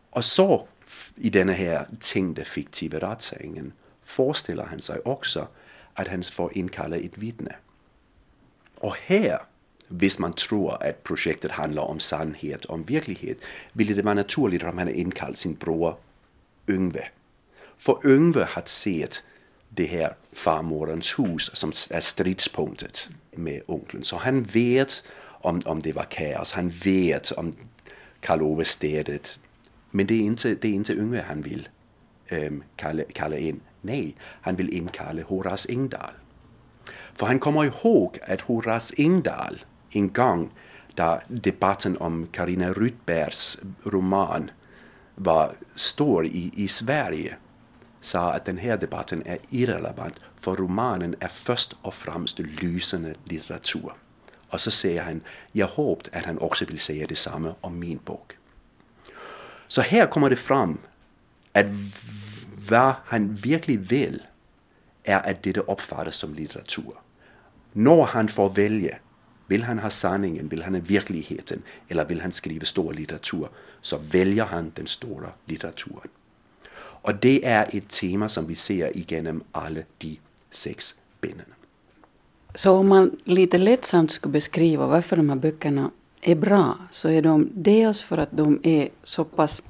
Och 0.09 0.25
så 0.25 0.67
i 1.15 1.29
denna 1.29 1.53
här 1.53 1.87
tänkta 1.99 2.43
fiktiva 2.43 2.99
rättssägningen 2.99 3.73
föreställer 4.03 4.63
han 4.63 4.81
sig 4.81 4.99
också 4.99 5.47
att 5.93 6.07
han 6.07 6.23
får 6.23 6.57
inkalla 6.57 6.95
ett 6.95 7.17
vittne. 7.17 7.55
Och 8.75 8.95
här, 8.95 9.39
hvis 9.87 10.19
man 10.19 10.33
tror 10.33 10.83
att 10.83 11.03
projektet 11.03 11.51
handlar 11.51 11.83
om 11.83 11.99
sannhet, 11.99 12.65
om 12.65 12.83
verklighet, 12.83 13.37
ville 13.73 13.93
det 13.93 14.01
vara 14.01 14.13
naturligt 14.13 14.63
om 14.63 14.67
han 14.67 14.77
hade 14.77 14.99
inkallat 14.99 15.37
sin 15.37 15.53
bror 15.53 15.95
Yngve. 16.67 17.07
För 17.77 18.07
Yngve 18.07 18.47
har 18.49 18.63
sett 18.65 19.23
det 19.75 19.85
här 19.85 20.15
farmorens 20.33 21.19
hus 21.19 21.51
som 21.53 21.69
är 21.69 21.99
stridspunktet 21.99 23.09
med 23.31 23.61
onkeln. 23.67 24.03
Så 24.03 24.17
han 24.17 24.43
vet 24.43 25.03
om, 25.23 25.61
om 25.65 25.79
det 25.79 25.93
var 25.93 26.03
kaos, 26.03 26.51
han 26.51 26.69
vet 26.69 27.31
om 27.31 27.53
Karl 28.19 28.41
Ove 28.41 28.65
städet. 28.65 29.39
Men 29.91 30.07
det 30.07 30.13
är 30.13 30.21
inte, 30.21 30.55
det 30.55 30.67
är 30.67 30.73
inte 30.73 30.93
Yngve 30.93 31.23
han 31.27 31.41
vill 31.41 31.69
ähm, 32.27 32.63
kalla, 32.75 33.03
kalla 33.13 33.37
in. 33.37 33.59
Nej, 33.81 34.15
han 34.41 34.55
vill 34.55 34.73
inkalla 34.73 35.21
Horace 35.21 35.71
Engdahl. 35.71 36.13
För 37.15 37.25
han 37.25 37.39
kommer 37.39 37.65
ihåg 37.65 38.19
att 38.27 38.41
Horace 38.41 38.93
Engdahl 38.97 39.59
en 39.89 40.13
gång 40.13 40.49
där 40.95 41.23
debatten 41.27 41.97
om 41.97 42.27
Karina 42.31 42.73
Rydbergs 42.73 43.59
roman 43.83 44.51
var 45.15 45.53
stor 45.75 46.25
i, 46.25 46.51
i 46.55 46.67
Sverige 46.67 47.35
sa 48.01 48.33
att 48.33 48.45
den 48.45 48.57
här 48.57 48.77
debatten 48.77 49.23
är 49.25 49.37
irrelevant 49.49 50.19
för 50.39 50.55
romanen 50.55 51.15
är 51.19 51.27
först 51.27 51.75
och 51.81 51.93
främst 51.93 52.39
lysande 52.39 53.13
litteratur. 53.23 53.91
Och 54.49 54.61
så 54.61 54.71
säger 54.71 55.01
han, 55.01 55.21
jag 55.51 55.67
hoppas 55.67 56.13
att 56.13 56.25
han 56.25 56.37
också 56.37 56.65
vill 56.65 56.79
säga 56.79 57.07
detsamma 57.07 57.55
om 57.61 57.79
min 57.79 57.99
bok. 58.05 58.37
Så 59.67 59.81
här 59.81 60.07
kommer 60.07 60.29
det 60.29 60.35
fram 60.35 60.77
att 61.53 61.65
vad 62.69 62.93
han 63.05 63.35
verkligen 63.35 63.83
vill 63.83 64.21
är 65.03 65.29
att 65.29 65.43
detta 65.43 65.59
uppfattas 65.59 66.15
som 66.15 66.33
litteratur. 66.33 66.93
När 67.73 68.03
han 68.03 68.27
får 68.27 68.49
välja, 68.49 68.97
vill 69.47 69.63
han 69.63 69.79
ha 69.79 69.89
sanningen, 69.89 70.47
vill 70.47 70.63
han 70.63 70.75
ha 70.75 70.81
verkligheten 70.81 71.61
eller 71.87 72.05
vill 72.05 72.21
han 72.21 72.31
skriva 72.31 72.65
stor 72.65 72.93
litteratur, 72.93 73.47
så 73.81 73.97
väljer 73.97 74.45
han 74.45 74.71
den 74.75 74.87
stora 74.87 75.29
litteraturen. 75.45 76.09
Och 77.01 77.15
det 77.15 77.45
är 77.45 77.67
ett 77.77 77.89
tema 77.89 78.29
som 78.29 78.47
vi 78.47 78.55
ser 78.55 78.97
igenom 78.97 79.43
alla 79.51 79.79
de 79.97 80.19
sex 80.49 80.95
benen. 81.21 81.45
Så 82.55 82.71
om 82.71 82.87
man 82.87 83.17
lite 83.23 83.57
lättsamt 83.57 84.11
skulle 84.11 84.31
beskriva 84.31 84.87
varför 84.87 85.15
de 85.15 85.29
här 85.29 85.35
böckerna 85.35 85.91
är 86.21 86.35
bra 86.35 86.77
så 86.91 87.09
är 87.09 87.21
de 87.21 87.49
dels 87.53 88.01
för 88.01 88.17
att 88.17 88.29
de 88.31 88.59
är 88.63 88.89
så 89.03 89.23
pass 89.23 89.61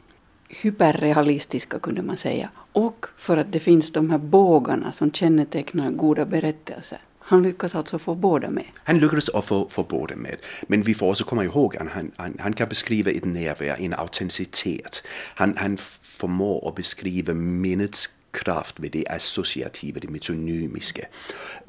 hyperrealistiska 0.49 1.79
kunde 1.79 2.01
man 2.01 2.17
säga. 2.17 2.49
Och 2.71 3.05
för 3.17 3.37
att 3.37 3.51
det 3.51 3.59
finns 3.59 3.91
de 3.91 4.09
här 4.09 4.17
bågarna 4.17 4.91
som 4.91 5.11
kännetecknar 5.11 5.91
goda 5.91 6.25
berättelser. 6.25 7.01
Han 7.31 7.43
lyckas 7.43 7.75
alltså 7.75 7.99
få 7.99 8.15
båda 8.15 8.49
med. 8.49 8.65
Han 8.83 8.99
lyckades 8.99 9.29
få, 9.43 9.69
få 9.69 9.83
båda 9.83 10.15
med. 10.15 10.35
Men 10.67 10.81
vi 10.81 10.93
får 10.93 11.09
också 11.09 11.23
komma 11.23 11.43
ihåg 11.43 11.77
att 11.77 11.87
han, 11.87 12.11
han, 12.15 12.37
han 12.39 12.53
kan 12.53 12.69
beskriva 12.69 13.11
ett 13.11 13.25
närvaro, 13.25 13.75
en 13.79 13.93
autenticitet. 13.93 15.03
Han, 15.35 15.57
han 15.57 15.77
förmår 16.01 16.69
att 16.69 16.75
beskriva 16.75 17.33
minnets 17.33 18.09
kraft 18.31 18.79
med 18.79 18.91
det 18.91 19.07
associativa, 19.07 19.99
det 19.99 20.09
metonymiska. 20.09 21.05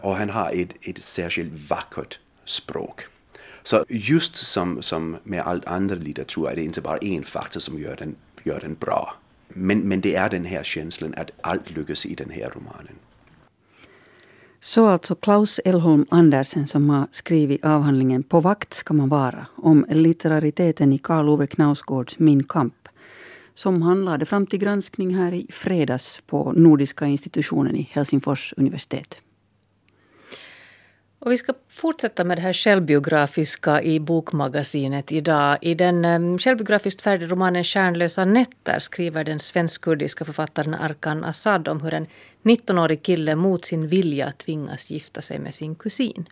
Och 0.00 0.16
han 0.16 0.30
har 0.30 0.50
ett, 0.52 0.74
ett 0.80 1.02
särskilt 1.02 1.70
vackert 1.70 2.18
språk. 2.44 3.00
Så 3.62 3.84
just 3.88 4.36
som, 4.36 4.82
som 4.82 5.16
med 5.24 5.40
allt 5.40 5.64
andra 5.64 5.94
litteratur 5.94 6.48
är 6.48 6.56
det 6.56 6.62
inte 6.62 6.80
bara 6.80 6.98
en 6.98 7.24
faktor 7.24 7.60
som 7.60 7.78
gör 7.78 7.96
den, 7.96 8.16
gör 8.44 8.60
den 8.60 8.74
bra. 8.74 9.14
Men, 9.48 9.78
men 9.78 10.00
det 10.00 10.14
är 10.14 10.30
den 10.30 10.44
här 10.44 10.62
känslan 10.62 11.14
att 11.16 11.30
allt 11.40 11.70
lyckas 11.70 12.06
i 12.06 12.14
den 12.14 12.30
här 12.30 12.50
romanen. 12.50 12.94
Så 14.64 14.86
alltså 14.86 15.14
Klaus 15.14 15.60
Elholm 15.64 16.06
Andersen 16.10 16.66
som 16.66 16.90
har 16.90 17.06
skrivit 17.10 17.64
avhandlingen 17.64 18.22
På 18.22 18.40
vakt 18.40 18.74
ska 18.74 18.94
man 18.94 19.08
vara 19.08 19.46
om 19.56 19.86
litterariteten 19.88 20.92
i 20.92 20.98
Karl 20.98 21.28
Ove 21.28 21.46
Knausgårds 21.46 22.18
Min 22.18 22.44
kamp 22.44 22.88
som 23.54 23.82
han 23.82 24.04
lade 24.04 24.26
fram 24.26 24.46
till 24.46 24.58
granskning 24.58 25.14
här 25.14 25.32
i 25.32 25.46
fredags 25.50 26.22
på 26.26 26.52
Nordiska 26.52 27.06
institutionen 27.06 27.76
i 27.76 27.88
Helsingfors 27.92 28.54
universitet. 28.56 29.16
Och 31.24 31.32
vi 31.32 31.38
ska 31.38 31.52
fortsätta 31.68 32.24
med 32.24 32.38
det 32.38 32.42
här 32.42 32.52
självbiografiska 32.52 33.82
i 33.82 34.00
Bokmagasinet 34.00 35.12
idag. 35.12 35.58
I 35.60 35.74
den 35.74 36.04
ehm, 36.04 36.38
självbiografiskt 36.38 37.02
färdiga 37.02 37.28
romanen 37.28 37.64
Kärnlösa 37.64 38.24
nätter 38.24 38.78
skriver 38.78 39.24
den 39.24 39.38
svensk-kurdiska 39.38 40.24
författaren 40.24 40.74
Arkan 40.74 41.24
Assad 41.24 41.68
om 41.68 41.80
hur 41.80 41.94
en 41.94 42.06
19-årig 42.42 43.02
kille 43.02 43.36
mot 43.36 43.64
sin 43.64 43.88
vilja 43.88 44.32
tvingas 44.32 44.90
gifta 44.90 45.22
sig 45.22 45.38
med 45.38 45.54
sin 45.54 45.74
kusin. 45.74 46.28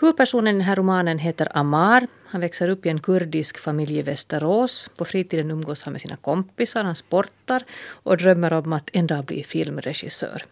Huvudpersonen 0.00 0.54
i 0.54 0.58
den 0.58 0.66
här 0.66 0.76
romanen 0.76 1.18
heter 1.18 1.48
Amar. 1.54 2.06
Han 2.26 2.40
växer 2.40 2.68
upp 2.68 2.86
i 2.86 2.88
en 2.88 3.00
kurdisk 3.00 3.58
familj 3.58 3.98
i 3.98 4.02
Västerås. 4.02 4.90
På 4.96 5.04
fritiden 5.04 5.50
umgås 5.50 5.82
han 5.82 5.92
med 5.92 6.00
sina 6.00 6.16
kompisar, 6.16 6.84
han 6.84 6.96
sportar 6.96 7.64
och 7.90 8.16
drömmer 8.16 8.52
om 8.52 8.72
att 8.72 8.90
en 8.92 9.06
dag 9.06 9.24
bli 9.24 9.44
filmregissör. 9.44 10.44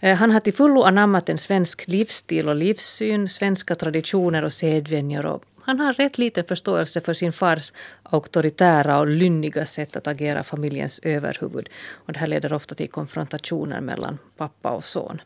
Eh, 0.00 0.16
han 0.16 0.30
har 0.30 0.40
till 0.40 0.54
fullo 0.54 0.82
anammat 0.82 1.28
en 1.28 1.38
svensk 1.38 1.84
livsstil 1.86 2.48
och 2.48 2.56
livssyn, 2.56 3.28
svenska 3.28 3.74
traditioner 3.74 4.44
och 4.44 4.52
sedvänjor 4.52 5.26
och 5.26 5.44
han 5.66 5.80
har 5.80 5.92
rätt 5.92 6.18
liten 6.18 6.44
förståelse 6.44 7.00
för 7.00 7.14
sin 7.14 7.32
fars 7.32 7.72
auktoritära 8.02 9.00
och 9.00 9.06
lynniga 9.06 9.66
sätt 9.66 9.96
att 9.96 10.06
agera 10.06 10.42
familjens 10.42 11.00
överhuvud. 11.02 11.68
Och 11.92 12.12
det 12.12 12.18
här 12.18 12.26
leder 12.26 12.52
ofta 12.52 12.74
till 12.74 12.90
konfrontationer 12.90 13.80
mellan 13.80 14.18
pappa 14.36 14.70
och 14.70 14.84
son. 14.84 15.20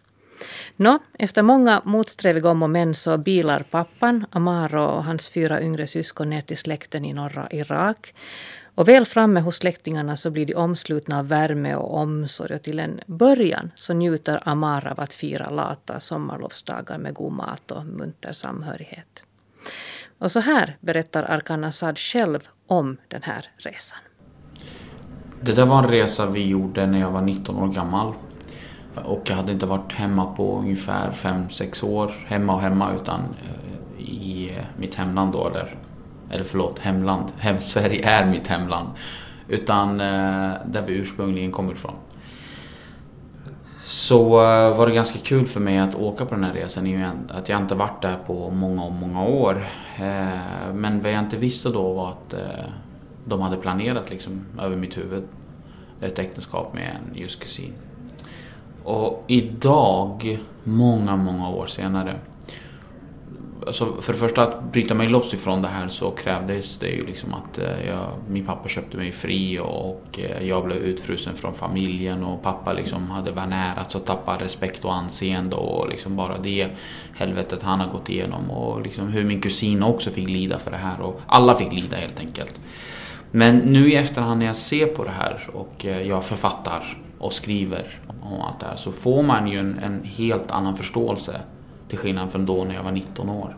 Nå, 0.76 0.98
efter 1.18 1.42
många 1.42 1.82
motsträviga 1.84 2.48
om 2.50 2.62
och 2.62 2.70
men 2.70 2.94
så 2.94 3.18
bilar 3.18 3.66
pappan, 3.70 4.26
Amaro 4.30 4.82
och 4.82 5.04
hans 5.04 5.28
fyra 5.28 5.62
yngre 5.62 5.86
syskon 5.86 6.30
ner 6.30 6.40
till 6.40 6.58
släkten 6.58 7.04
i 7.04 7.12
norra 7.12 7.48
Irak. 7.50 8.14
Och 8.78 8.88
väl 8.88 9.04
framme 9.04 9.40
hos 9.40 9.56
släktingarna 9.56 10.16
så 10.16 10.30
blir 10.30 10.46
de 10.46 10.54
omslutna 10.54 11.18
av 11.18 11.28
värme 11.28 11.74
och 11.74 11.98
omsorg 11.98 12.54
och 12.54 12.62
till 12.62 12.78
en 12.78 13.00
början 13.06 13.70
så 13.74 13.94
njuter 13.94 14.40
Amar 14.44 14.86
av 14.86 15.00
att 15.00 15.14
fira 15.14 15.50
lata 15.50 16.00
sommarlovsdagar 16.00 16.98
med 16.98 17.14
god 17.14 17.32
mat 17.32 17.70
och 17.70 17.86
munter 17.86 18.32
samhörighet. 18.32 19.22
Och 20.18 20.32
så 20.32 20.40
här 20.40 20.76
berättar 20.80 21.22
Arkan 21.22 21.64
Assad 21.64 21.98
själv 21.98 22.48
om 22.66 22.96
den 23.08 23.22
här 23.22 23.50
resan. 23.56 23.98
Det 25.40 25.52
där 25.52 25.66
var 25.66 25.78
en 25.82 25.90
resa 25.90 26.26
vi 26.26 26.46
gjorde 26.46 26.86
när 26.86 27.00
jag 27.00 27.10
var 27.10 27.22
19 27.22 27.56
år 27.56 27.68
gammal. 27.68 28.14
Och 28.94 29.22
jag 29.24 29.36
hade 29.36 29.52
inte 29.52 29.66
varit 29.66 29.92
hemma 29.92 30.34
på 30.34 30.58
ungefär 30.58 31.10
5-6 31.10 31.84
år, 31.84 32.12
hemma 32.26 32.54
och 32.54 32.60
hemma, 32.60 32.92
utan 32.94 33.20
eh, 33.20 34.02
i 34.02 34.52
mitt 34.76 34.94
hemland 34.94 35.32
då, 35.32 35.48
eller, 35.48 35.74
eller 36.30 36.44
förlåt, 36.44 36.78
hemland. 36.78 37.32
Hem, 37.38 37.60
Sverige 37.60 38.08
är 38.08 38.26
mitt 38.26 38.46
hemland. 38.46 38.88
Utan 39.48 40.00
eh, 40.00 40.52
där 40.66 40.82
vi 40.86 40.94
ursprungligen 40.94 41.52
kommer 41.52 41.72
ifrån. 41.72 41.94
Så 43.84 44.24
eh, 44.24 44.76
var 44.76 44.86
det 44.86 44.92
ganska 44.92 45.18
kul 45.18 45.46
för 45.46 45.60
mig 45.60 45.78
att 45.78 45.94
åka 45.94 46.24
på 46.24 46.34
den 46.34 46.44
här 46.44 46.52
resan, 46.52 47.04
att 47.28 47.48
jag 47.48 47.60
inte 47.60 47.74
varit 47.74 48.02
där 48.02 48.16
på 48.26 48.50
många, 48.50 48.90
många 48.90 49.24
år. 49.24 49.66
Eh, 49.96 50.74
men 50.74 51.02
vad 51.02 51.12
jag 51.12 51.18
inte 51.18 51.36
visste 51.36 51.68
då 51.68 51.92
var 51.92 52.08
att 52.08 52.32
eh, 52.34 52.70
de 53.24 53.40
hade 53.40 53.56
planerat 53.56 54.10
liksom 54.10 54.46
över 54.60 54.76
mitt 54.76 54.96
huvud 54.96 55.24
ett 56.00 56.18
äktenskap 56.18 56.74
med 56.74 56.96
en 56.96 57.16
just 57.16 57.40
kusin. 57.40 57.72
Och 58.84 59.24
idag, 59.26 60.38
många, 60.64 61.16
många 61.16 61.48
år 61.48 61.66
senare. 61.66 62.14
Alltså 63.66 64.00
för 64.00 64.12
det 64.12 64.18
första 64.18 64.42
att 64.42 64.72
bryta 64.72 64.94
mig 64.94 65.06
loss 65.06 65.34
ifrån 65.34 65.62
det 65.62 65.68
här 65.68 65.88
så 65.88 66.10
krävdes 66.10 66.78
det 66.78 66.88
ju 66.88 67.06
liksom 67.06 67.34
att 67.34 67.58
eh, 67.58 67.86
jag, 67.86 68.10
min 68.28 68.46
pappa 68.46 68.68
köpte 68.68 68.96
mig 68.96 69.12
fri 69.12 69.58
och 69.58 70.18
eh, 70.18 70.48
jag 70.48 70.64
blev 70.64 70.78
utfrusen 70.78 71.34
från 71.36 71.54
familjen 71.54 72.24
och 72.24 72.42
pappa 72.42 72.72
liksom 72.72 73.10
hade 73.10 73.30
vanärats 73.32 73.94
och 73.94 74.04
tappat 74.04 74.42
respekt 74.42 74.84
och 74.84 74.94
anseende 74.94 75.56
och 75.56 75.88
liksom 75.88 76.16
bara 76.16 76.38
det 76.38 76.68
helvetet 77.14 77.62
han 77.62 77.80
har 77.80 77.88
gått 77.88 78.08
igenom 78.08 78.50
och 78.50 78.82
liksom 78.82 79.08
hur 79.08 79.24
min 79.24 79.40
kusin 79.40 79.82
också 79.82 80.10
fick 80.10 80.28
lida 80.28 80.58
för 80.58 80.70
det 80.70 80.76
här 80.76 81.00
och 81.00 81.20
alla 81.26 81.54
fick 81.54 81.72
lida 81.72 81.96
helt 81.96 82.20
enkelt. 82.20 82.60
Men 83.30 83.56
nu 83.56 83.92
i 83.92 83.96
efterhand 83.96 84.38
när 84.38 84.46
jag 84.46 84.56
ser 84.56 84.86
på 84.86 85.04
det 85.04 85.10
här 85.10 85.40
och 85.52 85.86
eh, 85.86 86.02
jag 86.02 86.24
författar 86.24 87.02
och 87.18 87.32
skriver 87.32 88.00
om 88.22 88.40
allt 88.40 88.60
det 88.60 88.66
här 88.66 88.76
så 88.76 88.92
får 88.92 89.22
man 89.22 89.48
ju 89.48 89.58
en, 89.58 89.78
en 89.78 90.04
helt 90.04 90.50
annan 90.50 90.76
förståelse 90.76 91.40
till 91.88 91.98
skillnad 91.98 92.32
från 92.32 92.46
då 92.46 92.64
när 92.64 92.74
jag 92.74 92.82
var 92.82 92.92
19 92.92 93.28
år. 93.28 93.56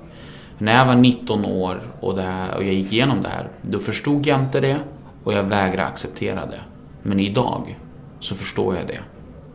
När 0.59 0.79
jag 0.79 0.87
var 0.87 0.95
19 0.95 1.45
år 1.45 1.81
och, 2.01 2.17
det 2.17 2.23
här, 2.23 2.57
och 2.57 2.65
jag 2.65 2.75
gick 2.75 2.93
igenom 2.93 3.23
det 3.23 3.29
här, 3.29 3.49
då 3.63 3.79
förstod 3.79 4.27
jag 4.27 4.41
inte 4.41 4.61
det 4.61 4.79
och 5.25 5.33
jag 5.33 5.43
vägrade 5.43 5.89
acceptera 5.89 6.47
det. 6.47 6.61
Men 7.03 7.21
idag 7.21 7.79
så 8.21 8.35
förstår 8.35 8.77
jag 8.77 8.87
det. 8.87 9.01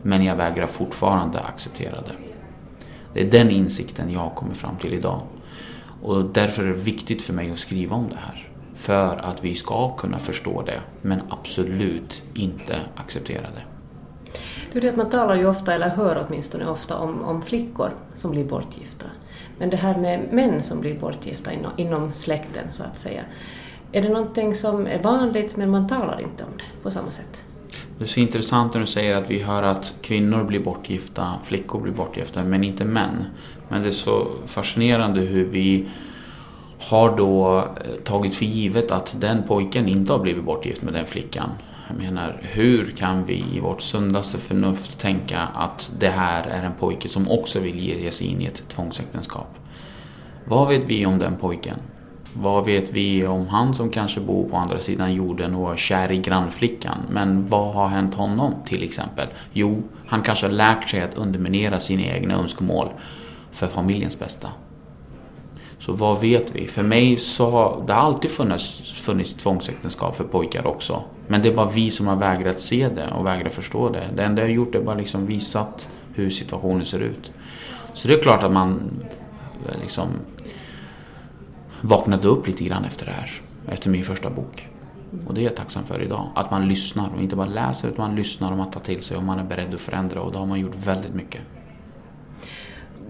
Men 0.02 0.24
jag 0.24 0.36
vägrar 0.36 0.66
fortfarande 0.66 1.40
acceptera 1.40 1.96
det. 2.00 2.16
Det 3.12 3.20
är 3.20 3.30
den 3.30 3.50
insikten 3.50 4.12
jag 4.12 4.20
har 4.20 4.30
kommit 4.30 4.56
fram 4.56 4.76
till 4.76 4.92
idag. 4.92 5.20
Och 6.02 6.24
därför 6.24 6.62
är 6.62 6.68
det 6.68 6.74
viktigt 6.74 7.22
för 7.22 7.32
mig 7.32 7.50
att 7.50 7.58
skriva 7.58 7.96
om 7.96 8.08
det 8.08 8.18
här. 8.26 8.48
För 8.74 9.16
att 9.16 9.44
vi 9.44 9.54
ska 9.54 9.96
kunna 9.96 10.18
förstå 10.18 10.62
det, 10.62 10.80
men 11.02 11.20
absolut 11.28 12.22
inte 12.34 12.80
acceptera 12.94 13.42
det. 13.42 13.75
Det 14.72 14.78
är 14.78 14.82
det 14.82 14.88
att 14.88 14.96
man 14.96 15.10
talar 15.10 15.36
ju 15.36 15.46
ofta, 15.46 15.74
eller 15.74 15.88
hör 15.88 16.26
åtminstone 16.26 16.66
ofta, 16.68 16.96
om, 16.98 17.22
om 17.22 17.42
flickor 17.42 17.90
som 18.14 18.30
blir 18.30 18.44
bortgifta. 18.44 19.06
Men 19.58 19.70
det 19.70 19.76
här 19.76 19.96
med 19.96 20.32
män 20.32 20.62
som 20.62 20.80
blir 20.80 20.98
bortgifta 20.98 21.52
inom, 21.52 21.72
inom 21.76 22.12
släkten, 22.12 22.64
så 22.70 22.82
att 22.82 22.98
säga. 22.98 23.22
Är 23.92 24.02
det 24.02 24.08
någonting 24.08 24.54
som 24.54 24.86
är 24.86 25.02
vanligt, 25.02 25.56
men 25.56 25.70
man 25.70 25.88
talar 25.88 26.20
inte 26.20 26.44
om 26.44 26.50
det 26.56 26.82
på 26.82 26.90
samma 26.90 27.10
sätt? 27.10 27.44
Det 27.98 28.04
är 28.04 28.08
så 28.08 28.20
intressant 28.20 28.74
när 28.74 28.80
du 28.80 28.86
säger 28.86 29.14
att 29.14 29.30
vi 29.30 29.42
hör 29.42 29.62
att 29.62 29.94
kvinnor 30.00 30.44
blir 30.44 30.60
bortgifta, 30.60 31.32
flickor 31.44 31.80
blir 31.80 31.92
bortgifta, 31.92 32.44
men 32.44 32.64
inte 32.64 32.84
män. 32.84 33.24
Men 33.68 33.82
det 33.82 33.88
är 33.88 33.92
så 33.92 34.26
fascinerande 34.46 35.20
hur 35.20 35.44
vi 35.44 35.88
har 36.78 37.16
då 37.16 37.58
eh, 37.58 37.64
tagit 38.04 38.34
för 38.34 38.44
givet 38.44 38.90
att 38.90 39.16
den 39.20 39.42
pojken 39.42 39.88
inte 39.88 40.12
har 40.12 40.20
blivit 40.20 40.44
bortgift 40.44 40.82
med 40.82 40.92
den 40.92 41.06
flickan. 41.06 41.50
Jag 41.88 41.96
menar, 41.96 42.40
hur 42.42 42.86
kan 42.86 43.24
vi 43.24 43.44
i 43.54 43.60
vårt 43.60 43.80
sundaste 43.80 44.38
förnuft 44.38 45.00
tänka 45.00 45.40
att 45.40 45.92
det 45.98 46.08
här 46.08 46.46
är 46.46 46.62
en 46.62 46.72
pojke 46.72 47.08
som 47.08 47.30
också 47.30 47.60
vill 47.60 47.80
ge 47.80 48.10
sig 48.10 48.26
in 48.26 48.42
i 48.42 48.44
ett 48.44 48.68
tvångsäktenskap? 48.68 49.54
Vad 50.44 50.68
vet 50.68 50.84
vi 50.84 51.06
om 51.06 51.18
den 51.18 51.36
pojken? 51.36 51.76
Vad 52.32 52.64
vet 52.64 52.92
vi 52.92 53.26
om 53.26 53.48
han 53.48 53.74
som 53.74 53.90
kanske 53.90 54.20
bor 54.20 54.48
på 54.48 54.56
andra 54.56 54.78
sidan 54.78 55.14
jorden 55.14 55.54
och 55.54 55.72
är 55.72 55.76
kär 55.76 56.12
i 56.12 56.18
grannflickan? 56.18 56.98
Men 57.10 57.46
vad 57.46 57.74
har 57.74 57.88
hänt 57.88 58.14
honom 58.14 58.54
till 58.64 58.82
exempel? 58.82 59.28
Jo, 59.52 59.82
han 60.06 60.22
kanske 60.22 60.46
har 60.46 60.52
lärt 60.52 60.88
sig 60.88 61.00
att 61.00 61.14
underminera 61.14 61.80
sina 61.80 62.02
egna 62.02 62.34
önskemål 62.34 62.88
för 63.50 63.66
familjens 63.66 64.18
bästa. 64.18 64.48
Så 65.78 65.92
vad 65.92 66.20
vet 66.20 66.56
vi? 66.56 66.66
För 66.66 66.82
mig 66.82 67.16
så 67.16 67.50
har 67.50 67.84
det 67.86 67.94
alltid 67.94 68.30
funnits, 68.30 68.92
funnits 68.92 69.34
tvångsäktenskap 69.34 70.16
för 70.16 70.24
pojkar 70.24 70.66
också. 70.66 71.02
Men 71.26 71.42
det 71.42 71.48
är 71.48 71.54
bara 71.54 71.70
vi 71.70 71.90
som 71.90 72.06
har 72.06 72.16
vägrat 72.16 72.60
se 72.60 72.88
det 72.88 73.10
och 73.10 73.26
vägrat 73.26 73.54
förstå 73.54 73.88
det. 73.88 74.04
Det 74.16 74.22
enda 74.22 74.42
jag 74.42 74.48
har 74.48 74.54
gjort 74.54 74.74
är 74.74 74.80
bara 74.80 74.94
liksom 74.94 75.26
visat 75.26 75.90
hur 76.14 76.30
situationen 76.30 76.86
ser 76.86 77.00
ut. 77.00 77.32
Så 77.92 78.08
det 78.08 78.14
är 78.14 78.22
klart 78.22 78.42
att 78.42 78.52
man 78.52 78.90
eh, 79.68 79.80
liksom 79.82 80.08
vaknade 81.80 82.28
upp 82.28 82.46
lite 82.46 82.64
grann 82.64 82.84
efter 82.84 83.06
det 83.06 83.12
här. 83.12 83.30
Efter 83.68 83.90
min 83.90 84.04
första 84.04 84.30
bok. 84.30 84.68
Och 85.26 85.34
det 85.34 85.40
är 85.40 85.44
jag 85.44 85.56
tacksam 85.56 85.84
för 85.84 86.02
idag. 86.02 86.28
Att 86.34 86.50
man 86.50 86.68
lyssnar 86.68 87.10
och 87.14 87.22
inte 87.22 87.36
bara 87.36 87.46
läser 87.46 87.88
utan 87.88 88.06
man 88.06 88.16
lyssnar 88.16 88.50
och 88.50 88.56
man 88.56 88.70
tar 88.70 88.80
till 88.80 89.02
sig 89.02 89.16
och 89.16 89.22
man 89.22 89.38
är 89.38 89.44
beredd 89.44 89.74
att 89.74 89.80
förändra 89.80 90.20
och 90.22 90.32
då 90.32 90.38
har 90.38 90.46
man 90.46 90.60
gjort 90.60 90.86
väldigt 90.86 91.14
mycket. 91.14 91.40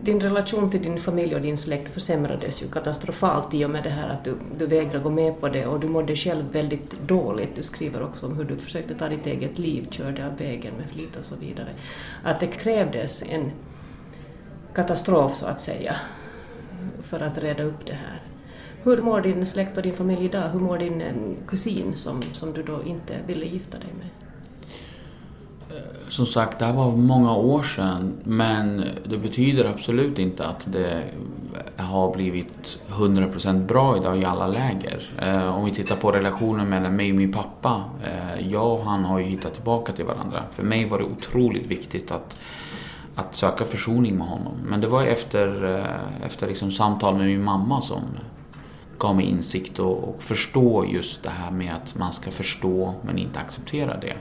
Din 0.07 0.21
relation 0.21 0.71
till 0.71 0.83
din 0.83 0.99
familj 0.99 1.35
och 1.35 1.40
din 1.40 1.59
släkt 1.59 1.88
försämrades 1.88 2.62
ju 2.62 2.69
katastrofalt 2.69 3.55
i 3.55 3.64
och 3.64 3.71
med 3.71 3.83
det 3.83 3.90
här 3.90 4.09
att 4.09 4.25
du, 4.25 4.35
du 4.59 4.66
vägrade 4.66 4.99
gå 4.99 5.11
med 5.11 5.40
på 5.40 5.49
det 5.49 5.66
och 5.66 5.81
du 5.81 5.88
mådde 5.88 6.16
själv 6.16 6.45
väldigt 6.53 6.90
dåligt. 7.07 7.57
Du 7.57 7.62
skriver 7.62 8.03
också 8.03 8.27
om 8.27 8.37
hur 8.37 8.45
du 8.45 8.57
försökte 8.57 8.95
ta 8.95 9.09
ditt 9.09 9.27
eget 9.27 9.59
liv, 9.59 9.87
körde 9.90 10.27
av 10.27 10.38
vägen 10.38 10.75
med 10.75 10.88
flit 10.90 11.16
och 11.16 11.25
så 11.25 11.35
vidare. 11.37 11.69
Att 12.23 12.40
det 12.40 12.47
krävdes 12.47 13.23
en 13.23 13.51
katastrof 14.75 15.35
så 15.35 15.47
att 15.47 15.61
säga 15.61 15.97
för 17.03 17.21
att 17.21 17.38
reda 17.38 17.62
upp 17.62 17.87
det 17.87 17.92
här. 17.92 18.23
Hur 18.83 19.03
mår 19.03 19.21
din 19.21 19.47
släkt 19.47 19.77
och 19.77 19.83
din 19.83 19.97
familj 19.97 20.25
idag? 20.25 20.49
Hur 20.49 20.61
mår 20.61 20.79
din 20.79 21.01
eh, 21.01 21.14
kusin 21.47 21.95
som, 21.95 22.23
som 22.23 22.53
du 22.53 22.62
då 22.62 22.83
inte 22.85 23.14
ville 23.27 23.47
gifta 23.47 23.79
dig 23.79 23.95
med? 23.99 24.25
Eh, 25.76 26.08
som 26.08 26.26
sagt, 26.26 26.58
det 26.58 26.64
här 26.64 26.72
var 26.72 26.90
många 26.90 27.34
år 27.34 27.62
sedan 27.62 28.12
men 28.22 28.84
det 29.04 29.18
betyder 29.18 29.64
absolut 29.64 30.18
inte 30.18 30.46
att 30.46 30.66
det 30.72 31.04
har 31.76 32.14
blivit 32.14 32.78
100% 32.88 33.66
bra 33.66 33.96
idag 33.96 34.16
i 34.16 34.24
alla 34.24 34.46
läger. 34.46 35.10
Eh, 35.22 35.56
om 35.56 35.64
vi 35.64 35.70
tittar 35.70 35.96
på 35.96 36.12
relationen 36.12 36.68
mellan 36.68 36.96
mig 36.96 37.10
och 37.10 37.16
min 37.16 37.32
pappa. 37.32 37.84
Eh, 38.04 38.48
jag 38.48 38.72
och 38.72 38.84
han 38.84 39.04
har 39.04 39.18
ju 39.18 39.24
hittat 39.24 39.54
tillbaka 39.54 39.92
till 39.92 40.04
varandra. 40.04 40.42
För 40.50 40.62
mig 40.62 40.88
var 40.88 40.98
det 40.98 41.04
otroligt 41.04 41.66
viktigt 41.66 42.10
att, 42.10 42.40
att 43.14 43.36
söka 43.36 43.64
försoning 43.64 44.16
med 44.16 44.26
honom. 44.26 44.52
Men 44.64 44.80
det 44.80 44.86
var 44.86 45.02
efter, 45.02 45.74
eh, 45.78 46.26
efter 46.26 46.46
liksom 46.46 46.72
samtal 46.72 47.16
med 47.16 47.26
min 47.26 47.44
mamma 47.44 47.80
som 47.80 48.02
gav 48.98 49.16
mig 49.16 49.24
insikt 49.24 49.78
och, 49.78 50.08
och 50.08 50.22
förstå 50.22 50.84
just 50.88 51.22
det 51.22 51.30
här 51.30 51.50
med 51.50 51.74
att 51.74 51.94
man 51.94 52.12
ska 52.12 52.30
förstå 52.30 52.94
men 53.02 53.18
inte 53.18 53.38
acceptera 53.38 53.96
det. 53.96 54.16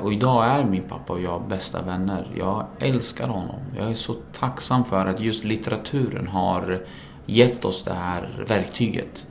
Och 0.00 0.12
idag 0.12 0.46
är 0.46 0.64
min 0.64 0.82
pappa 0.82 1.12
och 1.12 1.20
jag 1.20 1.48
bästa 1.48 1.82
vänner. 1.82 2.26
Jag 2.38 2.66
älskar 2.78 3.28
honom. 3.28 3.60
Jag 3.76 3.90
är 3.90 3.94
så 3.94 4.14
tacksam 4.32 4.84
för 4.84 5.06
att 5.06 5.20
just 5.20 5.44
litteraturen 5.44 6.28
har 6.28 6.86
gett 7.26 7.64
oss 7.64 7.82
det 7.82 7.94
här 7.94 8.44
verktyget. 8.48 9.26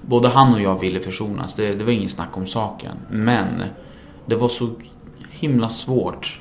Både 0.00 0.28
han 0.28 0.54
och 0.54 0.60
jag 0.60 0.80
ville 0.80 1.00
försonas, 1.00 1.54
det, 1.54 1.72
det 1.72 1.84
var 1.84 1.92
ingen 1.92 2.08
snack 2.08 2.36
om 2.36 2.46
saken. 2.46 2.96
Men 3.10 3.62
det 4.26 4.36
var 4.36 4.48
så 4.48 4.70
himla 5.30 5.68
svårt 5.68 6.40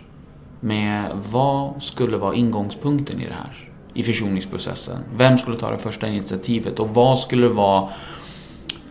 med 0.60 1.12
vad 1.32 1.84
skulle 1.84 2.18
vara 2.18 2.36
ingångspunkten 2.36 3.22
i 3.22 3.28
det 3.28 3.34
här? 3.34 3.72
i 3.96 4.04
försoningsprocessen. 4.04 5.04
Vem 5.18 5.38
skulle 5.38 5.58
ta 5.58 5.72
det 5.72 5.78
första 5.78 6.08
initiativet 6.08 6.80
och 6.80 6.90
vad 6.90 7.20
skulle 7.20 7.48
vara 7.48 7.90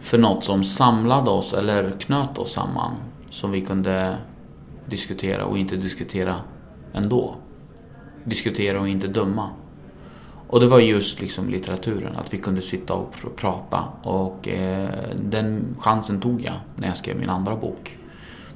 för 0.00 0.18
något 0.18 0.44
som 0.44 0.64
samlade 0.64 1.30
oss 1.30 1.54
eller 1.54 1.90
knöt 1.90 2.38
oss 2.38 2.52
samman 2.52 2.92
som 3.34 3.50
vi 3.50 3.60
kunde 3.60 4.18
diskutera 4.86 5.44
och 5.44 5.58
inte 5.58 5.76
diskutera 5.76 6.36
ändå. 6.92 7.36
Diskutera 8.24 8.80
och 8.80 8.88
inte 8.88 9.06
döma. 9.06 9.50
Och 10.46 10.60
det 10.60 10.66
var 10.66 10.78
just 10.78 11.20
liksom 11.20 11.48
litteraturen, 11.48 12.16
att 12.16 12.34
vi 12.34 12.38
kunde 12.38 12.62
sitta 12.62 12.94
och 12.94 13.12
pr 13.12 13.28
prata 13.36 13.84
och 14.02 14.48
eh, 14.48 14.90
den 15.16 15.76
chansen 15.78 16.20
tog 16.20 16.40
jag 16.40 16.54
när 16.76 16.88
jag 16.88 16.96
skrev 16.96 17.18
min 17.18 17.30
andra 17.30 17.56
bok. 17.56 17.98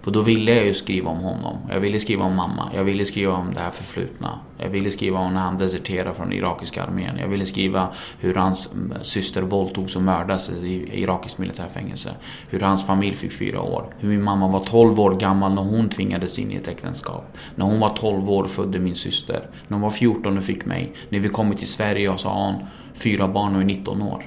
För 0.09 0.12
då 0.12 0.21
ville 0.21 0.55
jag 0.55 0.66
ju 0.66 0.75
skriva 0.75 1.11
om 1.11 1.18
honom. 1.18 1.57
Jag 1.68 1.81
ville 1.81 2.01
skriva 2.01 2.25
om 2.25 2.37
mamma. 2.37 2.71
Jag 2.75 2.85
ville 2.85 3.05
skriva 3.05 3.33
om 3.33 3.55
det 3.55 3.61
här 3.61 3.71
förflutna. 3.71 4.38
Jag 4.59 4.68
ville 4.68 4.90
skriva 4.90 5.18
om 5.18 5.35
när 5.35 5.40
han 5.40 5.59
deserterade 5.59 6.14
från 6.14 6.33
irakiska 6.33 6.83
armén. 6.83 7.18
Jag 7.18 7.29
ville 7.29 7.47
skriva 7.47 7.88
hur 8.18 8.35
hans 8.35 8.71
syster 9.03 9.42
våldtogs 9.42 9.97
och 9.97 10.03
mördades 10.03 10.51
i 10.51 11.03
irakiskt 11.03 11.38
militärfängelse. 11.38 12.14
Hur 12.49 12.61
hans 12.61 12.87
familj 12.87 13.16
fick 13.16 13.33
fyra 13.33 13.61
år. 13.62 13.94
Hur 13.99 14.09
min 14.09 14.23
mamma 14.23 14.49
var 14.49 14.61
12 14.61 15.01
år 15.01 15.14
gammal 15.14 15.55
när 15.55 15.62
hon 15.62 15.88
tvingades 15.88 16.38
in 16.38 16.53
i 16.53 16.57
ett 16.57 16.68
äktenskap. 16.68 17.37
När 17.55 17.64
hon 17.66 17.81
var 17.81 17.88
12 17.88 18.31
år 18.31 18.44
födde 18.44 18.79
min 18.79 18.97
syster. 18.97 19.51
När 19.68 19.75
hon 19.75 19.83
var 19.83 19.90
14 19.90 20.38
och 20.38 20.44
fick 20.44 20.66
mig. 20.66 20.92
När 21.09 21.18
vi 21.18 21.29
kommit 21.29 21.59
till 21.59 21.68
Sverige 21.68 22.09
och 22.11 22.21
så 22.21 22.29
har 22.29 22.53
hon 22.53 22.66
fyra 22.94 23.29
barn 23.29 23.55
och 23.55 23.61
är 23.61 23.66
19 23.66 24.03
år. 24.03 24.25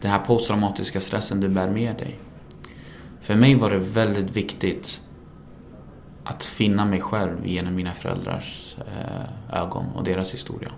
Den 0.00 0.10
här 0.10 0.18
posttraumatiska 0.18 1.00
stressen 1.00 1.40
du 1.40 1.48
bär 1.48 1.70
med 1.70 1.96
dig. 1.96 2.18
För 3.26 3.34
mig 3.34 3.54
var 3.54 3.70
det 3.70 3.78
väldigt 3.78 4.36
viktigt 4.36 5.02
att 6.24 6.44
finna 6.44 6.84
mig 6.84 7.00
själv 7.00 7.46
genom 7.46 7.74
mina 7.74 7.92
föräldrars 7.92 8.76
eh, 8.78 9.60
ögon 9.62 9.84
och 9.94 10.04
deras 10.04 10.34
historia. 10.34 10.70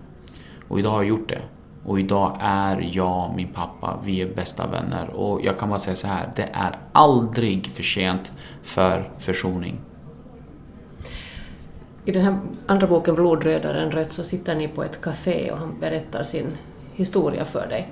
Och 0.69 0.79
idag 0.79 0.91
har 0.91 1.03
jag 1.03 1.09
gjort 1.09 1.29
det. 1.29 1.41
Och 1.85 2.01
idag 2.01 2.39
är 2.41 2.91
jag 2.93 3.35
min 3.37 3.49
pappa, 3.49 3.99
vi 4.05 4.21
är 4.21 4.35
bästa 4.35 4.67
vänner. 4.67 5.11
Och 5.11 5.45
jag 5.45 5.59
kan 5.59 5.69
bara 5.69 5.79
säga 5.79 5.97
så 5.97 6.07
här, 6.07 6.33
det 6.37 6.49
är 6.53 6.79
aldrig 6.93 7.67
för 7.67 7.83
sent 7.83 8.33
för 8.63 9.11
försoning. 9.19 9.81
I 12.05 12.13
den 12.13 12.25
här 12.25 12.39
andra 12.67 12.87
boken, 12.87 13.15
Blodrödaren 13.15 13.91
rätt, 13.91 14.13
så 14.13 14.23
sitter 14.23 14.55
ni 14.55 14.69
på 14.69 14.85
ett 14.85 15.01
café 15.01 15.51
och 15.51 15.59
han 15.59 15.81
berättar 15.81 16.23
sin 16.23 16.47
historia 16.95 17.45
för 17.45 17.67
dig. 17.67 17.89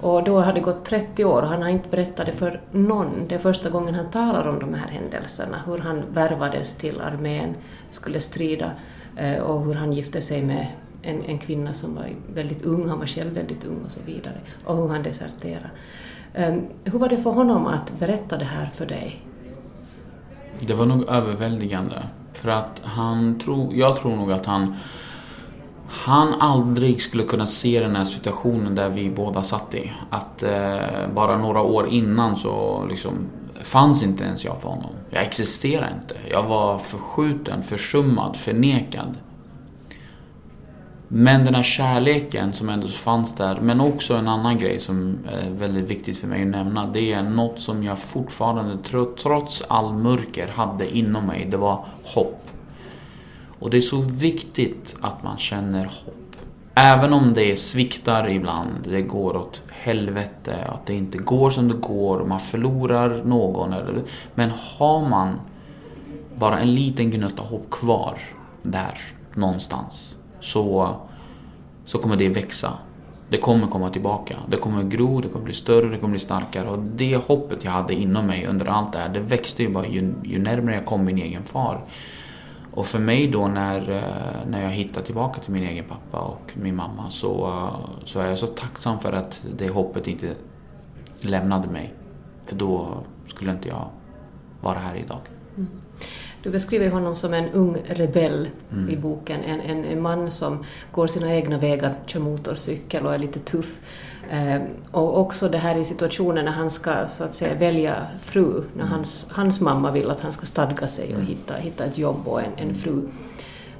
Och 0.00 0.24
då 0.24 0.40
har 0.40 0.52
det 0.52 0.60
gått 0.60 0.84
30 0.84 1.24
år 1.24 1.42
och 1.42 1.48
han 1.48 1.62
har 1.62 1.68
inte 1.68 1.88
berättat 1.88 2.26
det 2.26 2.32
för 2.32 2.60
någon. 2.72 3.28
Det 3.28 3.34
är 3.34 3.38
första 3.38 3.70
gången 3.70 3.94
han 3.94 4.10
talar 4.10 4.48
om 4.48 4.58
de 4.58 4.74
här 4.74 4.88
händelserna, 4.88 5.62
hur 5.66 5.78
han 5.78 6.02
värvades 6.12 6.74
till 6.74 7.00
armén, 7.00 7.54
skulle 7.90 8.20
strida 8.20 8.72
eh, 9.16 9.42
och 9.42 9.64
hur 9.64 9.74
han 9.74 9.92
gifte 9.92 10.20
sig 10.20 10.42
med 10.42 10.66
en, 11.02 11.22
en 11.24 11.38
kvinna 11.38 11.74
som 11.74 11.94
var 11.94 12.08
väldigt 12.34 12.62
ung, 12.62 12.88
han 12.88 12.98
var 12.98 13.06
själv 13.06 13.34
väldigt 13.34 13.64
ung 13.64 13.82
och 13.84 13.90
så 13.90 14.00
vidare, 14.06 14.40
och 14.64 14.76
hur 14.76 14.88
han 14.88 15.02
deserterade. 15.02 15.70
Ehm, 16.34 16.66
hur 16.84 16.98
var 16.98 17.08
det 17.08 17.16
för 17.16 17.30
honom 17.30 17.66
att 17.66 17.98
berätta 17.98 18.38
det 18.38 18.44
här 18.44 18.70
för 18.74 18.86
dig? 18.86 19.22
Det 20.60 20.74
var 20.74 20.86
nog 20.86 21.08
överväldigande. 21.08 22.02
För 22.32 22.50
att 22.50 22.80
han 22.84 23.38
tror, 23.38 23.74
jag 23.74 23.96
tror 23.96 24.16
nog 24.16 24.32
att 24.32 24.46
han 24.46 24.76
han 25.88 26.34
aldrig 26.40 27.02
skulle 27.02 27.22
kunna 27.22 27.46
se 27.46 27.80
den 27.80 27.96
här 27.96 28.04
situationen 28.04 28.74
där 28.74 28.88
vi 28.88 29.10
båda 29.10 29.42
satt 29.42 29.74
i. 29.74 29.92
Att 30.10 30.42
eh, 30.42 30.78
bara 31.14 31.38
några 31.38 31.62
år 31.62 31.88
innan 31.88 32.36
så 32.36 32.84
liksom 32.90 33.12
fanns 33.62 34.02
inte 34.02 34.24
ens 34.24 34.44
jag 34.44 34.60
för 34.60 34.68
honom. 34.68 34.90
Jag 35.10 35.22
existerade 35.22 35.92
inte. 36.02 36.16
Jag 36.30 36.42
var 36.42 36.78
förskjuten, 36.78 37.62
försummad, 37.62 38.36
förnekad. 38.36 39.14
Men 41.08 41.44
den 41.44 41.54
här 41.54 41.62
kärleken 41.62 42.52
som 42.52 42.68
ändå 42.68 42.88
fanns 42.88 43.34
där, 43.34 43.60
men 43.60 43.80
också 43.80 44.14
en 44.14 44.28
annan 44.28 44.58
grej 44.58 44.80
som 44.80 45.18
är 45.28 45.50
väldigt 45.50 45.90
viktigt 45.90 46.18
för 46.18 46.26
mig 46.26 46.42
att 46.42 46.48
nämna. 46.48 46.86
Det 46.86 47.12
är 47.12 47.22
något 47.22 47.60
som 47.60 47.82
jag 47.82 47.98
fortfarande, 47.98 48.78
trots 49.18 49.62
all 49.68 49.92
mörker, 49.92 50.48
hade 50.48 50.96
inom 50.96 51.26
mig. 51.26 51.46
Det 51.50 51.56
var 51.56 51.84
hopp. 52.04 52.42
Och 53.58 53.70
det 53.70 53.76
är 53.76 53.80
så 53.80 54.00
viktigt 54.00 54.96
att 55.00 55.22
man 55.22 55.38
känner 55.38 55.84
hopp. 55.84 56.36
Även 56.74 57.12
om 57.12 57.32
det 57.32 57.56
sviktar 57.56 58.30
ibland, 58.30 58.70
det 58.84 59.02
går 59.02 59.36
åt 59.36 59.62
helvete, 59.68 60.64
att 60.68 60.86
det 60.86 60.94
inte 60.94 61.18
går 61.18 61.50
som 61.50 61.68
det 61.68 61.78
går, 61.78 62.24
man 62.24 62.40
förlorar 62.40 63.22
någon. 63.24 63.74
Men 64.34 64.50
har 64.50 65.08
man 65.08 65.40
bara 66.34 66.60
en 66.60 66.74
liten 66.74 67.10
gnutta 67.10 67.42
hopp 67.42 67.70
kvar 67.70 68.18
där 68.62 68.98
någonstans 69.34 70.14
så, 70.40 70.96
så 71.84 71.98
kommer 71.98 72.16
det 72.16 72.28
växa. 72.28 72.72
Det 73.28 73.38
kommer 73.38 73.66
komma 73.66 73.90
tillbaka. 73.90 74.36
Det 74.48 74.56
kommer 74.56 74.82
gro, 74.82 75.20
det 75.20 75.28
kommer 75.28 75.44
bli 75.44 75.54
större, 75.54 75.88
det 75.88 75.98
kommer 75.98 76.10
bli 76.10 76.20
starkare. 76.20 76.68
Och 76.68 76.78
det 76.78 77.16
hoppet 77.16 77.64
jag 77.64 77.72
hade 77.72 77.94
inom 77.94 78.26
mig 78.26 78.46
under 78.46 78.66
allt 78.66 78.92
det 78.92 78.98
här, 78.98 79.08
det 79.08 79.20
växte 79.20 79.62
ju 79.62 79.68
bara 79.68 79.86
ju, 79.86 80.14
ju 80.24 80.38
närmare 80.38 80.74
jag 80.74 80.86
kom 80.86 81.04
min 81.04 81.18
egen 81.18 81.44
far. 81.44 81.84
Och 82.76 82.86
för 82.86 82.98
mig 82.98 83.28
då 83.28 83.48
när, 83.48 83.90
eh, 83.90 84.48
när 84.50 84.62
jag 84.62 84.70
hittade 84.70 85.06
tillbaka 85.06 85.40
till 85.40 85.52
min 85.52 85.62
egen 85.62 85.84
pappa 85.84 86.18
och 86.18 86.52
min 86.54 86.76
mamma 86.76 87.10
så, 87.10 87.68
så 88.04 88.20
är 88.20 88.28
jag 88.28 88.38
så 88.38 88.46
tacksam 88.46 88.98
för 89.00 89.12
att 89.12 89.42
det 89.58 89.68
hoppet 89.68 90.06
inte 90.06 90.34
lämnade 91.20 91.68
mig. 91.68 91.94
För 92.44 92.56
då 92.56 92.88
skulle 93.26 93.50
inte 93.50 93.68
jag 93.68 93.88
vara 94.60 94.78
här 94.78 94.94
idag. 94.94 95.18
Mm. 95.56 95.68
Du 96.42 96.50
beskriver 96.50 96.90
honom 96.90 97.16
som 97.16 97.34
en 97.34 97.48
ung 97.48 97.76
rebell 97.86 98.48
mm. 98.72 98.90
i 98.90 98.96
boken, 98.96 99.42
en, 99.42 99.60
en, 99.60 99.84
en, 99.84 100.02
man 100.02 100.30
som 100.30 100.64
går 100.92 101.06
sina 101.06 101.34
egna 101.34 101.58
vägar, 101.58 101.94
kör 102.06 102.20
motorcykel 102.20 103.06
och 103.06 103.14
är 103.14 103.18
lite 103.18 103.38
tuff. 103.38 103.78
Eh, 104.30 104.62
och 104.90 105.18
också 105.18 105.48
det 105.48 105.58
här 105.58 105.76
i 105.76 105.84
situationen 105.84 106.44
när 106.44 106.52
han 106.52 106.70
ska 106.70 107.06
så 107.06 107.24
att 107.24 107.34
säga 107.34 107.54
välja 107.54 108.06
fru, 108.18 108.62
när 108.74 108.82
mm. 108.82 108.92
hans, 108.92 109.26
hans 109.30 109.60
mamma 109.60 109.90
vill 109.90 110.10
att 110.10 110.20
han 110.20 110.32
ska 110.32 110.46
stadga 110.46 110.88
sig 110.88 111.04
och 111.04 111.20
mm. 111.20 111.26
hitta, 111.26 111.54
hitta 111.54 111.84
ett 111.84 111.98
jobb 111.98 112.28
och 112.28 112.40
en, 112.40 112.52
en 112.56 112.74
fru, 112.74 113.08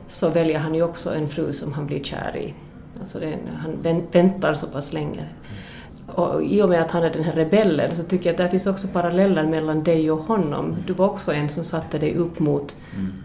så 0.06 0.28
väljer 0.28 0.58
han 0.58 0.74
ju 0.74 0.82
också 0.82 1.14
en 1.14 1.28
fru 1.28 1.52
som 1.52 1.72
han 1.72 1.86
blir 1.86 2.02
kär 2.02 2.36
i. 2.36 2.54
Alltså 3.00 3.18
det, 3.18 3.38
han 3.56 4.02
väntar 4.12 4.54
så 4.54 4.66
pass 4.66 4.92
länge. 4.92 5.20
Mm. 5.20 5.66
Och 6.06 6.42
I 6.44 6.62
och 6.62 6.68
med 6.68 6.80
att 6.80 6.90
han 6.90 7.02
är 7.02 7.10
den 7.10 7.24
här 7.24 7.32
rebellen 7.32 7.96
så 7.96 8.02
tycker 8.02 8.26
jag 8.26 8.34
att 8.34 8.46
det 8.46 8.50
finns 8.50 8.66
också 8.66 8.88
paralleller 8.88 9.46
mellan 9.46 9.84
dig 9.84 10.10
och 10.10 10.18
honom. 10.18 10.76
Du 10.86 10.92
var 10.92 11.06
också 11.06 11.32
en 11.32 11.48
som 11.48 11.64
satte 11.64 11.98
dig 11.98 12.14
upp 12.14 12.38
mot 12.38 12.76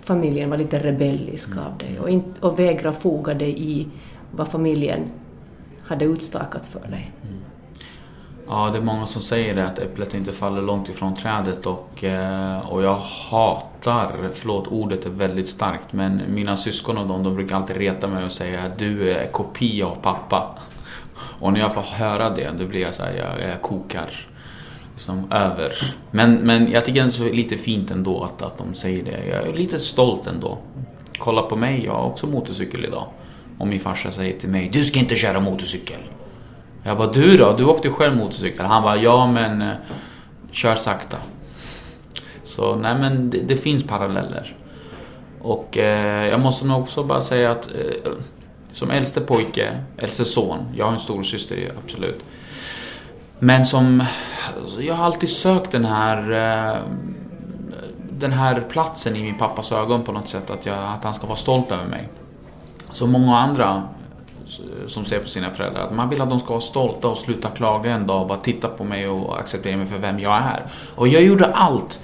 familjen, 0.04 0.50
var 0.50 0.58
lite 0.58 0.80
rebellisk 0.80 1.50
av 1.50 1.78
dig 1.78 2.00
och, 2.00 2.10
in, 2.10 2.24
och 2.40 2.60
vägrade 2.60 2.98
foga 2.98 3.34
dig 3.34 3.72
i 3.72 3.88
vad 4.32 4.48
familjen 4.48 5.00
hade 5.92 6.06
utstakat 6.06 6.66
för 6.66 6.80
dig. 6.80 7.12
Mm. 7.24 7.42
Ja, 8.48 8.70
det 8.74 8.78
är 8.78 8.82
många 8.84 9.08
som 9.08 9.22
säger 9.22 9.56
det, 9.56 9.66
att 9.66 9.80
äpplet 9.80 10.14
inte 10.14 10.34
faller 10.34 10.62
långt 10.62 10.90
ifrån 10.90 11.16
trädet 11.16 11.66
och, 11.66 12.04
eh, 12.04 12.72
och 12.72 12.84
jag 12.84 13.00
hatar, 13.32 14.30
förlåt 14.34 14.68
ordet 14.68 15.06
är 15.06 15.10
väldigt 15.10 15.48
starkt, 15.48 15.94
men 15.94 16.22
mina 16.28 16.58
syskon 16.58 16.98
och 16.98 17.08
dem, 17.08 17.24
de 17.24 17.36
brukar 17.36 17.56
alltid 17.56 17.78
reta 17.78 18.08
mig 18.08 18.26
och 18.26 18.32
säga 18.32 18.64
att 18.64 18.80
du 18.80 19.12
är 19.12 19.28
kopia 19.28 19.88
av 19.88 19.96
pappa. 19.96 20.58
Och 21.40 21.54
när 21.54 21.60
jag 21.60 21.74
får 21.74 21.82
höra 21.82 22.30
det, 22.30 22.50
då 22.60 22.68
blir 22.68 22.82
jag 22.82 22.96
så 22.96 23.04
här, 23.04 23.14
jag, 23.14 23.50
jag 23.50 23.62
kokar 23.62 24.28
liksom 24.94 25.32
över. 25.32 25.74
Men, 26.12 26.34
men 26.34 26.72
jag 26.72 26.86
tycker 26.86 27.04
det 27.04 27.30
är 27.30 27.34
lite 27.34 27.58
fint 27.58 27.92
ändå 27.92 28.24
att, 28.24 28.42
att 28.42 28.58
de 28.58 28.74
säger 28.74 29.04
det. 29.04 29.26
Jag 29.26 29.48
är 29.48 29.54
lite 29.54 29.80
stolt 29.80 30.28
ändå. 30.28 30.58
Kolla 31.18 31.42
på 31.42 31.56
mig, 31.56 31.86
jag 31.86 31.94
har 31.94 32.06
också 32.06 32.28
motorcykel 32.28 32.86
idag. 32.86 33.06
Och 33.62 33.68
min 33.68 33.80
farsa 33.80 34.12
säger 34.12 34.40
till 34.40 34.50
mig, 34.50 34.70
du 34.74 34.84
ska 34.84 35.00
inte 35.00 35.16
köra 35.16 35.40
motorcykel. 35.40 36.00
Jag 36.84 36.98
bara, 36.98 37.12
du 37.12 37.38
då? 37.38 37.56
Du 37.58 37.66
åkte 37.66 37.90
själv 37.90 38.16
motorcykel. 38.18 38.66
Han 38.66 38.84
bara, 38.84 38.98
ja 38.98 39.32
men 39.32 39.62
eh, 39.62 39.76
kör 40.52 40.76
sakta. 40.76 41.18
Så 42.44 42.76
nej 42.76 42.96
men 42.96 43.30
det, 43.30 43.38
det 43.38 43.56
finns 43.56 43.84
paralleller. 43.84 44.56
Och 45.42 45.78
eh, 45.78 46.28
jag 46.28 46.40
måste 46.40 46.66
nog 46.66 46.82
också 46.82 47.04
bara 47.04 47.22
säga 47.22 47.52
att 47.52 47.66
eh, 47.66 48.12
som 48.72 48.92
äldste 48.92 49.22
pojke, 49.22 49.84
äldste 49.98 50.26
son, 50.26 50.60
jag 50.76 50.86
har 50.86 50.94
en 50.94 51.00
stor 51.00 51.24
syster 51.24 51.72
absolut. 51.84 52.26
Men 53.40 53.66
som, 53.66 54.04
alltså, 54.62 54.82
jag 54.82 54.94
har 54.94 55.06
alltid 55.06 55.30
sökt 55.30 55.72
den 55.72 55.86
här 55.86 56.32
eh, 56.32 56.82
den 58.10 58.32
här 58.32 58.62
platsen 58.70 59.16
i 59.16 59.24
min 59.24 59.38
pappas 59.38 59.72
ögon 59.72 60.04
på 60.04 60.12
något 60.12 60.30
sätt, 60.30 60.50
att, 60.50 60.66
jag, 60.66 60.78
att 60.78 61.04
han 61.04 61.14
ska 61.14 61.28
vara 61.28 61.38
stolt 61.38 61.72
över 61.72 61.86
mig. 61.86 62.08
Som 62.94 63.12
många 63.12 63.38
andra 63.38 63.84
eh, 64.46 64.88
som 64.88 65.06
ser 65.06 65.20
på 65.20 65.28
sina 65.28 65.52
föräldrar, 65.52 65.82
att 65.82 65.96
man 65.96 66.10
vill 66.10 66.22
att 66.22 66.30
de 66.30 66.40
ska 66.40 66.50
vara 66.50 66.62
stolta 66.62 67.08
och 67.08 67.18
sluta 67.18 67.50
klaga 67.50 67.92
en 67.92 68.08
dag 68.08 68.22
och 68.22 68.28
bara 68.28 68.40
titta 68.40 68.68
på 68.68 68.84
mig 68.84 69.08
och 69.08 69.40
acceptera 69.40 69.78
mig 69.78 69.86
för 69.86 69.98
vem 69.98 70.20
jag 70.20 70.34
är. 70.34 70.66
Och 70.96 71.08
jag 71.08 71.24
gjorde 71.24 71.46
allt 71.46 72.00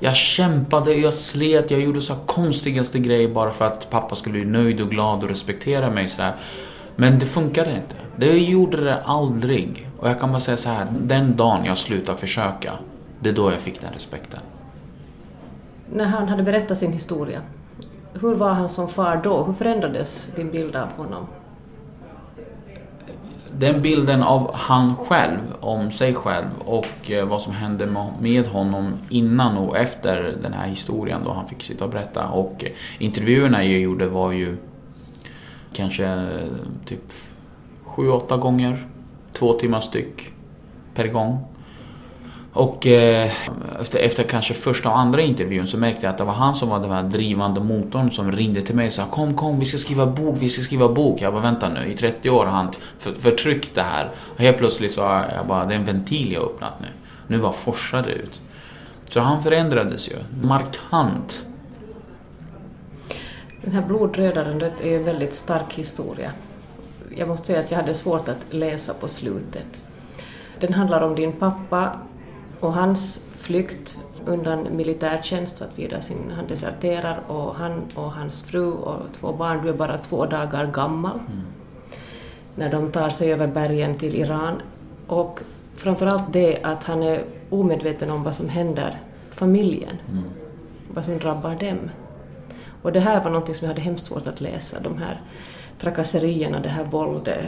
jag 0.00 0.16
kämpade, 0.16 0.94
jag 0.94 1.14
slet, 1.14 1.70
jag 1.70 1.80
gjorde 1.80 2.00
så 2.00 2.14
konstigaste 2.14 2.98
grejer 2.98 3.28
bara 3.28 3.50
för 3.50 3.64
att 3.64 3.90
pappa 3.90 4.14
skulle 4.14 4.32
bli 4.32 4.44
nöjd 4.44 4.80
och 4.80 4.90
glad 4.90 5.22
och 5.22 5.28
respektera 5.28 5.90
mig 5.90 6.08
sådär. 6.08 6.36
Men 6.96 7.18
det 7.18 7.26
funkade 7.26 7.70
inte. 7.70 7.94
Det 8.16 8.38
gjorde 8.38 8.84
det 8.84 9.00
aldrig. 9.00 9.88
Och 9.98 10.08
jag 10.08 10.20
kan 10.20 10.30
bara 10.30 10.40
säga 10.40 10.56
så 10.56 10.68
här, 10.68 10.86
den 11.00 11.36
dagen 11.36 11.64
jag 11.64 11.78
slutade 11.78 12.18
försöka, 12.18 12.72
det 13.20 13.28
är 13.28 13.32
då 13.32 13.50
jag 13.50 13.60
fick 13.60 13.80
den 13.80 13.92
respekten. 13.92 14.40
När 15.92 16.04
han 16.04 16.28
hade 16.28 16.42
berättat 16.42 16.78
sin 16.78 16.92
historia, 16.92 17.40
hur 18.20 18.34
var 18.34 18.50
han 18.50 18.68
som 18.68 18.88
far 18.88 19.20
då? 19.24 19.42
Hur 19.42 19.52
förändrades 19.52 20.30
din 20.36 20.50
bild 20.50 20.76
av 20.76 20.92
honom? 20.92 21.26
den 23.58 23.82
bilden 23.82 24.22
av 24.22 24.54
han 24.54 24.96
själv, 24.96 25.38
om 25.60 25.90
sig 25.90 26.14
själv 26.14 26.46
och 26.64 27.10
eh, 27.10 27.26
vad 27.26 27.40
som 27.40 27.52
hände 27.52 27.86
med 28.20 28.46
honom 28.46 28.92
innan 29.08 29.56
och 29.58 29.76
efter 29.76 30.36
den 30.42 30.52
här 30.52 30.68
historien 30.68 31.20
då 31.24 31.32
han 31.32 31.48
fick 31.48 31.62
sitta 31.62 31.84
och 31.84 31.90
berätta. 31.90 32.28
Och 32.28 32.64
eh, 32.64 32.70
intervjuerna 32.98 33.64
jag 33.64 33.80
gjorde 33.80 34.06
var 34.06 34.32
ju 34.32 34.56
kanske 35.72 36.06
eh, 36.06 36.48
typ 36.84 37.12
sju, 37.84 38.10
åtta 38.10 38.36
gånger, 38.36 38.86
två 39.32 39.52
timmar 39.52 39.80
styck 39.80 40.32
per 40.94 41.06
gång. 41.06 41.44
Och 42.52 42.86
eh, 42.86 43.30
efter, 43.80 43.98
efter 43.98 44.22
kanske 44.22 44.54
första 44.54 44.88
och 44.88 44.98
andra 44.98 45.22
intervjun 45.22 45.66
så 45.66 45.78
märkte 45.78 46.06
jag 46.06 46.10
att 46.10 46.18
det 46.18 46.24
var 46.24 46.32
han 46.32 46.54
som 46.54 46.68
var 46.68 46.80
den 46.80 46.90
här 46.90 47.02
drivande 47.02 47.60
motorn 47.60 48.10
som 48.10 48.32
ringde 48.32 48.62
till 48.62 48.74
mig 48.74 48.86
och 48.86 48.92
sa 48.92 49.06
Kom, 49.06 49.34
kom, 49.34 49.58
vi 49.58 49.64
ska 49.66 49.78
skriva 49.78 50.06
bok, 50.06 50.36
vi 50.38 50.48
ska 50.48 50.62
skriva 50.62 50.88
bok. 50.88 51.20
Jag 51.20 51.32
bara 51.32 51.42
vänta 51.42 51.68
nu, 51.68 51.86
i 51.92 51.96
30 51.96 52.30
år 52.30 52.44
har 52.44 52.52
han 52.52 52.72
för, 52.98 53.12
förtryckt 53.12 53.74
det 53.74 53.82
här. 53.82 54.10
Och 54.34 54.40
helt 54.40 54.58
plötsligt 54.58 54.92
så 54.92 55.02
har 55.02 55.26
jag 55.36 55.46
bara, 55.46 55.64
det 55.64 55.74
är 55.74 55.78
en 55.78 55.84
ventil 55.84 56.32
jag 56.32 56.40
har 56.40 56.46
öppnat 56.46 56.80
nu. 56.80 56.86
Nu 57.26 57.38
bara 57.38 57.52
forsar 57.52 58.02
det 58.02 58.12
ut. 58.12 58.40
Så 59.10 59.20
han 59.20 59.42
förändrades 59.42 60.08
ju, 60.08 60.16
markant. 60.42 61.46
Den 63.62 63.72
här 63.72 63.82
blodrödaren 63.82 64.62
är 64.62 64.96
en 64.96 65.04
väldigt 65.04 65.34
stark 65.34 65.74
historia. 65.74 66.32
Jag 67.16 67.28
måste 67.28 67.46
säga 67.46 67.58
att 67.58 67.70
jag 67.70 67.78
hade 67.78 67.94
svårt 67.94 68.28
att 68.28 68.46
läsa 68.50 68.94
på 68.94 69.08
slutet. 69.08 69.82
Den 70.60 70.72
handlar 70.72 71.00
om 71.00 71.14
din 71.14 71.32
pappa 71.32 71.92
och 72.60 72.74
hans 72.74 73.20
flykt 73.36 73.98
undan 74.26 74.76
militärtjänst 74.76 75.56
så 75.56 75.64
att 75.64 75.78
vidare 75.78 76.02
sin, 76.02 76.32
han 76.36 76.46
deserterar 76.46 77.20
och 77.26 77.54
han 77.54 77.82
och 77.94 78.12
hans 78.12 78.42
fru 78.42 78.72
och 78.72 79.12
två 79.12 79.32
barn, 79.32 79.62
du 79.62 79.68
är 79.68 79.72
bara 79.72 79.98
två 79.98 80.26
dagar 80.26 80.66
gammal, 80.66 81.18
mm. 81.18 81.42
när 82.54 82.70
de 82.70 82.92
tar 82.92 83.10
sig 83.10 83.32
över 83.32 83.46
bergen 83.46 83.98
till 83.98 84.14
Iran. 84.14 84.54
Och 85.06 85.40
framförallt 85.76 86.32
det 86.32 86.62
att 86.62 86.84
han 86.84 87.02
är 87.02 87.24
omedveten 87.50 88.10
om 88.10 88.22
vad 88.22 88.34
som 88.34 88.48
händer 88.48 89.00
familjen, 89.30 89.96
mm. 90.10 90.24
vad 90.94 91.04
som 91.04 91.18
drabbar 91.18 91.54
dem. 91.54 91.90
Och 92.82 92.92
det 92.92 93.00
här 93.00 93.24
var 93.24 93.30
något 93.30 93.56
som 93.56 93.56
jag 93.60 93.68
hade 93.68 93.80
hemskt 93.80 94.06
svårt 94.06 94.26
att 94.26 94.40
läsa, 94.40 94.80
de 94.80 94.98
här 94.98 95.20
trakasserierna, 95.78 96.60
det 96.60 96.68
här 96.68 96.84
våldet, 96.84 97.44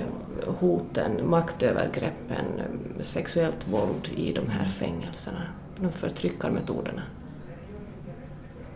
hoten, 0.46 1.30
maktövergreppen, 1.30 2.44
sexuellt 3.00 3.68
våld 3.68 4.08
i 4.16 4.32
de 4.32 4.48
här 4.48 4.66
fängelserna, 4.66 5.42
de 5.76 5.92
förtryckarmetoderna. 5.92 7.02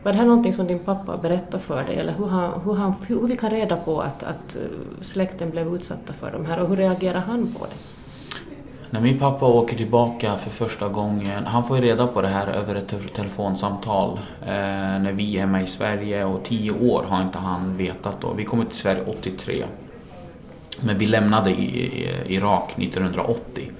Var 0.02 0.12
det 0.12 0.18
här 0.18 0.26
någonting 0.26 0.52
som 0.52 0.66
din 0.66 0.78
pappa 0.78 1.16
berättade 1.16 1.62
för 1.62 1.84
dig 1.84 1.96
eller 1.96 2.12
hur, 2.12 2.26
han, 2.26 2.60
hur, 2.60 2.74
han, 2.74 2.94
hur 3.06 3.28
fick 3.28 3.42
han 3.42 3.50
reda 3.50 3.76
på 3.76 4.00
att, 4.00 4.22
att 4.22 4.56
släkten 5.00 5.50
blev 5.50 5.74
utsatta 5.74 6.12
för 6.12 6.32
de 6.32 6.44
här 6.44 6.60
och 6.60 6.68
hur 6.68 6.76
reagerade 6.76 7.18
han 7.18 7.46
på 7.46 7.64
det? 7.64 8.03
När 8.94 9.00
min 9.00 9.18
pappa 9.18 9.46
åker 9.46 9.76
tillbaka 9.76 10.36
för 10.36 10.50
första 10.50 10.88
gången, 10.88 11.46
han 11.46 11.64
får 11.64 11.76
ju 11.76 11.82
reda 11.82 12.06
på 12.06 12.22
det 12.22 12.28
här 12.28 12.46
över 12.46 12.74
ett 12.74 13.14
telefonsamtal 13.14 14.18
eh, 14.42 14.52
när 15.02 15.12
vi 15.12 15.36
är 15.36 15.40
hemma 15.40 15.60
i 15.60 15.66
Sverige 15.66 16.24
och 16.24 16.44
tio 16.44 16.70
år 16.70 17.04
har 17.08 17.22
inte 17.22 17.38
han 17.38 17.76
vetat 17.76 18.20
då. 18.20 18.32
Vi 18.32 18.44
kommer 18.44 18.64
till 18.64 18.76
Sverige 18.76 19.04
83. 19.06 19.64
Men 20.80 20.98
vi 20.98 21.06
lämnade 21.06 21.50
i, 21.50 21.64
i, 21.64 22.34
Irak 22.34 22.74
1980. 22.78 23.70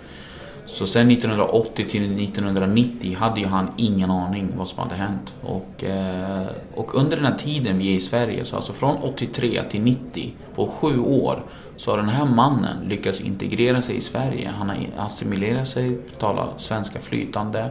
Så 0.67 0.87
sen 0.87 1.11
1980 1.11 1.87
till 1.91 2.25
1990 2.25 3.17
hade 3.17 3.41
ju 3.41 3.47
han 3.47 3.69
ingen 3.77 4.11
aning 4.11 4.53
vad 4.57 4.69
som 4.69 4.79
hade 4.79 4.95
hänt. 4.95 5.35
Och, 5.43 5.85
eh, 5.85 6.47
och 6.75 6.95
under 6.95 7.17
den 7.17 7.27
här 7.27 7.39
tiden 7.39 7.79
vi 7.79 7.93
är 7.93 7.97
i 7.97 8.01
Sverige, 8.01 8.45
så 8.45 8.57
alltså 8.57 8.73
från 8.73 8.97
83 8.97 9.63
till 9.71 9.83
90, 9.83 10.35
på 10.55 10.67
sju 10.67 10.99
år, 10.99 11.43
så 11.77 11.91
har 11.91 11.99
den 11.99 12.09
här 12.09 12.25
mannen 12.25 12.89
lyckats 12.89 13.21
integrera 13.21 13.83
sig 13.83 13.97
i 13.97 14.01
Sverige. 14.01 14.51
Han 14.59 14.69
har 14.69 14.79
assimilerat 14.99 15.69
sig, 15.69 15.99
talar 16.19 16.49
svenska 16.57 17.01
flytande. 17.01 17.71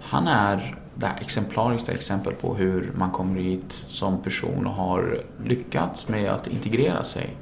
Han 0.00 0.28
är 0.28 0.74
det 0.94 1.06
här 1.06 1.20
exemplariska 1.20 1.92
exempel 1.92 2.34
på 2.34 2.54
hur 2.54 2.92
man 2.96 3.10
kommer 3.10 3.40
hit 3.40 3.72
som 3.72 4.22
person 4.22 4.66
och 4.66 4.72
har 4.72 5.20
lyckats 5.44 6.08
med 6.08 6.30
att 6.30 6.46
integrera 6.46 7.02
sig. 7.02 7.36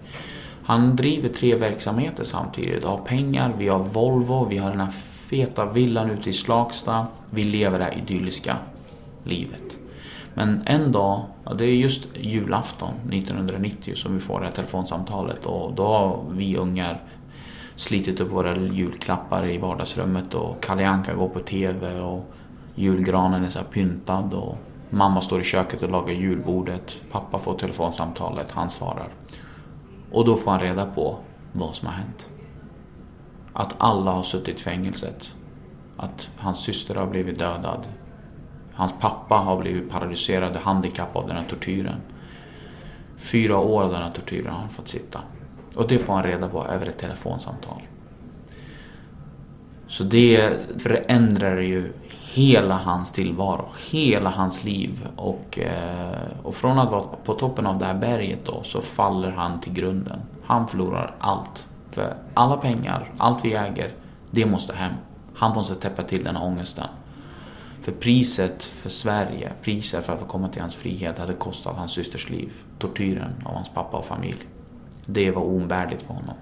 Han 0.67 0.97
driver 0.97 1.29
tre 1.29 1.57
verksamheter 1.57 2.25
samtidigt, 2.25 2.85
har 2.85 2.99
pengar, 2.99 3.55
vi 3.59 3.69
har 3.69 3.79
Volvo, 3.79 4.45
vi 4.45 4.59
har 4.59 4.71
den 4.71 4.81
här 4.81 4.91
feta 4.91 5.65
villan 5.65 6.11
ute 6.11 6.31
i 6.31 6.33
Slagsta. 6.33 7.07
Vi 7.31 7.45
lever 7.45 7.79
det 7.79 7.85
här 7.85 7.99
idylliska 7.99 8.57
livet. 9.25 9.79
Men 10.35 10.63
en 10.67 10.93
dag, 10.93 11.23
det 11.59 11.65
är 11.65 11.69
just 11.69 12.09
julafton 12.15 12.95
1990 13.13 13.95
som 13.95 14.15
vi 14.15 14.21
får 14.21 14.41
det 14.41 14.47
här 14.47 14.53
telefonsamtalet 14.53 15.47
och 15.47 15.73
då 15.73 15.87
har 15.87 16.25
vi 16.31 16.57
ungar 16.57 17.03
slitit 17.77 18.21
upp 18.21 18.31
våra 18.31 18.57
julklappar 18.57 19.47
i 19.47 19.59
vardagsrummet 19.59 20.35
och 20.35 20.63
Kalle 20.63 20.89
Anka 20.89 21.15
går 21.15 21.29
på 21.29 21.41
TV 21.41 22.01
och 22.01 22.35
julgranen 22.75 23.45
är 23.45 23.49
så 23.49 23.61
pyntad 23.73 24.35
och 24.35 24.59
mamma 24.91 25.21
står 25.21 25.41
i 25.41 25.45
köket 25.45 25.83
och 25.83 25.91
lagar 25.91 26.13
julbordet. 26.13 27.01
Pappa 27.11 27.39
får 27.39 27.59
telefonsamtalet, 27.59 28.51
han 28.51 28.71
svarar. 28.71 29.09
Och 30.15 30.25
då 30.25 30.37
får 30.37 30.51
han 30.51 30.61
reda 30.61 30.87
på 30.87 31.19
vad 31.53 31.75
som 31.75 31.89
har 31.89 31.95
hänt. 31.95 32.31
Att 33.53 33.75
alla 33.79 34.11
har 34.11 34.23
suttit 34.23 34.61
i 34.61 34.63
fängelset. 34.63 35.35
Att 35.97 36.31
hans 36.37 36.59
syster 36.65 36.95
har 36.95 37.07
blivit 37.07 37.39
dödad. 37.39 37.89
Hans 38.75 38.95
pappa 39.01 39.35
har 39.35 39.61
blivit 39.61 39.91
paralyserad 39.91 40.57
och 40.57 40.63
handikappad 40.63 41.23
av 41.23 41.29
den 41.29 41.37
här 41.37 41.45
tortyren. 41.49 42.01
Fyra 43.17 43.59
år 43.59 43.83
av 43.83 43.93
den 43.93 44.03
här 44.03 44.11
tortyren 44.11 44.53
har 44.53 44.61
han 44.61 44.69
fått 44.69 44.89
sitta. 44.89 45.21
Och 45.77 45.89
det 45.89 45.99
får 45.99 46.15
han 46.15 46.23
reda 46.23 46.49
på 46.49 46.65
över 46.65 46.87
ett 46.87 46.99
telefonsamtal. 46.99 47.83
Så 49.89 50.05
det 50.05 50.53
förändrar 50.83 51.61
ju 51.61 51.93
hela 52.35 52.77
hans 52.77 53.11
tillvaro, 53.11 53.69
hela 53.91 54.31
hans 54.31 54.65
liv. 54.65 55.09
Och, 55.17 55.59
eh, 55.59 56.29
och 56.43 56.55
från 56.55 56.79
att 56.79 56.91
vara 56.91 57.03
på 57.03 57.35
toppen 57.35 57.67
av 57.67 57.79
det 57.79 57.85
här 57.85 57.95
berget 57.95 58.47
då 58.47 58.63
så 58.63 58.81
faller 58.81 59.31
han 59.31 59.61
till 59.61 59.73
grunden. 59.73 60.21
Han 60.45 60.69
förlorar 60.69 61.15
allt. 61.19 61.69
För 61.91 62.17
alla 62.35 62.57
pengar, 62.57 63.13
allt 63.19 63.45
vi 63.45 63.55
äger, 63.55 63.93
det 64.31 64.47
måste 64.47 64.77
hem. 64.77 64.93
Han 65.35 65.55
måste 65.55 65.75
täppa 65.75 66.03
till 66.03 66.25
den 66.25 66.37
ångesten. 66.37 66.87
För 67.83 67.93
priset 67.93 68.63
för 68.63 68.91
Sverige, 68.91 69.53
priset 69.63 70.07
för 70.07 70.13
att 70.13 70.21
få 70.21 70.27
komma 70.27 70.49
till 70.49 70.61
hans 70.61 70.75
frihet 70.75 71.19
hade 71.19 71.33
kostat 71.33 71.77
hans 71.77 71.93
systers 71.93 72.31
liv. 72.31 72.53
Tortyren 72.79 73.33
av 73.45 73.55
hans 73.55 73.69
pappa 73.69 73.97
och 73.97 74.05
familj. 74.05 74.43
Det 75.07 75.31
var 75.31 75.43
oumbärligt 75.43 76.03
för 76.03 76.15
honom. 76.15 76.35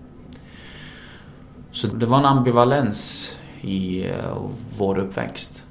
Så 1.70 1.86
det 1.86 2.06
var 2.06 2.18
en 2.18 2.24
ambivalens 2.24 3.32
i 3.60 4.06
eh, 4.08 4.36
vår 4.78 4.98
uppväxt 4.98 5.64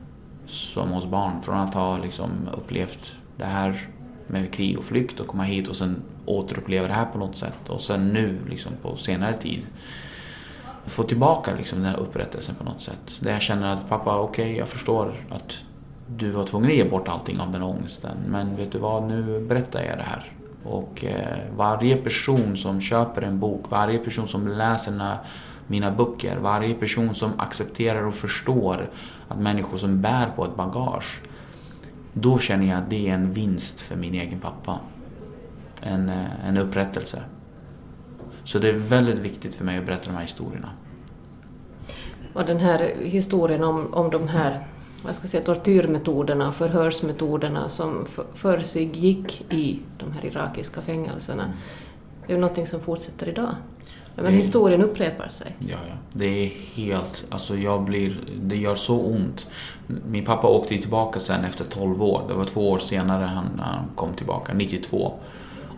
som 0.51 0.89
hos 0.89 1.05
barn. 1.05 1.41
Från 1.41 1.57
att 1.57 1.73
ha 1.73 1.97
liksom 1.97 2.31
upplevt 2.53 3.13
det 3.37 3.45
här 3.45 3.87
med 4.27 4.53
krig 4.53 4.77
och 4.77 4.83
flykt 4.83 5.19
och 5.19 5.27
komma 5.27 5.43
hit 5.43 5.67
och 5.67 5.75
sen 5.75 6.01
återuppleva 6.25 6.87
det 6.87 6.93
här 6.93 7.05
på 7.05 7.17
något 7.17 7.35
sätt. 7.35 7.69
Och 7.69 7.81
sen 7.81 8.09
nu 8.09 8.39
liksom 8.49 8.71
på 8.81 8.95
senare 8.95 9.37
tid 9.37 9.67
få 10.85 11.03
tillbaka 11.03 11.55
liksom 11.55 11.79
den 11.79 11.87
här 11.87 11.99
upprättelsen 11.99 12.55
på 12.55 12.63
något 12.63 12.81
sätt. 12.81 13.19
Där 13.19 13.31
jag 13.31 13.41
känner 13.41 13.73
att 13.73 13.89
pappa, 13.89 14.19
okej 14.19 14.45
okay, 14.45 14.57
jag 14.57 14.69
förstår 14.69 15.13
att 15.29 15.63
du 16.07 16.29
var 16.29 16.43
tvungen 16.43 16.69
att 16.69 16.75
ge 16.75 16.83
bort 16.83 17.07
allting 17.07 17.39
av 17.39 17.51
den 17.51 17.61
ångesten. 17.61 18.17
Men 18.27 18.55
vet 18.55 18.71
du 18.71 18.77
vad, 18.77 19.03
nu 19.03 19.45
berättar 19.47 19.83
jag 19.83 19.97
det 19.97 20.03
här. 20.03 20.25
Och 20.63 21.05
eh, 21.05 21.37
varje 21.57 21.97
person 21.97 22.57
som 22.57 22.81
köper 22.81 23.21
en 23.21 23.39
bok, 23.39 23.65
varje 23.69 23.97
person 23.99 24.27
som 24.27 24.47
läser 24.47 24.91
den 24.91 25.01
här 25.01 25.17
mina 25.71 25.91
böcker. 25.91 26.37
Varje 26.37 26.75
person 26.75 27.15
som 27.15 27.31
accepterar 27.37 28.03
och 28.03 28.15
förstår 28.15 28.89
att 29.27 29.39
människor 29.39 29.77
som 29.77 30.01
bär 30.01 30.29
på 30.35 30.45
ett 30.45 30.55
bagage. 30.55 31.21
Då 32.13 32.39
känner 32.39 32.67
jag 32.67 32.77
att 32.77 32.89
det 32.89 33.09
är 33.09 33.13
en 33.13 33.33
vinst 33.33 33.81
för 33.81 33.95
min 33.95 34.13
egen 34.13 34.39
pappa. 34.39 34.79
En, 35.81 36.09
eh, 36.09 36.47
en 36.47 36.57
upprättelse. 36.57 37.23
Så 38.43 38.59
det 38.59 38.69
är 38.69 38.73
väldigt 38.73 39.19
viktigt 39.19 39.55
för 39.55 39.65
mig 39.65 39.77
att 39.77 39.85
berätta 39.85 40.05
de 40.09 40.15
här 40.15 40.21
historierna. 40.21 40.69
Och 42.33 42.45
den 42.45 42.59
här 42.59 42.93
historien 43.03 43.63
om, 43.63 43.93
om 43.93 44.09
de 44.09 44.27
här 44.27 44.59
vad 45.03 45.15
ska 45.15 45.23
jag 45.23 45.29
säga, 45.29 45.43
tortyrmetoderna 45.43 46.51
förhörsmetoderna 46.51 47.69
som 47.69 48.07
för 48.33 48.59
sig 48.59 48.83
gick 48.83 49.53
i 49.53 49.79
de 49.97 50.11
här 50.11 50.25
irakiska 50.25 50.81
fängelserna. 50.81 51.53
Det 52.27 52.33
är 52.33 52.35
ju 52.35 52.41
någonting 52.41 52.67
som 52.67 52.79
fortsätter 52.79 53.29
idag. 53.29 53.55
Men 54.23 54.31
det, 54.31 54.37
historien 54.37 54.81
upprepar 54.81 55.27
sig. 55.29 55.55
Ja, 55.59 55.77
ja. 55.87 55.95
Det 56.13 56.25
är 56.25 56.51
helt... 56.75 57.25
Alltså 57.29 57.57
jag 57.57 57.83
blir... 57.83 58.17
Det 58.41 58.55
gör 58.55 58.75
så 58.75 58.99
ont. 58.99 59.47
Min 59.87 60.25
pappa 60.25 60.47
åkte 60.47 60.77
tillbaka 60.77 61.19
sen 61.19 61.45
efter 61.45 61.65
12 61.65 62.03
år. 62.03 62.23
Det 62.27 62.33
var 62.33 62.45
två 62.45 62.69
år 62.69 62.77
senare 62.77 63.25
han, 63.25 63.59
han 63.59 63.85
kom 63.95 64.13
tillbaka, 64.13 64.53
92. 64.53 65.13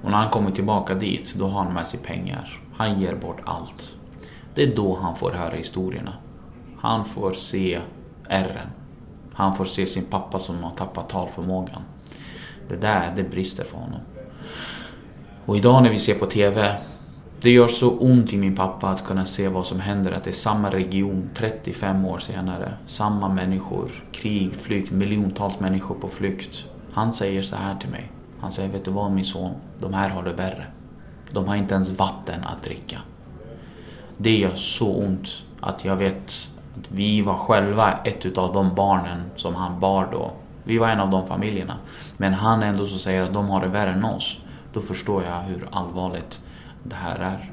Och 0.04 0.12
när 0.12 0.18
han 0.18 0.30
kommer 0.30 0.52
tillbaka 0.52 0.96
dit, 0.96 1.36
då 1.38 1.48
har 1.48 1.64
han 1.64 1.74
med 1.74 1.88
sig 1.88 2.00
pengar. 2.00 2.60
Han 2.76 3.02
ger 3.02 3.16
bort 3.16 3.42
allt. 3.44 3.96
Det 4.56 4.64
är 4.64 4.76
då 4.76 4.98
han 5.02 5.16
får 5.16 5.32
höra 5.32 5.56
historierna. 5.56 6.14
Han 6.80 7.06
får 7.06 7.34
se 7.34 7.80
ärren. 8.28 8.68
Han 9.34 9.56
får 9.56 9.66
se 9.66 9.86
sin 9.86 10.06
pappa 10.06 10.40
som 10.40 10.64
har 10.64 10.72
tappat 10.72 11.10
talförmågan. 11.10 11.82
Det 12.70 12.76
där, 12.76 13.14
det 13.16 13.24
brister 13.24 13.64
för 13.64 13.78
honom. 13.78 14.00
Och 15.46 15.58
idag 15.58 15.84
när 15.84 15.90
vi 15.90 16.00
ser 16.00 16.16
på 16.16 16.26
TV 16.26 16.76
det 17.44 17.52
gör 17.52 17.68
så 17.68 17.90
ont 17.90 18.34
i 18.34 18.38
min 18.38 18.56
pappa 18.56 18.88
att 18.88 19.04
kunna 19.04 19.26
se 19.26 19.48
vad 19.48 19.66
som 19.66 19.80
händer, 19.80 20.12
att 20.12 20.24
det 20.24 20.30
är 20.30 20.34
samma 20.34 20.70
region 20.70 21.30
35 21.36 22.06
år 22.06 22.18
senare. 22.18 22.74
Samma 22.86 23.30
människor, 23.30 23.92
krig, 24.12 24.56
flykt, 24.56 24.92
miljontals 24.92 25.60
människor 25.60 25.96
på 25.96 26.08
flykt. 26.08 26.66
Han 26.94 27.14
säger 27.14 27.42
så 27.42 27.56
här 27.56 27.76
till 27.76 27.90
mig. 27.90 28.12
Han 28.40 28.52
säger, 28.52 28.70
vet 28.70 28.86
du 28.86 28.92
vad 28.92 29.12
min 29.12 29.26
son? 29.26 29.52
De 29.80 29.94
här 29.94 30.10
har 30.10 30.24
det 30.24 30.34
värre. 30.34 30.66
De 31.32 31.48
har 31.48 31.56
inte 31.56 31.76
ens 31.76 31.90
vatten 31.90 32.40
att 32.44 32.64
dricka. 32.64 32.98
Det 34.18 34.38
gör 34.38 34.56
så 34.56 34.96
ont 34.96 35.44
att 35.60 35.86
jag 35.86 35.96
vet 35.96 36.50
att 36.78 36.92
vi 36.92 37.22
var 37.22 37.38
själva 37.38 37.92
ett 37.92 38.26
utav 38.26 38.54
de 38.54 38.76
barnen 38.76 39.22
som 39.36 39.56
han 39.56 39.80
bar 39.80 40.08
då. 40.12 40.32
Vi 40.64 40.78
var 40.78 40.90
en 40.90 41.00
av 41.00 41.10
de 41.10 41.28
familjerna. 41.28 41.78
Men 42.18 42.34
han 42.34 42.64
ändå 42.64 42.86
så 42.86 42.98
säger 42.98 43.22
att 43.22 43.34
de 43.34 43.50
har 43.50 43.62
det 43.62 43.68
värre 43.68 43.92
än 43.92 44.06
oss. 44.06 44.40
Då 44.74 44.82
förstår 44.82 45.24
jag 45.24 45.42
hur 45.42 45.68
allvarligt 45.72 46.42
det 46.84 46.96
här 46.96 47.20
är. 47.20 47.52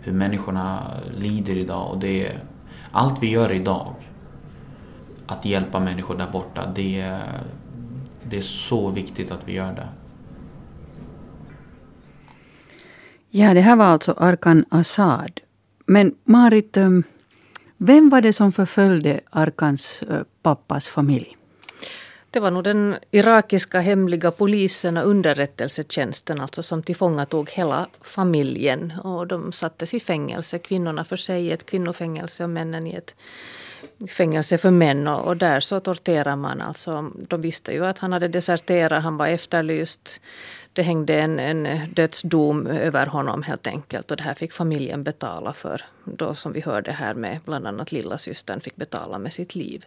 Hur 0.00 0.12
människorna 0.12 0.92
lider 1.18 1.56
idag 1.56 1.90
och 1.90 1.98
det 1.98 2.26
är, 2.26 2.38
allt 2.90 3.22
vi 3.22 3.30
gör 3.30 3.52
idag, 3.52 3.94
att 5.26 5.44
hjälpa 5.44 5.80
människor 5.80 6.16
där 6.16 6.30
borta, 6.32 6.72
det 6.74 7.00
är, 7.00 7.42
det 8.22 8.36
är 8.36 8.40
så 8.40 8.90
viktigt 8.90 9.30
att 9.30 9.48
vi 9.48 9.52
gör 9.52 9.72
det. 9.72 9.88
Ja, 13.30 13.54
det 13.54 13.60
här 13.60 13.76
var 13.76 13.84
alltså 13.84 14.14
Arkan 14.16 14.64
Assad. 14.68 15.40
Men 15.86 16.14
Marit, 16.24 16.76
eh, 16.76 16.90
vem 17.76 18.08
var 18.08 18.20
det 18.20 18.32
som 18.32 18.52
förföljde 18.52 19.20
Arkans 19.30 20.02
eh, 20.02 20.22
pappas 20.42 20.88
familj? 20.88 21.37
Det 22.30 22.40
var 22.40 22.50
nog 22.50 22.64
den 22.64 22.96
irakiska 23.10 23.80
hemliga 23.80 24.30
polisen 24.30 24.96
och 24.96 25.08
underrättelsetjänsten 25.08 26.40
alltså 26.40 26.62
som 26.62 26.82
tillfångatog 26.82 27.50
hela 27.50 27.88
familjen. 28.00 28.92
Och 29.04 29.26
de 29.26 29.52
sattes 29.52 29.94
i 29.94 30.00
fängelse, 30.00 30.58
kvinnorna 30.58 31.04
för 31.04 31.16
sig 31.16 31.46
i 31.46 31.52
ett 31.52 31.66
kvinnofängelse 31.66 32.44
och 32.44 32.50
männen 32.50 32.86
i 32.86 32.94
ett 32.94 33.14
fängelse 34.10 34.58
för 34.58 34.70
män. 34.70 35.08
Och, 35.08 35.26
och 35.26 35.36
där 35.36 35.60
så 35.60 35.80
torterar 35.80 36.36
man 36.36 36.60
alltså. 36.60 37.10
De 37.28 37.40
visste 37.40 37.72
ju 37.72 37.86
att 37.86 37.98
han 37.98 38.12
hade 38.12 38.28
deserterat, 38.28 39.02
han 39.02 39.16
var 39.16 39.26
efterlyst. 39.26 40.20
Det 40.72 40.82
hängde 40.82 41.20
en, 41.20 41.38
en 41.38 41.92
dödsdom 41.94 42.66
över 42.66 43.06
honom 43.06 43.42
helt 43.42 43.66
enkelt 43.66 44.10
och 44.10 44.16
det 44.16 44.22
här 44.22 44.34
fick 44.34 44.52
familjen 44.52 45.02
betala 45.02 45.52
för. 45.52 45.84
Då 46.04 46.34
som 46.34 46.52
vi 46.52 46.60
hörde 46.60 46.92
här 46.92 47.14
med 47.14 47.40
bland 47.44 47.66
annat 47.66 47.92
lilla 47.92 48.18
systern 48.18 48.60
fick 48.60 48.76
betala 48.76 49.18
med 49.18 49.32
sitt 49.32 49.54
liv. 49.54 49.84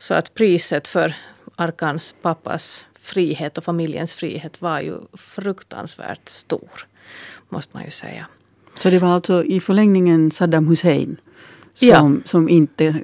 Så 0.00 0.14
att 0.14 0.34
priset 0.34 0.88
för 0.88 1.14
Arkans 1.56 2.14
pappas 2.22 2.86
frihet 3.00 3.58
och 3.58 3.64
familjens 3.64 4.14
frihet 4.14 4.62
var 4.62 4.80
ju 4.80 4.94
fruktansvärt 5.12 6.28
stor. 6.28 6.86
Måste 7.48 7.76
man 7.76 7.84
ju 7.84 7.90
säga. 7.90 8.26
Så 8.78 8.90
det 8.90 8.98
var 8.98 9.08
alltså 9.08 9.44
i 9.44 9.60
förlängningen 9.60 10.30
Saddam 10.30 10.68
Hussein 10.68 11.16
som, 11.74 11.88
ja. 11.88 12.10
som 12.24 12.48
inte 12.48 12.86
eh, 12.86 12.94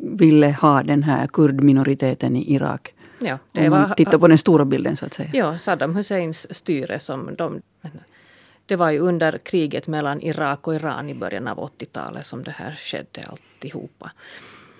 ville 0.00 0.50
ha 0.50 0.82
den 0.82 1.02
här 1.02 1.26
kurdminoriteten 1.26 2.36
i 2.36 2.54
Irak? 2.54 2.94
Ja, 3.18 3.38
det 3.52 3.64
Om 3.64 3.70
man 3.70 3.88
var, 3.88 3.94
tittar 3.94 4.18
på 4.18 4.28
den 4.28 4.38
stora 4.38 4.64
bilden 4.64 4.96
så 4.96 5.06
att 5.06 5.14
säga. 5.14 5.30
Ja, 5.32 5.58
Saddam 5.58 5.96
Husseins 5.96 6.54
styre 6.54 6.98
som 6.98 7.34
de 7.38 7.62
det 8.66 8.76
var 8.76 8.90
ju 8.90 8.98
under 8.98 9.38
kriget 9.38 9.88
mellan 9.88 10.20
Irak 10.20 10.66
och 10.66 10.74
Iran 10.74 11.08
i 11.08 11.14
början 11.14 11.48
av 11.48 11.58
80-talet 11.58 12.26
som 12.26 12.42
det 12.42 12.50
här 12.50 12.74
skedde 12.78 13.22
alltihopa. 13.26 14.10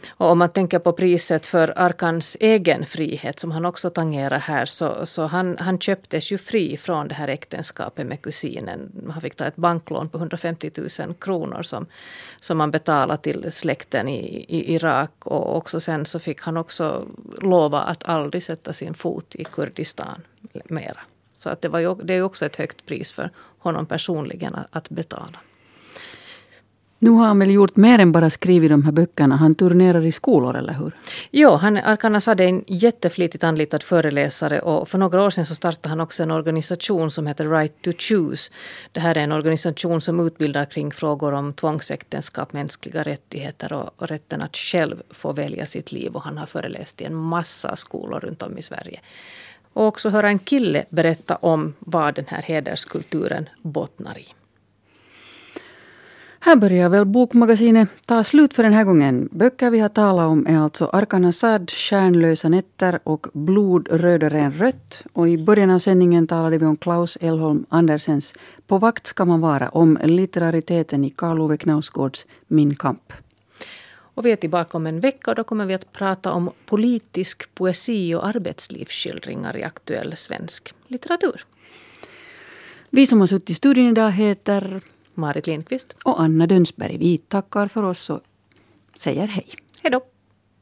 Och 0.08 0.30
om 0.30 0.38
man 0.38 0.48
tänker 0.48 0.78
på 0.78 0.92
priset 0.92 1.46
för 1.46 1.72
Arkans 1.76 2.36
egen 2.40 2.86
frihet 2.86 3.40
som 3.40 3.50
han 3.50 3.64
också 3.64 3.90
tangerar 3.90 4.38
här 4.38 4.66
så, 4.66 5.06
så 5.06 5.22
han, 5.22 5.56
han 5.58 5.78
köptes 5.78 6.32
ju 6.32 6.38
fri 6.38 6.76
från 6.76 7.08
det 7.08 7.14
här 7.14 7.28
äktenskapet 7.28 8.06
med 8.06 8.22
kusinen. 8.22 9.10
Han 9.10 9.20
fick 9.20 9.34
ta 9.34 9.44
ett 9.44 9.56
banklån 9.56 10.08
på 10.08 10.18
150 10.18 10.70
000 10.98 11.14
kronor 11.14 11.62
som, 11.62 11.86
som 12.40 12.58
man 12.58 12.70
betalade 12.70 13.22
till 13.22 13.52
släkten 13.52 14.08
i, 14.08 14.44
i 14.48 14.74
Irak. 14.74 15.26
Och 15.26 15.56
också 15.56 15.80
sen 15.80 16.06
så 16.06 16.18
fick 16.18 16.40
han 16.40 16.56
också 16.56 17.06
lova 17.40 17.80
att 17.80 18.04
aldrig 18.04 18.42
sätta 18.42 18.72
sin 18.72 18.94
fot 18.94 19.34
i 19.34 19.44
Kurdistan 19.44 20.22
mera. 20.64 21.00
Så 21.34 21.48
att 21.48 21.60
det, 21.62 21.68
var 21.68 21.78
ju, 21.78 21.94
det 21.94 22.12
är 22.12 22.16
ju 22.16 22.22
också 22.22 22.46
ett 22.46 22.56
högt 22.56 22.86
pris 22.86 23.12
för 23.12 23.30
honom 23.58 23.86
personligen 23.86 24.54
att, 24.54 24.66
att 24.70 24.88
betala. 24.88 25.38
Nu 27.02 27.10
har 27.10 27.26
han 27.26 27.38
väl 27.38 27.50
gjort 27.50 27.76
mer 27.76 27.98
än 27.98 28.12
bara 28.12 28.30
skrivit 28.30 28.70
de 28.70 28.84
här 28.84 28.92
böckerna. 28.92 29.36
Han 29.36 29.54
turnerar 29.54 30.04
i 30.04 30.12
skolor, 30.12 30.56
eller 30.56 30.72
hur? 30.72 30.92
Jo, 31.30 31.50
han, 31.50 31.76
Arkan 31.76 32.14
Assad 32.14 32.40
är 32.40 32.44
en 32.44 32.64
jätteflitigt 32.66 33.44
anlitad 33.44 33.82
föreläsare 33.82 34.60
och 34.60 34.88
för 34.88 34.98
några 34.98 35.22
år 35.22 35.30
sedan 35.30 35.46
så 35.46 35.54
startade 35.54 35.88
han 35.88 36.00
också 36.00 36.22
en 36.22 36.30
organisation 36.30 37.10
som 37.10 37.26
heter 37.26 37.48
Right 37.48 37.82
to 37.82 37.90
Choose. 37.98 38.50
Det 38.92 39.00
här 39.00 39.16
är 39.16 39.20
en 39.20 39.32
organisation 39.32 40.00
som 40.00 40.20
utbildar 40.20 40.64
kring 40.64 40.92
frågor 40.92 41.32
om 41.32 41.52
tvångsäktenskap, 41.52 42.52
mänskliga 42.52 43.02
rättigheter 43.02 43.72
och, 43.72 43.90
och 43.96 44.08
rätten 44.08 44.42
att 44.42 44.56
själv 44.56 45.02
få 45.10 45.32
välja 45.32 45.66
sitt 45.66 45.92
liv. 45.92 46.12
Och 46.12 46.22
han 46.22 46.38
har 46.38 46.46
föreläst 46.46 47.00
i 47.00 47.04
en 47.04 47.14
massa 47.14 47.76
skolor 47.76 48.20
runt 48.20 48.42
om 48.42 48.58
i 48.58 48.62
Sverige. 48.62 49.00
Och 49.72 49.86
också 49.86 50.08
höra 50.08 50.28
en 50.28 50.38
kille 50.38 50.84
berätta 50.88 51.36
om 51.36 51.74
vad 51.78 52.14
den 52.14 52.26
här 52.28 52.42
hederskulturen 52.42 53.48
bottnar 53.62 54.18
i. 54.18 54.26
Här 56.44 56.56
börjar 56.56 56.88
väl 56.88 57.04
Bokmagasinet 57.04 57.88
ta 58.06 58.24
slut 58.24 58.54
för 58.54 58.62
den 58.62 58.72
här 58.72 58.84
gången. 58.84 59.28
Böcker 59.32 59.70
vi 59.70 59.78
har 59.78 59.88
talat 59.88 60.26
om 60.28 60.46
är 60.46 60.58
alltså 60.58 60.90
Arkan 60.92 61.24
Assad, 61.24 61.70
Stjärnlösa 61.70 62.48
nätter 62.48 63.00
och 63.04 63.26
Blod 63.32 63.88
rödare 63.90 64.40
än 64.40 64.52
rött. 64.52 65.02
Och 65.12 65.28
i 65.28 65.38
början 65.38 65.70
av 65.70 65.78
sändningen 65.78 66.26
talade 66.26 66.58
vi 66.58 66.66
om 66.66 66.76
Klaus 66.76 67.18
Elholm 67.20 67.66
Andersens 67.68 68.34
På 68.66 68.78
vakt 68.78 69.06
ska 69.06 69.24
man 69.24 69.40
vara 69.40 69.68
om 69.68 69.98
litterariteten 70.04 71.04
i 71.04 71.10
Karl 71.10 71.40
Ove 71.40 71.56
Knausgårds 71.56 72.26
Min 72.46 72.74
kamp. 72.74 73.12
Och 74.14 74.26
vi 74.26 74.32
är 74.32 74.36
tillbaka 74.36 74.76
om 74.76 74.86
en 74.86 75.00
vecka 75.00 75.30
och 75.30 75.36
då 75.36 75.44
kommer 75.44 75.66
vi 75.66 75.74
att 75.74 75.92
prata 75.92 76.32
om 76.32 76.50
politisk 76.66 77.54
poesi 77.54 78.14
och 78.14 78.26
arbetslivsskildringar 78.26 79.56
i 79.56 79.62
aktuell 79.62 80.16
svensk 80.16 80.74
litteratur. 80.86 81.44
Vi 82.90 83.06
som 83.06 83.20
har 83.20 83.26
suttit 83.26 83.50
i 83.50 83.54
studion 83.54 83.88
idag 83.88 84.10
heter 84.10 84.80
Marit 85.14 85.46
Lindqvist. 85.46 85.94
Och 86.04 86.20
Anna 86.20 86.46
Dönsberg. 86.46 86.96
Vi 86.96 87.18
tackar 87.18 87.68
för 87.68 87.82
oss 87.82 88.10
och 88.10 88.20
säger 88.94 89.26
hej. 89.26 89.46
Hej 89.82 89.90
då. 89.90 90.11